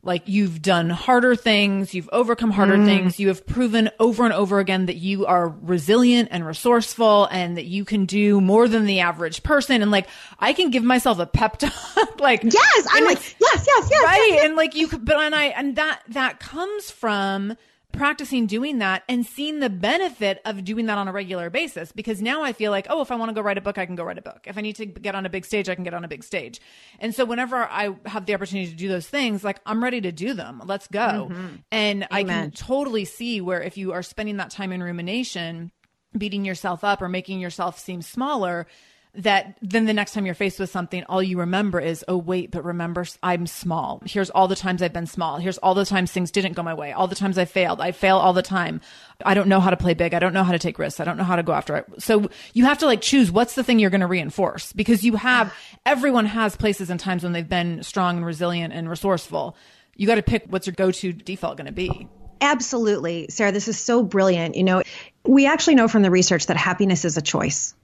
like 0.03 0.23
you've 0.27 0.61
done 0.61 0.89
harder 0.89 1.35
things, 1.35 1.93
you've 1.93 2.09
overcome 2.11 2.49
harder 2.49 2.77
mm. 2.77 2.85
things, 2.85 3.19
you 3.19 3.27
have 3.27 3.45
proven 3.45 3.89
over 3.99 4.23
and 4.23 4.33
over 4.33 4.59
again 4.59 4.87
that 4.87 4.95
you 4.95 5.27
are 5.27 5.49
resilient 5.61 6.29
and 6.31 6.45
resourceful 6.45 7.27
and 7.31 7.57
that 7.57 7.65
you 7.65 7.85
can 7.85 8.05
do 8.05 8.41
more 8.41 8.67
than 8.67 8.85
the 8.85 9.01
average 9.01 9.43
person. 9.43 9.81
And 9.81 9.91
like 9.91 10.07
I 10.39 10.53
can 10.53 10.71
give 10.71 10.83
myself 10.83 11.19
a 11.19 11.27
pep 11.27 11.57
talk 11.59 12.19
like 12.19 12.43
Yes, 12.43 12.87
I'm 12.91 13.05
like, 13.05 13.19
yes, 13.39 13.67
yes, 13.67 13.89
yes. 13.91 14.03
Right. 14.03 14.17
Yes, 14.17 14.31
yes. 14.31 14.45
And 14.45 14.55
like 14.55 14.75
you 14.75 14.87
could 14.87 15.05
but 15.05 15.17
and 15.17 15.35
I 15.35 15.45
and 15.45 15.75
that 15.75 16.01
that 16.09 16.39
comes 16.39 16.89
from 16.89 17.55
practicing 17.91 18.45
doing 18.45 18.79
that 18.79 19.03
and 19.07 19.25
seeing 19.25 19.59
the 19.59 19.69
benefit 19.69 20.41
of 20.45 20.63
doing 20.63 20.85
that 20.87 20.97
on 20.97 21.07
a 21.07 21.11
regular 21.11 21.49
basis 21.49 21.91
because 21.91 22.21
now 22.21 22.43
I 22.43 22.53
feel 22.53 22.71
like, 22.71 22.87
oh, 22.89 23.01
if 23.01 23.11
I 23.11 23.15
want 23.15 23.29
to 23.29 23.33
go 23.33 23.41
write 23.41 23.57
a 23.57 23.61
book, 23.61 23.77
I 23.77 23.85
can 23.85 23.95
go 23.95 24.03
write 24.03 24.17
a 24.17 24.21
book. 24.21 24.45
If 24.45 24.57
I 24.57 24.61
need 24.61 24.75
to 24.77 24.85
get 24.85 25.15
on 25.15 25.25
a 25.25 25.29
big 25.29 25.45
stage, 25.45 25.69
I 25.69 25.75
can 25.75 25.83
get 25.83 25.93
on 25.93 26.03
a 26.03 26.07
big 26.07 26.23
stage. 26.23 26.59
And 26.99 27.13
so 27.13 27.25
whenever 27.25 27.57
I 27.57 27.95
have 28.05 28.25
the 28.25 28.33
opportunity 28.33 28.69
to 28.69 28.75
do 28.75 28.87
those 28.87 29.07
things, 29.07 29.43
like 29.43 29.59
I'm 29.65 29.83
ready 29.83 30.01
to 30.01 30.11
do 30.11 30.33
them. 30.33 30.61
Let's 30.65 30.87
go. 30.87 31.29
Mm-hmm. 31.31 31.47
And 31.71 32.03
Amen. 32.03 32.09
I 32.11 32.23
can 32.23 32.51
totally 32.51 33.05
see 33.05 33.41
where 33.41 33.61
if 33.61 33.77
you 33.77 33.93
are 33.93 34.03
spending 34.03 34.37
that 34.37 34.51
time 34.51 34.71
in 34.71 34.81
rumination, 34.81 35.71
beating 36.17 36.45
yourself 36.45 36.83
up 36.83 37.01
or 37.01 37.09
making 37.09 37.39
yourself 37.39 37.79
seem 37.79 38.01
smaller, 38.01 38.67
that 39.13 39.57
then 39.61 39.85
the 39.85 39.93
next 39.93 40.13
time 40.13 40.25
you're 40.25 40.35
faced 40.35 40.59
with 40.59 40.69
something, 40.69 41.03
all 41.09 41.21
you 41.21 41.39
remember 41.39 41.81
is, 41.81 42.05
oh, 42.07 42.15
wait, 42.15 42.49
but 42.49 42.63
remember, 42.63 43.05
I'm 43.21 43.45
small. 43.45 44.01
Here's 44.05 44.29
all 44.29 44.47
the 44.47 44.55
times 44.55 44.81
I've 44.81 44.93
been 44.93 45.05
small. 45.05 45.37
Here's 45.37 45.57
all 45.57 45.73
the 45.73 45.85
times 45.85 46.11
things 46.11 46.31
didn't 46.31 46.53
go 46.53 46.63
my 46.63 46.73
way. 46.73 46.93
All 46.93 47.07
the 47.07 47.15
times 47.15 47.37
I 47.37 47.43
failed. 47.43 47.81
I 47.81 47.91
fail 47.91 48.17
all 48.17 48.31
the 48.31 48.41
time. 48.41 48.79
I 49.25 49.33
don't 49.33 49.49
know 49.49 49.59
how 49.59 49.69
to 49.69 49.77
play 49.77 49.93
big. 49.93 50.13
I 50.13 50.19
don't 50.19 50.33
know 50.33 50.45
how 50.45 50.53
to 50.53 50.59
take 50.59 50.79
risks. 50.79 51.01
I 51.01 51.03
don't 51.03 51.17
know 51.17 51.25
how 51.25 51.35
to 51.35 51.43
go 51.43 51.51
after 51.51 51.75
it. 51.75 51.85
So 51.99 52.29
you 52.53 52.63
have 52.65 52.77
to 52.77 52.85
like 52.85 53.01
choose 53.01 53.31
what's 53.31 53.55
the 53.55 53.63
thing 53.63 53.79
you're 53.79 53.89
going 53.89 54.01
to 54.01 54.07
reinforce 54.07 54.71
because 54.71 55.03
you 55.03 55.17
have, 55.17 55.53
everyone 55.85 56.25
has 56.25 56.55
places 56.55 56.89
and 56.89 56.99
times 56.99 57.23
when 57.23 57.33
they've 57.33 57.47
been 57.47 57.83
strong 57.83 58.17
and 58.17 58.25
resilient 58.25 58.73
and 58.73 58.89
resourceful. 58.89 59.57
You 59.97 60.07
got 60.07 60.15
to 60.15 60.23
pick 60.23 60.45
what's 60.47 60.67
your 60.67 60.73
go 60.73 60.89
to 60.89 61.11
default 61.11 61.57
going 61.57 61.65
to 61.67 61.73
be. 61.73 62.07
Absolutely. 62.39 63.27
Sarah, 63.29 63.51
this 63.51 63.67
is 63.67 63.77
so 63.77 64.03
brilliant. 64.03 64.55
You 64.55 64.63
know, 64.63 64.83
we 65.25 65.45
actually 65.45 65.75
know 65.75 65.87
from 65.87 66.01
the 66.01 66.09
research 66.09 66.47
that 66.47 66.57
happiness 66.57 67.05
is 67.05 67.17
a 67.17 67.21
choice. 67.21 67.75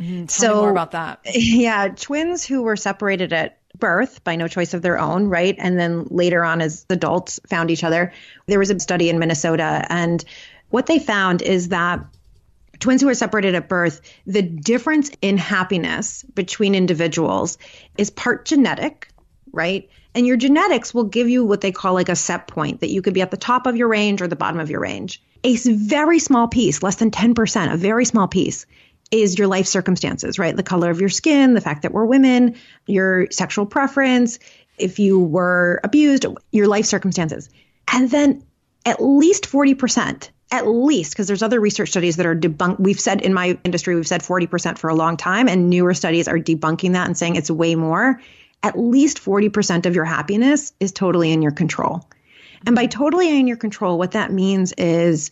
Mm, 0.00 0.28
tell 0.28 0.54
so, 0.54 0.54
more 0.56 0.70
about 0.70 0.92
that. 0.92 1.20
Yeah, 1.34 1.88
twins 1.88 2.44
who 2.44 2.62
were 2.62 2.76
separated 2.76 3.32
at 3.32 3.58
birth 3.78 4.24
by 4.24 4.36
no 4.36 4.48
choice 4.48 4.74
of 4.74 4.82
their 4.82 4.98
own, 4.98 5.28
right? 5.28 5.54
And 5.58 5.78
then 5.78 6.06
later 6.10 6.42
on, 6.42 6.60
as 6.60 6.86
adults, 6.90 7.38
found 7.48 7.70
each 7.70 7.84
other. 7.84 8.12
There 8.46 8.58
was 8.58 8.70
a 8.70 8.80
study 8.80 9.10
in 9.10 9.18
Minnesota, 9.18 9.86
and 9.88 10.24
what 10.70 10.86
they 10.86 10.98
found 10.98 11.42
is 11.42 11.68
that 11.68 12.04
twins 12.78 13.02
who 13.02 13.08
are 13.08 13.14
separated 13.14 13.54
at 13.54 13.68
birth, 13.68 14.00
the 14.26 14.42
difference 14.42 15.10
in 15.20 15.36
happiness 15.36 16.24
between 16.34 16.74
individuals 16.74 17.58
is 17.98 18.10
part 18.10 18.46
genetic, 18.46 19.08
right? 19.52 19.88
And 20.14 20.26
your 20.26 20.36
genetics 20.36 20.94
will 20.94 21.04
give 21.04 21.28
you 21.28 21.44
what 21.44 21.60
they 21.60 21.72
call 21.72 21.94
like 21.94 22.08
a 22.08 22.16
set 22.16 22.48
point 22.48 22.80
that 22.80 22.90
you 22.90 23.02
could 23.02 23.14
be 23.14 23.22
at 23.22 23.30
the 23.30 23.36
top 23.36 23.66
of 23.66 23.76
your 23.76 23.88
range 23.88 24.22
or 24.22 24.28
the 24.28 24.36
bottom 24.36 24.58
of 24.58 24.70
your 24.70 24.80
range. 24.80 25.22
A 25.44 25.56
very 25.56 26.18
small 26.18 26.48
piece, 26.48 26.82
less 26.82 26.96
than 26.96 27.10
10%, 27.10 27.72
a 27.72 27.76
very 27.76 28.04
small 28.04 28.28
piece, 28.28 28.66
is 29.10 29.38
your 29.38 29.48
life 29.48 29.66
circumstances, 29.66 30.38
right? 30.38 30.56
The 30.56 30.62
color 30.62 30.90
of 30.90 31.00
your 31.00 31.08
skin, 31.08 31.54
the 31.54 31.60
fact 31.60 31.82
that 31.82 31.92
we're 31.92 32.04
women, 32.04 32.56
your 32.86 33.30
sexual 33.30 33.66
preference, 33.66 34.38
if 34.78 34.98
you 34.98 35.18
were 35.18 35.80
abused, 35.84 36.24
your 36.52 36.68
life 36.68 36.86
circumstances. 36.86 37.50
And 37.92 38.10
then 38.10 38.44
at 38.86 39.02
least 39.02 39.44
40%, 39.44 40.30
at 40.52 40.66
least, 40.66 41.12
because 41.12 41.26
there's 41.26 41.42
other 41.42 41.60
research 41.60 41.90
studies 41.90 42.16
that 42.16 42.26
are 42.26 42.36
debunked. 42.36 42.80
We've 42.80 43.00
said 43.00 43.20
in 43.20 43.34
my 43.34 43.58
industry, 43.64 43.94
we've 43.94 44.06
said 44.06 44.22
40% 44.22 44.78
for 44.78 44.88
a 44.88 44.94
long 44.94 45.16
time, 45.16 45.48
and 45.48 45.68
newer 45.68 45.94
studies 45.94 46.28
are 46.28 46.38
debunking 46.38 46.92
that 46.92 47.06
and 47.06 47.16
saying 47.16 47.36
it's 47.36 47.50
way 47.50 47.74
more. 47.74 48.20
At 48.62 48.78
least 48.78 49.22
40% 49.22 49.86
of 49.86 49.94
your 49.94 50.04
happiness 50.04 50.72
is 50.80 50.92
totally 50.92 51.32
in 51.32 51.42
your 51.42 51.52
control. 51.52 52.08
And 52.66 52.76
by 52.76 52.86
totally 52.86 53.38
in 53.38 53.46
your 53.46 53.56
control, 53.56 53.98
what 53.98 54.12
that 54.12 54.32
means 54.32 54.72
is 54.72 55.30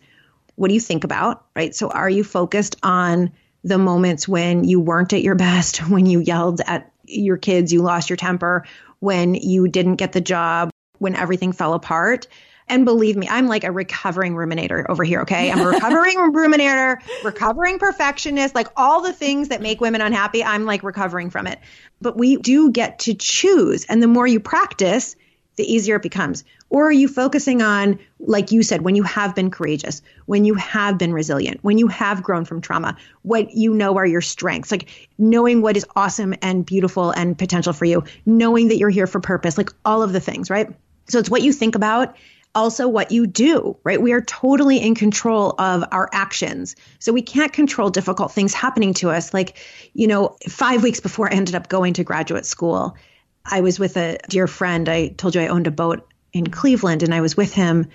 what 0.54 0.68
do 0.68 0.74
you 0.74 0.80
think 0.80 1.04
about, 1.04 1.44
right? 1.54 1.74
So 1.74 1.90
are 1.90 2.08
you 2.08 2.24
focused 2.24 2.76
on 2.82 3.32
the 3.64 3.78
moments 3.78 4.28
when 4.28 4.64
you 4.64 4.80
weren't 4.80 5.12
at 5.12 5.22
your 5.22 5.34
best, 5.34 5.78
when 5.88 6.06
you 6.06 6.20
yelled 6.20 6.60
at 6.66 6.90
your 7.04 7.36
kids, 7.36 7.72
you 7.72 7.82
lost 7.82 8.10
your 8.10 8.16
temper, 8.16 8.64
when 9.00 9.34
you 9.34 9.68
didn't 9.68 9.96
get 9.96 10.12
the 10.12 10.20
job, 10.20 10.70
when 10.98 11.14
everything 11.14 11.52
fell 11.52 11.74
apart. 11.74 12.26
And 12.70 12.84
believe 12.84 13.16
me, 13.16 13.26
I'm 13.30 13.46
like 13.46 13.64
a 13.64 13.72
recovering 13.72 14.34
ruminator 14.34 14.84
over 14.88 15.02
here, 15.02 15.22
okay? 15.22 15.50
I'm 15.50 15.60
a 15.60 15.66
recovering 15.68 16.18
ruminator, 16.32 16.98
recovering 17.24 17.78
perfectionist, 17.78 18.54
like 18.54 18.68
all 18.76 19.00
the 19.00 19.12
things 19.12 19.48
that 19.48 19.62
make 19.62 19.80
women 19.80 20.02
unhappy, 20.02 20.44
I'm 20.44 20.66
like 20.66 20.82
recovering 20.82 21.30
from 21.30 21.46
it. 21.46 21.58
But 22.00 22.16
we 22.18 22.36
do 22.36 22.70
get 22.70 23.00
to 23.00 23.14
choose. 23.14 23.86
And 23.86 24.02
the 24.02 24.06
more 24.06 24.26
you 24.26 24.38
practice, 24.38 25.16
the 25.56 25.64
easier 25.72 25.96
it 25.96 26.02
becomes. 26.02 26.44
Or 26.70 26.86
are 26.86 26.92
you 26.92 27.08
focusing 27.08 27.62
on, 27.62 27.98
like 28.20 28.52
you 28.52 28.62
said, 28.62 28.82
when 28.82 28.94
you 28.94 29.02
have 29.04 29.34
been 29.34 29.50
courageous, 29.50 30.02
when 30.26 30.44
you 30.44 30.54
have 30.54 30.98
been 30.98 31.12
resilient, 31.12 31.60
when 31.62 31.78
you 31.78 31.88
have 31.88 32.22
grown 32.22 32.44
from 32.44 32.60
trauma, 32.60 32.96
what 33.22 33.54
you 33.54 33.72
know 33.72 33.96
are 33.96 34.06
your 34.06 34.20
strengths, 34.20 34.70
like 34.70 34.88
knowing 35.16 35.62
what 35.62 35.76
is 35.76 35.86
awesome 35.96 36.34
and 36.42 36.66
beautiful 36.66 37.10
and 37.10 37.38
potential 37.38 37.72
for 37.72 37.86
you, 37.86 38.04
knowing 38.26 38.68
that 38.68 38.76
you're 38.76 38.90
here 38.90 39.06
for 39.06 39.20
purpose, 39.20 39.56
like 39.56 39.70
all 39.84 40.02
of 40.02 40.12
the 40.12 40.20
things, 40.20 40.50
right? 40.50 40.68
So 41.08 41.18
it's 41.18 41.30
what 41.30 41.42
you 41.42 41.52
think 41.52 41.74
about 41.74 42.16
also 42.54 42.88
what 42.88 43.12
you 43.12 43.26
do, 43.26 43.76
right? 43.84 44.00
We 44.00 44.12
are 44.12 44.20
totally 44.20 44.78
in 44.78 44.94
control 44.94 45.54
of 45.58 45.84
our 45.92 46.08
actions. 46.12 46.76
So 46.98 47.12
we 47.12 47.22
can't 47.22 47.52
control 47.52 47.90
difficult 47.90 48.32
things 48.32 48.52
happening 48.52 48.94
to 48.94 49.10
us. 49.10 49.32
Like, 49.32 49.58
you 49.94 50.06
know, 50.06 50.36
five 50.48 50.82
weeks 50.82 51.00
before 51.00 51.30
I 51.30 51.36
ended 51.36 51.54
up 51.54 51.68
going 51.68 51.94
to 51.94 52.04
graduate 52.04 52.46
school, 52.46 52.96
I 53.44 53.60
was 53.60 53.78
with 53.78 53.96
a 53.96 54.18
dear 54.28 54.46
friend. 54.46 54.88
I 54.88 55.08
told 55.08 55.34
you 55.34 55.40
I 55.40 55.48
owned 55.48 55.66
a 55.66 55.70
boat 55.70 56.06
in 56.32 56.48
Cleveland 56.48 57.02
and 57.02 57.14
I 57.14 57.20
was 57.20 57.36
with 57.36 57.52
him 57.52 57.86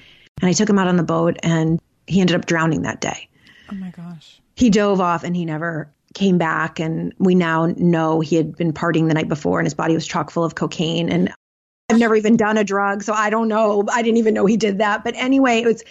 and 0.41 0.49
I 0.49 0.53
took 0.53 0.69
him 0.69 0.79
out 0.79 0.87
on 0.87 0.97
the 0.97 1.03
boat 1.03 1.37
and 1.43 1.79
he 2.07 2.21
ended 2.21 2.35
up 2.35 2.45
drowning 2.45 2.83
that 2.83 3.01
day. 3.01 3.29
Oh 3.71 3.75
my 3.75 3.89
gosh. 3.91 4.41
He 4.55 4.69
dove 4.69 5.01
off 5.01 5.23
and 5.23 5.35
he 5.35 5.45
never 5.45 5.91
came 6.13 6.37
back 6.37 6.79
and 6.79 7.13
we 7.17 7.33
now 7.33 7.67
know 7.77 8.19
he 8.19 8.35
had 8.35 8.55
been 8.55 8.71
partying 8.71 9.07
the 9.07 9.13
night 9.15 9.27
before 9.27 9.59
and 9.59 9.65
his 9.65 9.73
body 9.73 9.95
was 9.95 10.05
chock 10.05 10.29
full 10.29 10.43
of 10.43 10.53
cocaine 10.53 11.09
and 11.09 11.33
I've 11.89 11.97
never 11.97 12.15
even 12.15 12.37
done 12.37 12.57
a 12.57 12.63
drug 12.63 13.01
so 13.01 13.13
I 13.13 13.31
don't 13.31 13.47
know 13.47 13.83
I 13.91 14.03
didn't 14.03 14.17
even 14.17 14.35
know 14.35 14.45
he 14.45 14.57
did 14.57 14.77
that 14.77 15.03
but 15.03 15.15
anyway 15.15 15.61
it 15.61 15.65
was 15.65 15.83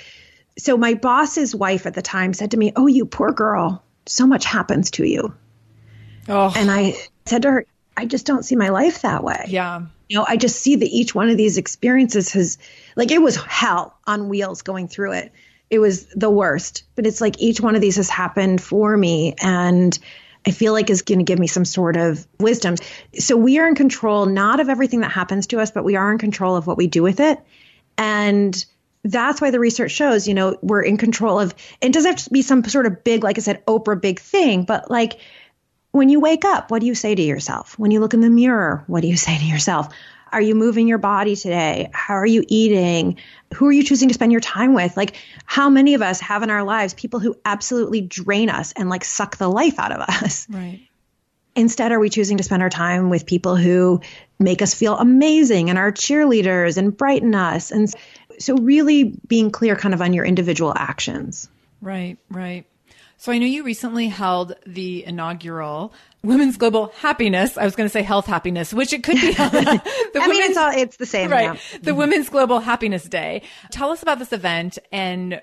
so 0.57 0.77
my 0.77 0.95
boss's 0.95 1.57
wife 1.57 1.87
at 1.87 1.95
the 1.95 2.03
time 2.03 2.35
said 2.35 2.53
to 2.53 2.57
me 2.57 2.73
oh 2.77 2.87
you 2.87 3.05
poor 3.05 3.33
girl 3.33 3.83
so 4.07 4.25
much 4.25 4.45
happens 4.45 4.93
to 4.93 5.05
you 5.05 5.35
oh. 6.29 6.53
and 6.55 6.71
I 6.71 6.95
said 7.27 7.43
to 7.43 7.51
her 7.51 7.67
I 7.97 8.07
just 8.07 8.27
don't 8.27 8.45
see 8.45 8.57
my 8.57 8.71
life 8.71 9.03
that 9.03 9.23
way. 9.23 9.45
Yeah. 9.49 9.83
Know, 10.13 10.25
I 10.29 10.37
just 10.37 10.61
see 10.61 10.77
that 10.77 10.89
each 10.89 11.15
one 11.15 11.31
of 11.31 11.37
these 11.37 11.59
experiences 11.59 12.33
has, 12.33 12.59
like, 12.97 13.11
it 13.11 13.23
was 13.23 13.37
hell 13.37 13.99
on 14.07 14.29
wheels 14.29 14.63
going 14.63 14.89
through 14.89 15.13
it. 15.13 15.33
It 15.71 15.79
was 15.79 16.07
the 16.07 16.31
worst. 16.31 16.85
But 16.95 17.07
it's 17.07 17.21
like 17.21 17.41
each 17.41 17.61
one 17.61 17.75
of 17.75 17.81
these 17.81 17.97
has 17.97 18.11
happened 18.11 18.61
for 18.61 18.97
me. 18.97 19.35
And 19.43 19.99
I 20.47 20.51
feel 20.51 20.73
like 20.73 20.91
is 20.91 21.03
going 21.03 21.19
to 21.21 21.25
give 21.25 21.39
me 21.39 21.47
some 21.47 21.65
sort 21.65 21.97
of 21.97 22.27
wisdom. 22.39 22.75
So 23.19 23.37
we 23.37 23.59
are 23.59 23.69
in 23.69 23.75
control, 23.75 24.27
not 24.27 24.61
of 24.61 24.69
everything 24.69 25.01
that 25.01 25.13
happens 25.13 25.47
to 25.49 25.61
us, 25.61 25.71
but 25.71 25.85
we 25.85 25.97
are 25.97 26.13
in 26.13 26.19
control 26.19 26.57
of 26.57 26.67
what 26.67 26.77
we 26.77 26.89
do 26.89 27.03
with 27.03 27.21
it. 27.21 27.39
And 27.97 28.65
that's 29.05 29.41
why 29.41 29.51
the 29.51 29.61
research 29.61 29.93
shows, 29.93 30.29
you 30.29 30.35
know, 30.35 30.57
we're 30.63 30.83
in 30.83 30.97
control 30.97 31.41
of, 31.41 31.55
it 31.81 31.93
doesn't 31.93 32.11
have 32.11 32.25
to 32.25 32.31
be 32.31 32.43
some 32.43 32.65
sort 32.65 32.87
of 32.87 33.03
big, 33.03 33.25
like 33.25 33.39
I 33.39 33.41
said, 33.41 33.65
Oprah 33.67 34.01
big 34.01 34.21
thing, 34.21 34.65
but 34.65 34.91
like, 34.91 35.19
when 35.93 36.09
you 36.09 36.21
wake 36.21 36.45
up, 36.45 36.71
what 36.71 36.81
do 36.81 36.87
you 36.87 36.95
say 36.95 37.15
to 37.15 37.23
yourself? 37.23 37.79
When 37.79 37.91
you 37.91 38.01
look 38.01 38.15
in 38.15 38.21
the 38.21 38.31
mirror, 38.31 38.83
what 38.87 39.03
do 39.03 39.09
you 39.09 39.17
say 39.29 39.39
to 39.39 39.45
yourself? 39.45 39.89
Are 40.33 40.41
you 40.41 40.55
moving 40.55 40.89
your 40.89 40.99
body 40.99 41.37
today? 41.37 41.91
How 41.93 42.15
are 42.15 42.27
you 42.27 42.43
eating? 42.49 43.19
Who 43.55 43.67
are 43.67 43.73
you 43.73 43.85
choosing 43.85 44.09
to 44.09 44.15
spend 44.15 44.33
your 44.33 44.41
time 44.41 44.73
with? 44.73 44.97
Like, 44.97 45.17
how 45.45 45.69
many 45.69 45.93
of 45.93 46.01
us 46.01 46.21
have 46.21 46.43
in 46.43 46.49
our 46.49 46.65
lives 46.65 46.95
people 46.95 47.21
who 47.21 47.37
absolutely 47.45 48.01
drain 48.01 48.49
us 48.49 48.73
and 48.73 48.89
like 48.89 49.05
suck 49.05 49.37
the 49.37 49.49
life 49.49 49.79
out 49.79 49.93
of 49.93 50.01
us? 50.09 50.47
Right. 50.49 50.89
Instead, 51.55 51.93
are 51.93 52.01
we 52.01 52.09
choosing 52.09 52.39
to 52.39 52.43
spend 52.43 52.63
our 52.63 52.71
time 52.71 53.11
with 53.11 53.27
people 53.27 53.57
who 53.57 54.01
make 54.39 54.63
us 54.63 54.73
feel 54.73 54.97
amazing 54.97 55.69
and 55.69 55.79
are 55.79 55.93
cheerleaders 55.93 56.79
and 56.79 56.97
brighten 56.97 57.35
us? 57.35 57.71
And 57.71 57.93
so, 58.39 58.57
really 58.57 59.15
being 59.29 59.51
clear 59.51 59.77
kind 59.77 59.93
of 59.93 60.01
on 60.01 60.15
your 60.15 60.25
individual 60.25 60.73
actions. 60.75 61.51
Right, 61.83 62.17
right. 62.31 62.65
So 63.23 63.31
I 63.31 63.39
know 63.39 63.47
you 63.47 63.63
recently 63.63 64.09
held 64.09 64.57
the 64.67 65.05
inaugural 65.05 65.95
Women's 66.25 66.57
Global 66.57 66.89
Happiness. 66.99 67.57
I 67.57 67.65
was 67.65 67.77
going 67.77 67.85
to 67.85 67.93
say 67.93 68.03
health 68.03 68.27
happiness, 68.27 68.75
which 68.75 68.93
it 68.93 69.05
could 69.05 69.15
be. 69.15 69.33
the 69.33 69.81
I 70.17 70.27
mean, 70.27 70.43
it's 70.43 70.57
all, 70.57 70.73
it's 70.77 70.97
the 70.97 71.07
same. 71.07 71.31
Right. 71.31 71.55
Yeah. 71.55 71.79
The 71.83 71.95
Women's 71.95 72.29
Global 72.29 72.59
Happiness 72.59 73.05
Day. 73.05 73.43
Tell 73.71 73.91
us 73.91 74.03
about 74.03 74.19
this 74.19 74.33
event 74.33 74.79
and 74.91 75.41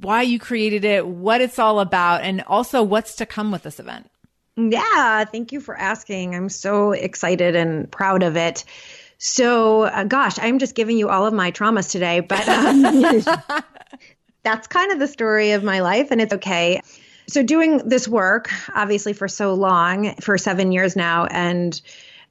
why 0.00 0.22
you 0.22 0.38
created 0.38 0.86
it, 0.86 1.06
what 1.06 1.42
it's 1.42 1.58
all 1.58 1.80
about, 1.80 2.22
and 2.22 2.40
also 2.46 2.82
what's 2.82 3.16
to 3.16 3.26
come 3.26 3.52
with 3.52 3.62
this 3.62 3.78
event. 3.78 4.10
Yeah. 4.56 5.26
Thank 5.26 5.52
you 5.52 5.60
for 5.60 5.76
asking. 5.76 6.34
I'm 6.34 6.48
so 6.48 6.92
excited 6.92 7.54
and 7.56 7.92
proud 7.92 8.22
of 8.22 8.38
it. 8.38 8.64
So, 9.18 9.82
uh, 9.82 10.04
gosh, 10.04 10.38
I'm 10.40 10.58
just 10.58 10.74
giving 10.74 10.96
you 10.96 11.10
all 11.10 11.26
of 11.26 11.34
my 11.34 11.50
traumas 11.50 11.90
today, 11.90 12.20
but 12.20 12.48
um, 12.48 13.22
that's 14.44 14.66
kind 14.66 14.92
of 14.92 14.98
the 14.98 15.08
story 15.08 15.50
of 15.50 15.62
my 15.62 15.80
life, 15.80 16.10
and 16.10 16.22
it's 16.22 16.32
okay. 16.32 16.80
So, 17.28 17.42
doing 17.42 17.88
this 17.88 18.08
work, 18.08 18.50
obviously, 18.74 19.12
for 19.12 19.28
so 19.28 19.54
long, 19.54 20.14
for 20.16 20.38
seven 20.38 20.72
years 20.72 20.96
now, 20.96 21.26
and 21.26 21.78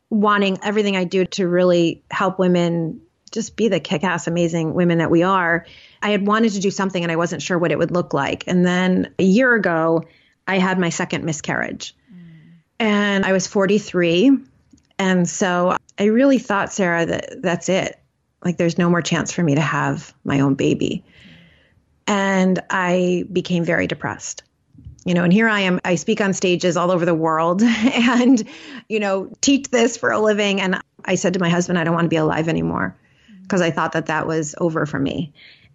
wanting 0.10 0.58
everything 0.64 0.95
I 0.95 1.04
do 1.04 1.26
to 1.26 1.48
really 1.48 2.04
help 2.10 2.39
women 2.39 3.02
just 3.32 3.56
be 3.56 3.68
the 3.68 3.80
kick 3.80 4.04
ass, 4.04 4.26
amazing 4.28 4.74
women 4.74 5.00
that 5.00 5.12
we 5.12 5.22
are, 5.22 5.66
I 6.02 6.10
had 6.10 6.26
wanted 6.26 6.54
to 6.54 6.60
do 6.60 6.72
something 6.72 7.04
and 7.04 7.12
I 7.12 7.18
wasn't 7.18 7.41
sure 7.41 7.58
what 7.60 7.72
it 7.72 7.78
would 7.78 7.91
look 7.91 8.14
like. 8.14 8.45
And 8.48 8.66
then 8.66 9.14
a 9.20 9.24
year 9.24 9.54
ago, 9.54 10.04
I 10.48 10.60
had 10.60 10.80
my 10.80 10.89
second 10.89 11.26
miscarriage. 11.26 11.93
Mm. 12.12 12.18
And 12.80 13.26
I 13.26 13.34
was 13.34 13.45
43. 13.45 14.32
And 14.98 15.28
so 15.28 15.76
I 16.00 16.06
really 16.06 16.39
thought, 16.39 16.72
Sarah, 16.72 17.06
that 17.06 17.41
that's 17.41 17.70
it. 17.70 18.00
Like, 18.43 18.58
there's 18.58 18.78
no 18.78 18.89
more 18.89 19.02
chance 19.02 19.32
for 19.32 19.43
me 19.43 19.56
to 19.56 19.62
have 19.62 20.14
my 20.24 20.39
own 20.39 20.54
baby. 20.54 21.04
And 22.08 22.60
I 22.70 23.26
became 23.32 23.66
very 23.66 23.88
depressed 23.88 24.43
you 25.08 25.14
know 25.14 25.24
and 25.24 25.32
here 25.34 25.47
i 25.47 25.60
am 25.62 25.80
i 25.86 25.95
speak 25.95 26.20
on 26.22 26.34
stages 26.34 26.76
all 26.78 26.91
over 26.91 27.05
the 27.05 27.16
world 27.16 27.62
and 27.64 28.43
you 28.89 28.99
know 28.99 29.32
teach 29.41 29.68
this 29.70 29.95
for 29.97 30.12
a 30.12 30.20
living 30.20 30.60
and 30.62 30.80
i 31.05 31.16
said 31.16 31.34
to 31.34 31.39
my 31.39 31.49
husband 31.49 31.80
i 31.80 31.84
don't 31.84 31.93
want 31.93 32.05
to 32.05 32.10
be 32.10 32.16
alive 32.18 32.47
anymore 32.49 32.95
mm-hmm. 33.32 33.41
because 33.43 33.62
i 33.62 33.72
thought 33.72 33.93
that 33.93 34.08
that 34.08 34.28
was 34.28 34.53
over 34.60 34.86
for 34.86 34.99
me 34.99 35.34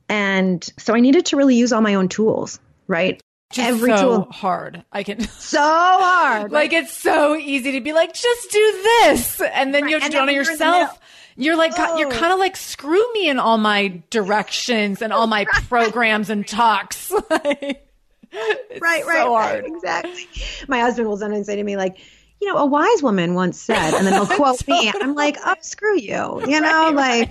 and 0.08 0.68
so 0.78 0.94
i 0.94 1.00
needed 1.00 1.26
to 1.26 1.36
really 1.36 1.56
use 1.56 1.72
all 1.72 1.80
my 1.80 1.94
own 1.94 2.08
tools 2.08 2.60
right 2.88 3.20
Just 3.52 3.68
every 3.68 3.96
so 3.96 4.02
tool. 4.24 4.32
hard. 4.32 4.84
I 4.92 5.02
can 5.02 5.20
So 5.38 5.60
hard. 5.60 6.52
like 6.52 6.72
it's 6.72 6.92
so 6.96 7.36
easy 7.36 7.72
to 7.72 7.80
be 7.80 7.92
like, 7.92 8.12
just 8.14 8.50
do 8.50 8.72
this, 8.82 9.40
and 9.40 9.74
then 9.74 9.88
you 9.88 9.98
have 9.98 10.04
to 10.04 10.10
do 10.10 10.16
it 10.18 10.20
on 10.20 10.28
you're 10.28 10.36
yourself. 10.44 10.98
You're 11.36 11.56
like, 11.56 11.72
you're 11.98 12.08
Oh. 12.08 12.18
kind 12.18 12.32
of 12.32 12.38
like, 12.38 12.56
screw 12.56 13.12
me 13.14 13.28
in 13.28 13.38
all 13.38 13.56
my 13.58 14.02
directions 14.10 15.00
and 15.00 15.12
all 15.12 15.26
my 15.26 15.44
programs 15.68 16.28
and 16.30 16.46
talks. 16.46 17.10
Like, 17.30 17.86
it's 18.32 18.80
right, 18.80 19.04
right, 19.06 19.22
so 19.22 19.34
right, 19.34 19.62
hard. 19.62 19.64
exactly. 19.66 20.28
My 20.68 20.80
husband 20.80 21.08
will 21.08 21.16
sometimes 21.16 21.46
say 21.46 21.56
to 21.56 21.62
me, 21.64 21.76
like, 21.76 21.98
you 22.40 22.48
know, 22.48 22.58
a 22.58 22.66
wise 22.66 23.02
woman 23.02 23.34
once 23.34 23.60
said, 23.60 23.94
and 23.94 24.06
then 24.06 24.14
he'll 24.14 24.26
quote 24.36 24.66
me. 24.66 24.92
I'm 25.00 25.14
like, 25.14 25.36
oh, 25.44 25.54
screw 25.60 25.98
you. 25.98 26.42
You 26.46 26.60
know, 26.60 26.92
like, 26.94 27.30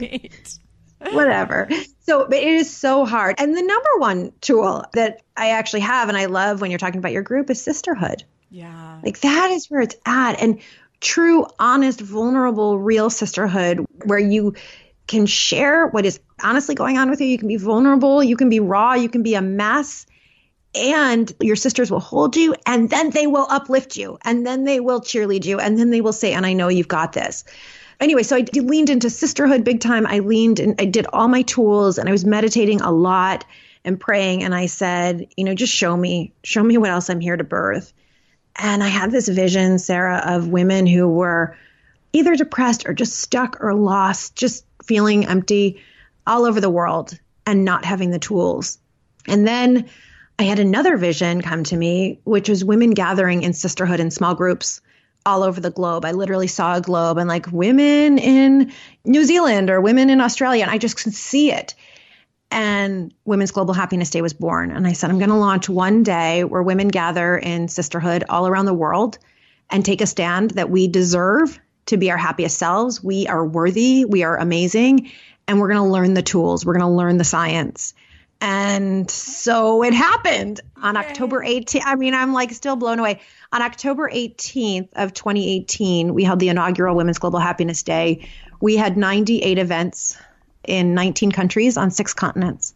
Right. 1.01 1.13
whatever. 1.13 1.67
So, 2.01 2.25
but 2.25 2.37
it 2.37 2.47
is 2.47 2.69
so 2.69 3.05
hard. 3.05 3.35
And 3.39 3.57
the 3.57 3.63
number 3.63 3.89
one 3.97 4.31
tool 4.41 4.85
that 4.93 5.23
I 5.35 5.49
actually 5.49 5.79
have 5.79 6.09
and 6.09 6.17
I 6.17 6.25
love 6.25 6.61
when 6.61 6.69
you're 6.69 6.77
talking 6.77 6.99
about 6.99 7.11
your 7.11 7.23
group 7.23 7.49
is 7.49 7.59
sisterhood. 7.59 8.23
Yeah. 8.51 8.99
Like 9.03 9.19
that 9.21 9.49
is 9.49 9.67
where 9.71 9.81
it's 9.81 9.95
at. 10.05 10.39
And 10.39 10.61
true, 10.99 11.47
honest, 11.57 12.01
vulnerable, 12.01 12.77
real 12.77 13.09
sisterhood 13.09 13.83
where 14.05 14.19
you 14.19 14.53
can 15.07 15.25
share 15.25 15.87
what 15.87 16.05
is 16.05 16.19
honestly 16.43 16.75
going 16.75 16.99
on 16.99 17.09
with 17.09 17.19
you. 17.19 17.27
You 17.27 17.39
can 17.39 17.47
be 17.47 17.57
vulnerable, 17.57 18.23
you 18.23 18.37
can 18.37 18.49
be 18.49 18.59
raw, 18.59 18.93
you 18.93 19.09
can 19.09 19.23
be 19.23 19.33
a 19.33 19.41
mess. 19.41 20.05
And 20.73 21.31
your 21.41 21.57
sisters 21.57 21.91
will 21.91 21.99
hold 21.99 22.37
you 22.37 22.55
and 22.65 22.89
then 22.89 23.09
they 23.09 23.27
will 23.27 23.45
uplift 23.49 23.97
you 23.97 24.17
and 24.23 24.45
then 24.45 24.63
they 24.63 24.79
will 24.79 25.01
cheerlead 25.01 25.45
you 25.45 25.59
and 25.59 25.77
then 25.77 25.89
they 25.89 25.99
will 25.99 26.13
say, 26.13 26.33
and 26.33 26.45
I 26.45 26.53
know 26.53 26.69
you've 26.69 26.87
got 26.87 27.11
this. 27.11 27.43
Anyway, 27.99 28.23
so 28.23 28.37
I 28.37 28.45
leaned 28.53 28.89
into 28.89 29.09
sisterhood 29.09 29.63
big 29.63 29.81
time. 29.81 30.07
I 30.07 30.19
leaned 30.19 30.59
and 30.59 30.79
I 30.79 30.85
did 30.85 31.05
all 31.11 31.27
my 31.27 31.41
tools 31.41 31.97
and 31.97 32.07
I 32.07 32.11
was 32.11 32.25
meditating 32.25 32.81
a 32.81 32.91
lot 32.91 33.45
and 33.83 33.99
praying. 33.99 34.43
And 34.43 34.55
I 34.55 34.67
said, 34.67 35.27
you 35.35 35.43
know, 35.43 35.53
just 35.53 35.73
show 35.73 35.95
me, 35.95 36.33
show 36.43 36.63
me 36.63 36.77
what 36.77 36.89
else 36.89 37.09
I'm 37.09 37.19
here 37.19 37.37
to 37.37 37.43
birth. 37.43 37.93
And 38.55 38.83
I 38.83 38.87
had 38.87 39.11
this 39.11 39.27
vision, 39.27 39.77
Sarah, 39.77 40.23
of 40.25 40.47
women 40.47 40.85
who 40.87 41.07
were 41.07 41.57
either 42.13 42.35
depressed 42.35 42.85
or 42.85 42.93
just 42.93 43.19
stuck 43.19 43.57
or 43.61 43.73
lost, 43.73 44.35
just 44.35 44.65
feeling 44.83 45.27
empty 45.27 45.81
all 46.25 46.45
over 46.45 46.61
the 46.61 46.69
world 46.69 47.17
and 47.45 47.65
not 47.65 47.85
having 47.85 48.11
the 48.11 48.19
tools. 48.19 48.79
And 49.27 49.47
then 49.47 49.89
I 50.41 50.45
had 50.45 50.59
another 50.59 50.97
vision 50.97 51.41
come 51.41 51.63
to 51.65 51.77
me, 51.77 52.19
which 52.23 52.49
was 52.49 52.63
women 52.63 52.91
gathering 52.91 53.43
in 53.43 53.53
sisterhood 53.53 53.99
in 53.99 54.11
small 54.11 54.35
groups 54.35 54.81
all 55.25 55.43
over 55.43 55.61
the 55.61 55.69
globe. 55.69 56.03
I 56.03 56.11
literally 56.11 56.47
saw 56.47 56.75
a 56.75 56.81
globe 56.81 57.17
and 57.17 57.29
like 57.29 57.51
women 57.51 58.17
in 58.17 58.71
New 59.05 59.23
Zealand 59.23 59.69
or 59.69 59.79
women 59.79 60.09
in 60.09 60.19
Australia, 60.19 60.63
and 60.63 60.71
I 60.71 60.77
just 60.77 60.97
could 60.97 61.13
see 61.13 61.51
it 61.51 61.75
and 62.51 63.13
Women's 63.23 63.51
Global 63.51 63.73
Happiness 63.73 64.09
Day 64.09 64.21
was 64.21 64.33
born. 64.33 64.71
And 64.71 64.85
I 64.85 64.91
said, 64.91 65.09
I'm 65.09 65.19
going 65.19 65.29
to 65.29 65.35
launch 65.35 65.69
one 65.69 66.03
day 66.03 66.43
where 66.43 66.61
women 66.61 66.89
gather 66.89 67.37
in 67.37 67.69
sisterhood 67.69 68.25
all 68.29 68.45
around 68.45 68.65
the 68.65 68.73
world 68.73 69.17
and 69.69 69.85
take 69.85 70.01
a 70.01 70.05
stand 70.05 70.51
that 70.51 70.69
we 70.69 70.87
deserve 70.87 71.57
to 71.85 71.97
be 71.97 72.11
our 72.11 72.17
happiest 72.17 72.57
selves. 72.57 73.01
We 73.01 73.25
are 73.27 73.45
worthy, 73.45 74.03
we 74.05 74.23
are 74.23 74.37
amazing, 74.37 75.11
and 75.47 75.59
we're 75.59 75.69
going 75.69 75.83
to 75.83 75.91
learn 75.91 76.13
the 76.13 76.21
tools, 76.21 76.65
we're 76.65 76.77
going 76.77 76.91
to 76.91 76.97
learn 76.97 77.17
the 77.17 77.23
science. 77.23 77.93
And 78.41 79.09
so 79.09 79.83
it 79.83 79.93
happened 79.93 80.61
on 80.81 80.97
October 80.97 81.41
18th. 81.45 81.83
I 81.85 81.95
mean, 81.95 82.15
I'm 82.15 82.33
like 82.33 82.51
still 82.51 82.75
blown 82.75 82.97
away. 82.97 83.21
On 83.53 83.61
October 83.61 84.09
18th 84.09 84.89
of 84.95 85.13
2018, 85.13 86.13
we 86.13 86.23
held 86.23 86.39
the 86.39 86.49
inaugural 86.49 86.95
Women's 86.95 87.19
Global 87.19 87.39
Happiness 87.39 87.83
Day. 87.83 88.27
We 88.59 88.77
had 88.77 88.97
98 88.97 89.59
events 89.59 90.17
in 90.63 90.95
19 90.95 91.31
countries 91.31 91.77
on 91.77 91.91
six 91.91 92.13
continents. 92.13 92.73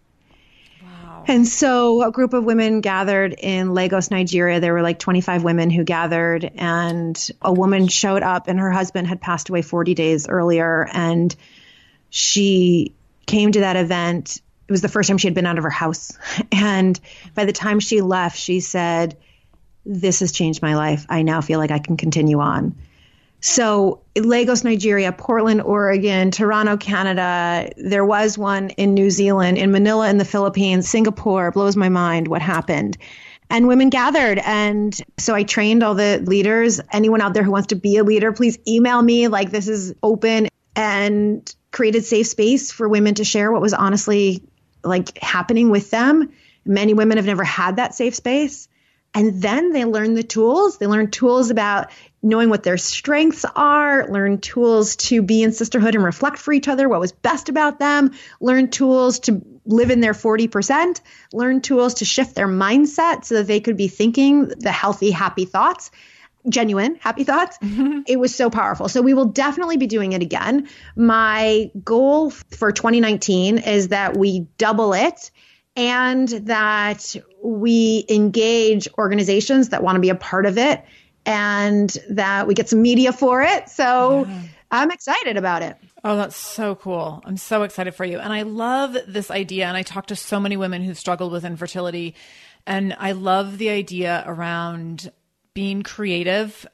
And 1.28 1.48
so 1.48 2.04
a 2.04 2.12
group 2.12 2.34
of 2.34 2.44
women 2.44 2.82
gathered 2.82 3.34
in 3.36 3.74
Lagos, 3.74 4.12
Nigeria. 4.12 4.60
There 4.60 4.74
were 4.74 4.84
like 4.84 5.00
25 5.00 5.44
women 5.44 5.72
who 5.72 5.84
gathered, 5.84 6.52
and 6.56 7.32
a 7.42 7.52
woman 7.52 7.88
showed 7.88 8.22
up, 8.22 8.48
and 8.48 8.60
her 8.60 8.72
husband 8.72 9.08
had 9.08 9.20
passed 9.20 9.50
away 9.50 9.64
40 9.64 9.96
days 9.96 10.28
earlier. 10.28 10.88
And 10.94 11.36
she 12.12 12.94
came 13.26 13.52
to 13.54 13.62
that 13.62 13.76
event. 13.76 14.40
It 14.68 14.72
was 14.72 14.82
the 14.82 14.90
first 14.90 15.08
time 15.08 15.18
she 15.18 15.28
had 15.28 15.36
been 15.36 15.46
out 15.46 15.58
of 15.58 15.64
her 15.64 15.70
house. 15.70 16.18
And 16.52 17.00
by 17.34 17.46
the 17.46 17.54
time 17.54 17.80
she 17.80 18.02
left, 18.02 18.38
she 18.38 18.60
said, 18.60 19.18
This 19.86 20.20
has 20.22 20.32
changed 20.32 20.62
my 20.62 20.76
life. 20.76 21.06
I 21.10 21.22
now 21.22 21.42
feel 21.42 21.60
like 21.60 21.72
I 21.72 21.80
can 21.80 21.98
continue 21.98 22.40
on. 22.40 22.76
So, 23.42 24.02
Lagos, 24.16 24.64
Nigeria, 24.64 25.12
Portland, 25.12 25.62
Oregon, 25.62 26.32
Toronto, 26.32 26.78
Canada. 26.78 27.70
There 27.78 28.04
was 28.04 28.40
one 28.40 28.72
in 28.72 28.96
New 28.96 29.12
Zealand, 29.12 29.60
in 29.60 29.72
Manila, 29.72 30.10
in 30.10 30.18
the 30.18 30.26
Philippines, 30.26 30.90
Singapore. 30.90 31.52
Blows 31.52 31.76
my 31.76 31.90
mind 31.90 32.28
what 32.28 32.42
happened. 32.42 32.98
And 33.52 33.68
women 33.68 33.92
gathered. 33.92 34.40
And 34.40 35.00
so 35.20 35.36
I 35.36 35.44
trained 35.44 35.84
all 35.84 35.94
the 35.94 36.24
leaders. 36.26 36.82
Anyone 36.92 37.22
out 37.22 37.36
there 37.36 37.44
who 37.44 37.52
wants 37.52 37.68
to 37.68 37.76
be 37.76 37.98
a 37.98 38.04
leader, 38.04 38.32
please 38.32 38.58
email 38.68 39.00
me. 39.00 39.28
Like, 39.28 39.52
this 39.52 39.68
is 39.68 39.94
open 40.02 40.48
and 40.76 41.56
created 41.72 42.04
safe 42.04 42.26
space 42.26 42.72
for 42.72 42.90
women 42.90 43.14
to 43.16 43.24
share 43.24 43.52
what 43.52 43.62
was 43.62 43.74
honestly 43.74 44.42
like 44.86 45.18
happening 45.18 45.70
with 45.70 45.92
them. 45.92 46.32
Many 46.66 46.94
women 46.94 47.18
have 47.18 47.26
never 47.26 47.44
had 47.44 47.78
that 47.78 47.96
safe 47.96 48.16
space. 48.16 48.68
And 49.14 49.42
then 49.42 49.72
they 49.72 49.86
learn 49.86 50.14
the 50.14 50.24
tools. 50.24 50.78
They 50.78 50.88
learn 50.88 51.10
tools 51.10 51.50
about 51.50 51.90
knowing 52.22 52.50
what 52.50 52.64
their 52.64 52.78
strengths 52.78 53.46
are, 53.56 54.10
learn 54.10 54.40
tools 54.40 54.98
to 54.98 55.22
be 55.22 55.42
in 55.42 55.54
sisterhood 55.54 55.96
and 55.96 56.04
reflect 56.04 56.38
for 56.38 56.52
each 56.52 56.68
other 56.68 56.90
what 56.90 57.00
was 57.00 57.14
best 57.14 57.48
about 57.48 57.80
them, 57.80 58.12
learn 58.42 58.70
tools 58.70 59.20
to 59.20 59.42
live 59.66 59.90
in 59.90 60.02
their 60.02 60.14
40%, 60.14 61.00
learn 61.32 61.62
tools 61.62 61.96
to 61.96 62.06
shift 62.06 62.36
their 62.36 62.48
mindset 62.48 63.24
so 63.24 63.36
that 63.36 63.48
they 63.48 63.62
could 63.62 63.78
be 63.78 63.88
thinking 63.88 64.48
the 64.48 64.72
healthy, 64.72 65.12
happy 65.12 65.46
thoughts. 65.46 65.92
Genuine, 66.48 66.96
happy 66.96 67.24
thoughts. 67.24 67.58
Mm-hmm. 67.60 68.02
It 68.08 68.20
was 68.20 68.34
so 68.34 68.50
powerful. 68.50 68.88
So, 68.90 69.02
we 69.02 69.14
will 69.14 69.26
definitely 69.26 69.78
be 69.78 69.88
doing 69.88 70.14
it 70.14 70.22
again. 70.22 70.68
My 70.96 71.72
goal 71.84 72.30
for 72.30 72.72
2019 72.72 73.60
is 73.60 73.90
that 73.90 74.18
we 74.18 74.48
double 74.58 74.94
it 74.94 75.32
and 75.76 76.28
that 76.28 77.16
we 77.44 78.06
engage 78.10 78.88
organizations 78.98 79.70
that 79.70 79.84
want 79.84 79.96
to 79.96 80.00
be 80.00 80.10
a 80.10 80.16
part 80.16 80.46
of 80.46 80.58
it 80.58 80.84
and 81.26 81.90
that 82.10 82.48
we 82.48 82.54
get 82.54 82.70
some 82.70 82.82
media 82.82 83.12
for 83.12 83.42
it. 83.42 83.70
So 83.70 84.28
I'm 84.72 84.92
excited 84.92 85.38
about 85.38 85.64
it. 85.64 85.78
Oh, 86.04 86.18
that's 86.18 86.36
so 86.36 86.76
cool. 86.76 87.22
I'm 87.26 87.38
so 87.38 87.64
excited 87.64 87.96
for 87.96 88.06
you. 88.06 88.20
And 88.20 88.32
I 88.32 88.44
love 88.44 88.96
this 89.08 89.32
idea. 89.32 89.66
And 89.66 89.76
I 89.76 89.82
talk 89.82 90.08
to 90.08 90.16
so 90.16 90.40
many 90.40 90.56
women 90.56 90.84
who 90.84 90.94
struggled 90.94 91.32
with 91.32 91.44
infertility. 91.44 92.16
And 92.68 92.96
I 93.00 93.14
love 93.14 93.58
the 93.58 93.70
idea 93.70 94.24
around 94.26 95.12
being 95.56 95.82
creative 95.82 96.68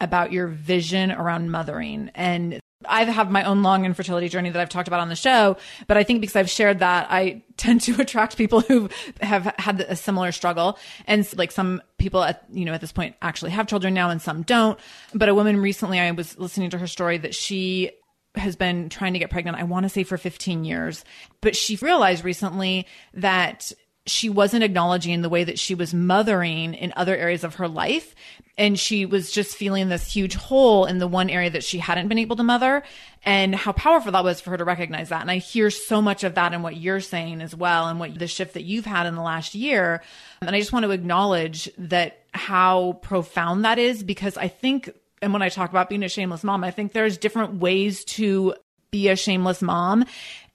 about 0.00 0.32
your 0.32 0.48
vision 0.48 1.10
around 1.10 1.50
mothering. 1.50 2.10
And 2.14 2.60
I 2.86 3.04
have 3.04 3.30
my 3.30 3.44
own 3.44 3.62
long 3.62 3.86
infertility 3.86 4.28
journey 4.28 4.50
that 4.50 4.60
I've 4.60 4.68
talked 4.68 4.88
about 4.88 5.00
on 5.00 5.08
the 5.08 5.16
show, 5.16 5.56
but 5.86 5.96
I 5.96 6.02
think 6.02 6.20
because 6.20 6.36
I've 6.36 6.50
shared 6.50 6.80
that, 6.80 7.06
I 7.10 7.42
tend 7.56 7.80
to 7.82 7.98
attract 8.00 8.36
people 8.36 8.60
who 8.60 8.90
have 9.20 9.54
had 9.58 9.80
a 9.80 9.96
similar 9.96 10.32
struggle. 10.32 10.78
And 11.06 11.26
like 11.38 11.52
some 11.52 11.80
people 11.96 12.22
at, 12.22 12.44
you 12.52 12.66
know, 12.66 12.74
at 12.74 12.82
this 12.82 12.92
point 12.92 13.16
actually 13.22 13.52
have 13.52 13.66
children 13.66 13.94
now 13.94 14.10
and 14.10 14.20
some 14.20 14.42
don't. 14.42 14.78
But 15.14 15.30
a 15.30 15.34
woman 15.34 15.60
recently, 15.60 15.98
I 15.98 16.10
was 16.10 16.38
listening 16.38 16.70
to 16.70 16.78
her 16.78 16.86
story 16.86 17.16
that 17.18 17.34
she 17.34 17.92
has 18.34 18.56
been 18.56 18.88
trying 18.88 19.12
to 19.12 19.20
get 19.20 19.30
pregnant, 19.30 19.56
I 19.56 19.62
want 19.62 19.84
to 19.84 19.88
say 19.88 20.02
for 20.02 20.18
15 20.18 20.64
years, 20.64 21.04
but 21.40 21.54
she 21.54 21.76
realized 21.76 22.24
recently 22.24 22.86
that 23.14 23.72
she 24.06 24.28
wasn't 24.28 24.62
acknowledging 24.62 25.22
the 25.22 25.28
way 25.28 25.44
that 25.44 25.58
she 25.58 25.74
was 25.74 25.94
mothering 25.94 26.74
in 26.74 26.92
other 26.94 27.16
areas 27.16 27.42
of 27.42 27.54
her 27.54 27.68
life. 27.68 28.14
And 28.56 28.78
she 28.78 29.06
was 29.06 29.32
just 29.32 29.56
feeling 29.56 29.88
this 29.88 30.12
huge 30.12 30.34
hole 30.34 30.84
in 30.84 30.98
the 30.98 31.08
one 31.08 31.30
area 31.30 31.50
that 31.50 31.64
she 31.64 31.78
hadn't 31.78 32.08
been 32.08 32.18
able 32.18 32.36
to 32.36 32.42
mother 32.42 32.82
and 33.24 33.54
how 33.54 33.72
powerful 33.72 34.12
that 34.12 34.22
was 34.22 34.40
for 34.40 34.50
her 34.50 34.58
to 34.58 34.64
recognize 34.64 35.08
that. 35.08 35.22
And 35.22 35.30
I 35.30 35.38
hear 35.38 35.70
so 35.70 36.02
much 36.02 36.22
of 36.22 36.34
that 36.34 36.52
in 36.52 36.62
what 36.62 36.76
you're 36.76 37.00
saying 37.00 37.40
as 37.40 37.54
well 37.54 37.88
and 37.88 37.98
what 37.98 38.16
the 38.16 38.28
shift 38.28 38.54
that 38.54 38.62
you've 38.62 38.84
had 38.84 39.06
in 39.06 39.14
the 39.14 39.22
last 39.22 39.54
year. 39.54 40.02
And 40.40 40.54
I 40.54 40.60
just 40.60 40.72
want 40.72 40.84
to 40.84 40.90
acknowledge 40.90 41.70
that 41.78 42.24
how 42.32 42.98
profound 43.02 43.64
that 43.64 43.78
is 43.78 44.02
because 44.02 44.36
I 44.36 44.48
think, 44.48 44.90
and 45.22 45.32
when 45.32 45.42
I 45.42 45.48
talk 45.48 45.70
about 45.70 45.88
being 45.88 46.04
a 46.04 46.08
shameless 46.08 46.44
mom, 46.44 46.62
I 46.62 46.70
think 46.70 46.92
there's 46.92 47.16
different 47.16 47.54
ways 47.54 48.04
to 48.04 48.54
be 48.90 49.08
a 49.08 49.16
shameless 49.16 49.60
mom. 49.60 50.04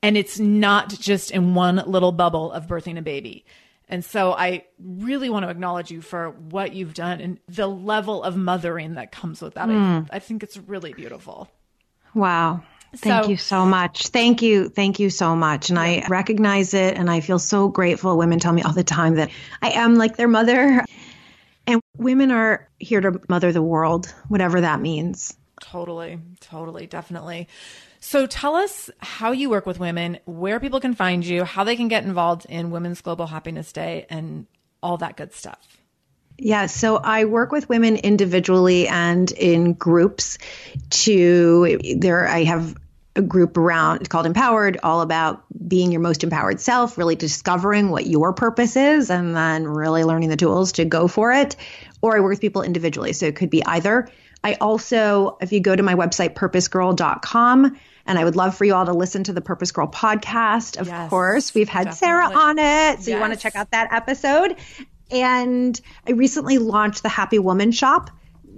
And 0.01 0.17
it's 0.17 0.39
not 0.39 0.89
just 0.89 1.31
in 1.31 1.55
one 1.55 1.83
little 1.85 2.11
bubble 2.11 2.51
of 2.51 2.67
birthing 2.67 2.97
a 2.97 3.01
baby. 3.01 3.45
And 3.89 4.05
so 4.05 4.33
I 4.33 4.65
really 4.79 5.29
want 5.29 5.45
to 5.45 5.49
acknowledge 5.49 5.89
you 5.89 6.01
for 6.01 6.29
what 6.29 6.73
you've 6.73 6.93
done 6.93 7.19
and 7.19 7.39
the 7.47 7.67
level 7.67 8.23
of 8.23 8.37
mothering 8.37 8.93
that 8.93 9.11
comes 9.11 9.41
with 9.41 9.55
that. 9.55 9.67
I, 9.67 9.73
mm. 9.73 10.07
I 10.11 10.19
think 10.19 10.43
it's 10.43 10.57
really 10.57 10.93
beautiful. 10.93 11.49
Wow. 12.13 12.61
Thank 12.95 13.25
So- 13.25 13.29
you 13.29 13.37
so 13.37 13.65
much. 13.65 14.07
Thank 14.07 14.41
you. 14.41 14.69
Thank 14.69 14.99
you 14.99 15.09
so 15.09 15.35
much. 15.35 15.69
And 15.69 15.77
I 15.77 16.05
recognize 16.07 16.73
it 16.73 16.97
and 16.97 17.09
I 17.09 17.19
feel 17.19 17.39
so 17.39 17.67
grateful. 17.67 18.17
Women 18.17 18.39
tell 18.39 18.53
me 18.53 18.61
all 18.61 18.73
the 18.73 18.83
time 18.83 19.15
that 19.15 19.31
I 19.61 19.71
am 19.71 19.95
like 19.95 20.17
their 20.17 20.27
mother. 20.27 20.83
And 21.67 21.81
women 21.97 22.31
are 22.31 22.67
here 22.79 23.01
to 23.01 23.21
mother 23.29 23.51
the 23.51 23.61
world, 23.61 24.13
whatever 24.27 24.61
that 24.61 24.81
means. 24.81 25.35
Totally, 25.61 26.19
totally, 26.39 26.87
definitely. 26.87 27.47
So 27.99 28.25
tell 28.25 28.55
us 28.55 28.89
how 28.99 29.31
you 29.31 29.49
work 29.49 29.65
with 29.65 29.79
women, 29.79 30.19
where 30.25 30.59
people 30.59 30.79
can 30.79 30.95
find 30.95 31.25
you, 31.25 31.43
how 31.43 31.63
they 31.63 31.75
can 31.75 31.89
get 31.89 32.03
involved 32.03 32.45
in 32.47 32.71
Women's 32.71 33.01
Global 33.01 33.27
Happiness 33.27 33.73
Day, 33.73 34.05
and 34.09 34.47
all 34.81 34.97
that 34.97 35.17
good 35.17 35.33
stuff. 35.33 35.67
Yeah, 36.37 36.67
so 36.67 36.95
I 36.95 37.25
work 37.25 37.51
with 37.51 37.67
women 37.67 37.97
individually 37.97 38.87
and 38.87 39.29
in 39.33 39.73
groups 39.73 40.37
to 40.91 41.77
there 41.97 42.25
I 42.25 42.45
have 42.45 42.77
a 43.17 43.21
group 43.21 43.57
around 43.57 44.09
called 44.09 44.25
Empowered, 44.25 44.79
all 44.81 45.01
about 45.01 45.43
being 45.67 45.91
your 45.91 45.99
most 45.99 46.23
empowered 46.23 46.61
self, 46.61 46.97
really 46.97 47.15
discovering 47.15 47.89
what 47.89 48.07
your 48.07 48.31
purpose 48.31 48.77
is, 48.77 49.09
and 49.09 49.35
then 49.35 49.67
really 49.67 50.05
learning 50.05 50.29
the 50.29 50.37
tools 50.37 50.71
to 50.73 50.85
go 50.85 51.09
for 51.09 51.33
it. 51.33 51.57
Or 52.01 52.15
I 52.15 52.21
work 52.21 52.29
with 52.29 52.41
people 52.41 52.61
individually. 52.61 53.11
So 53.11 53.25
it 53.25 53.35
could 53.35 53.49
be 53.49 53.65
either. 53.65 54.09
I 54.43 54.53
also, 54.55 55.37
if 55.41 55.51
you 55.51 55.59
go 55.59 55.75
to 55.75 55.83
my 55.83 55.95
website, 55.95 56.33
purposegirl.com, 56.35 57.77
and 58.05 58.17
I 58.17 58.23
would 58.23 58.35
love 58.35 58.55
for 58.55 58.65
you 58.65 58.73
all 58.73 58.85
to 58.85 58.93
listen 58.93 59.23
to 59.25 59.33
the 59.33 59.41
PurposeGirl 59.41 59.93
podcast. 59.93 60.77
Of 60.77 60.87
yes, 60.87 61.09
course, 61.09 61.53
we've 61.53 61.69
had 61.69 61.85
definitely. 61.85 61.97
Sarah 61.97 62.37
on 62.37 62.57
it. 62.57 63.03
So 63.03 63.07
yes. 63.11 63.15
you 63.15 63.19
want 63.19 63.33
to 63.33 63.39
check 63.39 63.55
out 63.55 63.71
that 63.71 63.93
episode. 63.93 64.55
And 65.11 65.79
I 66.07 66.11
recently 66.11 66.57
launched 66.57 67.03
the 67.03 67.09
Happy 67.09 67.39
Woman 67.39 67.71
Shop 67.71 68.09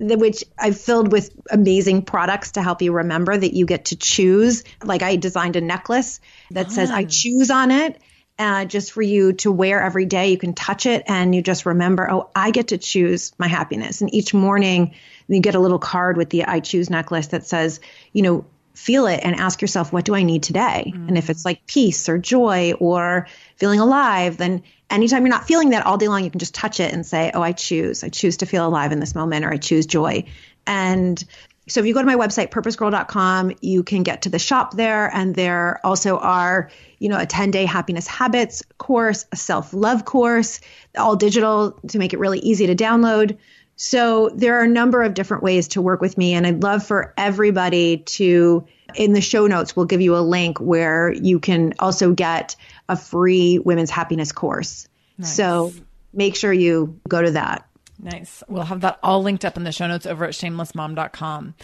which 0.02 0.44
I've 0.58 0.80
filled 0.80 1.12
with 1.12 1.32
amazing 1.52 2.04
products 2.04 2.54
to 2.54 2.62
help 2.62 2.82
you 2.82 2.94
remember 2.94 3.38
that 3.38 3.54
you 3.54 3.66
get 3.66 3.86
to 3.86 3.96
choose. 3.96 4.64
Like 4.84 5.04
I 5.04 5.16
designed 5.16 5.56
a 5.58 5.62
necklace 5.62 6.20
that 6.52 6.68
Fun. 6.68 6.76
says 6.76 6.92
I 6.92 7.06
choose 7.06 7.52
on 7.52 7.72
it. 7.72 8.02
Uh, 8.40 8.66
just 8.66 8.94
for 8.94 9.04
you 9.04 9.34
to 9.34 9.52
wear 9.52 9.84
every 9.84 10.06
day. 10.06 10.32
You 10.32 10.38
can 10.38 10.56
touch 10.56 10.88
it 10.88 11.04
and 11.06 11.36
you 11.36 11.44
just 11.44 11.68
remember, 11.68 12.10
oh, 12.10 12.32
I 12.36 12.50
get 12.50 12.70
to 12.70 12.80
choose 12.80 13.34
my 13.38 13.48
happiness. 13.48 14.02
And 14.02 14.12
each 14.16 14.34
morning 14.34 14.96
you 15.28 15.40
get 15.40 15.56
a 15.56 15.60
little 15.60 15.80
card 15.80 16.18
with 16.18 16.30
the 16.30 16.46
I 16.46 16.60
choose 16.60 16.90
necklace 16.90 17.28
that 17.28 17.46
says, 17.46 17.80
you 18.14 18.22
know, 18.22 18.46
feel 18.74 19.06
it 19.08 19.20
and 19.24 19.36
ask 19.36 19.62
yourself, 19.62 19.92
what 19.92 20.06
do 20.06 20.16
I 20.16 20.24
need 20.24 20.44
today? 20.44 20.92
Mm-hmm. 20.94 21.10
And 21.10 21.18
if 21.18 21.30
it's 21.30 21.46
like 21.46 21.66
peace 21.68 22.08
or 22.10 22.18
joy 22.18 22.74
or 22.80 23.28
feeling 23.58 23.80
alive, 23.80 24.38
then 24.38 24.64
anytime 24.90 25.24
you're 25.24 25.30
not 25.34 25.46
feeling 25.48 25.70
that 25.72 25.86
all 25.86 25.98
day 25.98 26.08
long, 26.08 26.24
you 26.24 26.32
can 26.32 26.40
just 26.40 26.56
touch 26.56 26.80
it 26.80 26.94
and 26.94 27.06
say, 27.06 27.32
oh, 27.34 27.42
I 27.42 27.52
choose. 27.52 28.04
I 28.04 28.10
choose 28.10 28.38
to 28.38 28.46
feel 28.46 28.66
alive 28.66 28.92
in 28.92 29.00
this 29.00 29.14
moment 29.14 29.46
or 29.46 29.52
I 29.52 29.58
choose 29.58 29.86
joy. 29.86 30.26
And 30.66 31.24
so 31.68 31.80
if 31.80 31.86
you 31.86 31.94
go 31.94 32.02
to 32.02 32.08
my 32.08 32.16
website, 32.16 32.50
purposegirl.com, 32.50 33.54
you 33.62 33.84
can 33.84 34.04
get 34.04 34.24
to 34.24 34.30
the 34.30 34.40
shop 34.40 34.76
there. 34.76 35.14
And 35.14 35.36
there 35.36 35.80
also 35.86 36.18
are, 36.18 36.72
you 37.00 37.08
know, 37.08 37.20
a 37.20 37.26
10 37.26 37.52
day 37.52 37.66
happiness 37.66 38.08
habits 38.08 38.64
course, 38.78 39.26
a 39.32 39.36
self 39.36 39.74
love 39.74 40.06
course, 40.06 40.60
all 40.98 41.16
digital 41.16 41.72
to 41.90 42.00
make 42.00 42.14
it 42.14 42.20
really 42.20 42.40
easy 42.40 42.68
to 42.68 42.76
download. 42.76 43.38
So 43.84 44.30
there 44.36 44.60
are 44.60 44.64
a 44.64 44.68
number 44.68 45.02
of 45.02 45.16
different 45.16 45.42
ways 45.42 45.70
to 45.70 45.82
work 45.82 46.02
with 46.02 46.16
me. 46.16 46.36
And 46.36 46.46
I'd 46.46 46.62
love 46.62 46.86
for 46.86 47.16
everybody 47.18 47.98
to, 47.98 48.68
in 48.94 49.14
the 49.14 49.22
show 49.22 49.48
notes, 49.48 49.76
we'll 49.76 49.88
give 49.88 50.02
you 50.02 50.16
a 50.16 50.22
link 50.22 50.60
where 50.60 51.12
you 51.12 51.40
can 51.40 51.74
also 51.80 52.14
get 52.14 52.56
a 52.88 52.96
free 52.96 53.58
women's 53.58 53.90
happiness 53.90 54.32
course. 54.32 54.88
Nice. 55.18 55.36
So 55.36 55.74
make 56.14 56.36
sure 56.36 56.54
you 56.54 57.00
go 57.10 57.24
to 57.24 57.32
that. 57.32 57.68
Nice. 57.98 58.44
We'll 58.48 58.66
have 58.66 58.82
that 58.82 59.00
all 59.02 59.24
linked 59.24 59.46
up 59.46 59.58
in 59.58 59.64
the 59.64 59.72
show 59.72 59.88
notes 59.88 60.06
over 60.06 60.26
at 60.26 60.34
shamelessmom.com. 60.34 61.56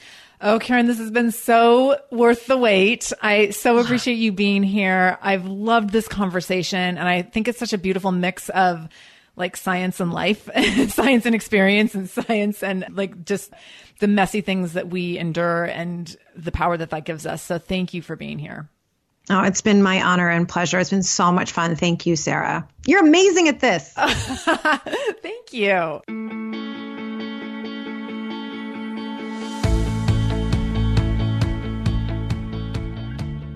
Oh, 0.41 0.57
Carin, 0.57 0.88
this 0.88 0.97
has 0.97 1.11
been 1.11 1.32
so 1.32 1.99
worth 2.09 2.47
the 2.47 2.57
wait. 2.57 3.13
I 3.22 3.51
so 3.51 3.78
appreciate 3.78 4.15
you 4.15 4.32
being 4.32 4.63
here. 4.63 5.20
I've 5.22 5.45
loved 5.45 5.91
this 5.91 6.07
conversation, 6.07 6.97
and 6.97 7.07
I 7.07 7.22
think 7.22 7.47
it's 7.47 7.59
such 7.59 7.74
a 7.74 7.78
beautiful 7.78 8.11
mix 8.11 8.49
of 8.49 8.89
like 9.38 9.55
science 9.55 10.01
and 10.01 10.11
life, 10.11 10.49
science 10.89 11.25
and 11.25 11.33
experience, 11.33 11.95
and 11.95 12.09
science 12.09 12.61
and 12.61 12.85
like 12.91 13.23
just 13.23 13.53
the 13.99 14.07
messy 14.07 14.41
things 14.41 14.73
that 14.73 14.89
we 14.89 15.17
endure 15.17 15.63
and 15.63 16.17
the 16.35 16.51
power 16.51 16.75
that 16.75 16.89
that 16.89 17.05
gives 17.05 17.25
us. 17.25 17.41
So, 17.41 17.57
thank 17.57 17.93
you 17.93 18.01
for 18.01 18.17
being 18.17 18.39
here. 18.39 18.69
Oh, 19.29 19.43
it's 19.43 19.61
been 19.61 19.83
my 19.83 20.01
honor 20.01 20.29
and 20.29 20.47
pleasure. 20.47 20.79
It's 20.79 20.89
been 20.89 21.03
so 21.03 21.31
much 21.31 21.51
fun. 21.51 21.75
Thank 21.75 22.05
you, 22.05 22.15
Sarah. 22.15 22.67
You're 22.85 23.05
amazing 23.05 23.49
at 23.49 23.59
this. 23.59 23.93
Thank 25.21 25.53
you. 25.53 26.75